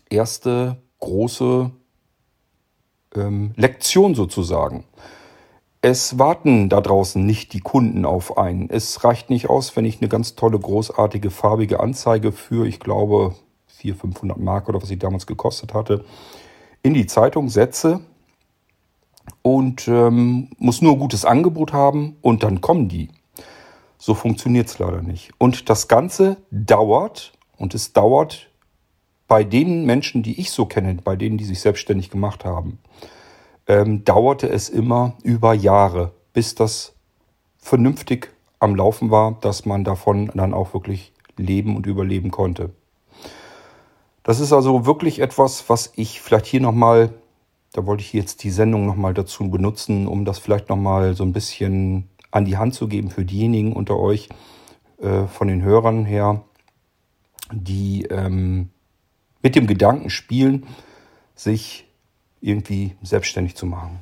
erste 0.08 0.76
große 1.00 1.70
ähm, 3.14 3.52
Lektion 3.56 4.14
sozusagen. 4.14 4.84
Es 5.82 6.18
warten 6.18 6.68
da 6.68 6.80
draußen 6.80 7.24
nicht 7.24 7.52
die 7.52 7.60
Kunden 7.60 8.04
auf 8.04 8.38
einen. 8.38 8.70
Es 8.70 9.04
reicht 9.04 9.30
nicht 9.30 9.48
aus, 9.48 9.76
wenn 9.76 9.84
ich 9.84 10.00
eine 10.00 10.08
ganz 10.08 10.34
tolle, 10.34 10.58
großartige, 10.58 11.30
farbige 11.30 11.80
Anzeige 11.80 12.32
für, 12.32 12.66
ich 12.66 12.80
glaube, 12.80 13.34
400, 13.66 14.00
500 14.00 14.38
Mark 14.38 14.68
oder 14.68 14.80
was 14.80 14.88
sie 14.88 14.98
damals 14.98 15.26
gekostet 15.26 15.74
hatte, 15.74 16.04
in 16.82 16.94
die 16.94 17.06
Zeitung 17.06 17.48
setze 17.48 18.00
und 19.42 19.86
ähm, 19.88 20.50
muss 20.58 20.82
nur 20.82 20.92
ein 20.92 20.98
gutes 20.98 21.24
Angebot 21.24 21.72
haben 21.72 22.16
und 22.20 22.42
dann 22.42 22.60
kommen 22.60 22.88
die. 22.88 23.10
So 23.98 24.14
funktioniert 24.14 24.68
es 24.68 24.78
leider 24.78 25.02
nicht. 25.02 25.32
Und 25.38 25.68
das 25.68 25.88
Ganze 25.88 26.36
dauert 26.50 27.32
und 27.56 27.74
es 27.74 27.92
dauert 27.92 28.50
bei 29.28 29.42
den 29.44 29.84
Menschen, 29.84 30.22
die 30.22 30.40
ich 30.40 30.50
so 30.50 30.66
kenne, 30.66 30.96
bei 31.02 31.16
denen, 31.16 31.38
die 31.38 31.44
sich 31.44 31.60
selbstständig 31.60 32.10
gemacht 32.10 32.44
haben, 32.44 32.78
ähm, 33.66 34.04
dauerte 34.04 34.48
es 34.48 34.68
immer 34.68 35.14
über 35.22 35.54
Jahre, 35.54 36.12
bis 36.32 36.54
das 36.54 36.94
vernünftig 37.58 38.30
am 38.58 38.74
Laufen 38.74 39.10
war, 39.10 39.38
dass 39.40 39.66
man 39.66 39.84
davon 39.84 40.30
dann 40.34 40.54
auch 40.54 40.72
wirklich 40.72 41.12
leben 41.36 41.76
und 41.76 41.86
überleben 41.86 42.30
konnte. 42.30 42.70
Das 44.22 44.40
ist 44.40 44.52
also 44.52 44.86
wirklich 44.86 45.20
etwas, 45.20 45.68
was 45.68 45.92
ich 45.96 46.20
vielleicht 46.20 46.46
hier 46.46 46.60
nochmal, 46.60 47.10
da 47.72 47.86
wollte 47.86 48.02
ich 48.02 48.12
jetzt 48.12 48.42
die 48.42 48.50
Sendung 48.50 48.86
nochmal 48.86 49.14
dazu 49.14 49.48
benutzen, 49.50 50.08
um 50.08 50.24
das 50.24 50.38
vielleicht 50.38 50.68
nochmal 50.68 51.14
so 51.14 51.24
ein 51.24 51.32
bisschen 51.32 52.08
an 52.30 52.44
die 52.44 52.56
Hand 52.56 52.74
zu 52.74 52.88
geben 52.88 53.10
für 53.10 53.24
diejenigen 53.24 53.72
unter 53.72 53.98
euch, 53.98 54.28
äh, 55.00 55.26
von 55.26 55.48
den 55.48 55.62
Hörern 55.62 56.04
her, 56.04 56.42
die 57.52 58.04
ähm, 58.10 58.70
mit 59.42 59.54
dem 59.54 59.66
Gedanken 59.66 60.10
spielen, 60.10 60.66
sich 61.34 61.85
irgendwie 62.46 62.96
selbstständig 63.02 63.54
zu 63.54 63.66
machen. 63.66 63.98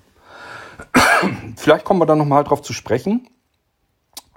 Vielleicht 1.57 1.85
kommen 1.85 2.01
wir 2.01 2.07
da 2.07 2.17
nochmal 2.17 2.45
drauf 2.45 2.63
zu 2.63 2.73
sprechen. 2.73 3.29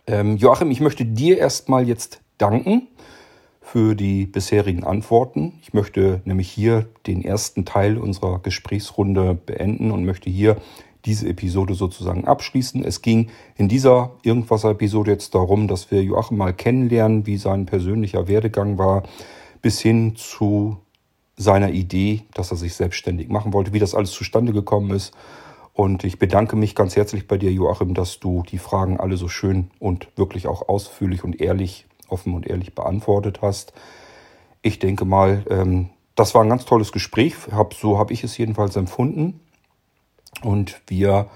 Ähm, 0.05 0.37
Joachim, 0.37 0.71
ich 0.71 0.79
möchte 0.79 1.05
dir 1.05 1.37
erstmal 1.37 1.87
jetzt 1.87 2.21
danken 2.37 2.87
für 3.61 3.95
die 3.95 4.25
bisherigen 4.25 4.85
Antworten. 4.85 5.59
Ich 5.61 5.73
möchte 5.73 6.21
nämlich 6.23 6.49
hier 6.49 6.87
den 7.05 7.23
ersten 7.23 7.65
Teil 7.65 7.97
unserer 7.97 8.39
Gesprächsrunde 8.39 9.33
beenden 9.33 9.91
und 9.91 10.05
möchte 10.05 10.29
hier 10.29 10.55
diese 11.03 11.27
Episode 11.27 11.73
sozusagen 11.73 12.25
abschließen. 12.25 12.83
Es 12.83 13.01
ging 13.01 13.29
in 13.57 13.67
dieser 13.67 14.11
Irgendwas-Episode 14.23 15.11
jetzt 15.11 15.35
darum, 15.35 15.67
dass 15.67 15.91
wir 15.91 16.01
Joachim 16.03 16.37
mal 16.37 16.53
kennenlernen, 16.53 17.25
wie 17.25 17.37
sein 17.37 17.65
persönlicher 17.65 18.27
Werdegang 18.27 18.77
war, 18.77 19.03
bis 19.61 19.81
hin 19.81 20.15
zu 20.15 20.77
seiner 21.37 21.69
Idee, 21.69 22.23
dass 22.33 22.51
er 22.51 22.57
sich 22.57 22.73
selbstständig 22.73 23.29
machen 23.29 23.53
wollte, 23.53 23.71
wie 23.71 23.79
das 23.79 23.95
alles 23.95 24.11
zustande 24.11 24.51
gekommen 24.51 24.91
ist. 24.91 25.13
Und 25.73 26.03
ich 26.03 26.17
bedanke 26.17 26.55
mich 26.55 26.73
ganz 26.73 26.95
herzlich 26.95 27.27
bei 27.27 27.37
dir, 27.37 27.51
Joachim, 27.51 27.93
dass 27.93 28.19
du 28.19 28.43
die 28.49 28.57
Fragen 28.57 28.99
alle 28.99 29.15
so 29.15 29.27
schön 29.27 29.69
und 29.79 30.07
wirklich 30.15 30.47
auch 30.47 30.67
ausführlich 30.67 31.23
und 31.23 31.39
ehrlich, 31.39 31.85
offen 32.09 32.33
und 32.33 32.47
ehrlich 32.47 32.73
beantwortet 32.73 33.43
hast. 33.43 33.73
Ich 34.63 34.79
denke 34.79 35.05
mal, 35.05 35.45
ähm, 35.49 35.89
das 36.15 36.33
war 36.33 36.41
ein 36.41 36.49
ganz 36.49 36.65
tolles 36.65 36.91
Gespräch. 36.91 37.35
so 37.79 37.99
habe 37.99 38.11
ich 38.11 38.23
es 38.23 38.35
jedenfalls 38.37 38.75
empfunden. 38.75 39.39
Und 40.41 40.81
wir 40.87 41.27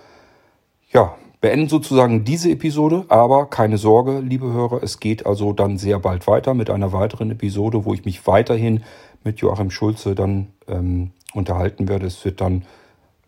ja, 0.91 1.15
beenden 1.39 1.69
sozusagen 1.69 2.23
diese 2.23 2.49
Episode, 2.49 3.05
aber 3.09 3.47
keine 3.47 3.77
Sorge, 3.77 4.19
liebe 4.19 4.51
Hörer, 4.51 4.81
es 4.83 4.99
geht 4.99 5.25
also 5.25 5.53
dann 5.53 5.77
sehr 5.77 5.99
bald 5.99 6.27
weiter 6.27 6.53
mit 6.53 6.69
einer 6.69 6.93
weiteren 6.93 7.31
Episode, 7.31 7.85
wo 7.85 7.93
ich 7.93 8.05
mich 8.05 8.25
weiterhin 8.27 8.83
mit 9.23 9.39
Joachim 9.39 9.71
Schulze 9.71 10.15
dann 10.15 10.47
ähm, 10.67 11.11
unterhalten 11.33 11.87
werde. 11.87 12.07
Es 12.07 12.23
wird 12.25 12.41
dann 12.41 12.65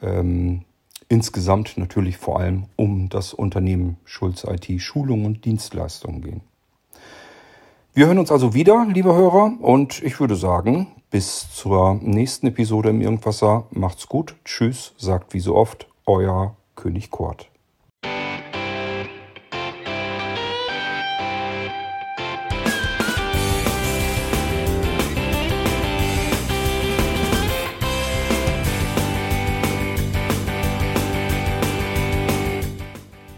ähm, 0.02 0.64
insgesamt 1.10 1.78
natürlich 1.78 2.18
vor 2.18 2.40
allem 2.40 2.66
um 2.76 3.10
das 3.10 3.34
Unternehmen 3.34 3.98
Schulze 4.06 4.52
IT 4.52 4.82
Schulung 4.82 5.26
und 5.26 5.46
Dienstleistungen 5.46 6.22
gehen. 6.22 6.42
Wir 7.94 8.08
hören 8.08 8.18
uns 8.18 8.32
also 8.32 8.56
wieder, 8.56 8.88
liebe 8.92 9.14
Hörer, 9.14 9.54
und 9.60 10.02
ich 10.02 10.20
würde 10.20 10.36
sagen, 10.36 10.88
bis 11.12 11.54
zur 11.54 11.94
nächsten 12.02 12.48
Episode 12.48 12.90
im 12.90 13.02
Irgendwasser. 13.02 13.68
Macht's 13.70 14.08
gut. 14.08 14.36
Tschüss, 14.46 14.96
sagt 14.98 15.36
wie 15.36 15.40
so 15.40 15.56
oft 15.56 15.88
euer 16.08 16.56
König 16.76 17.12
Kurt. 17.12 17.53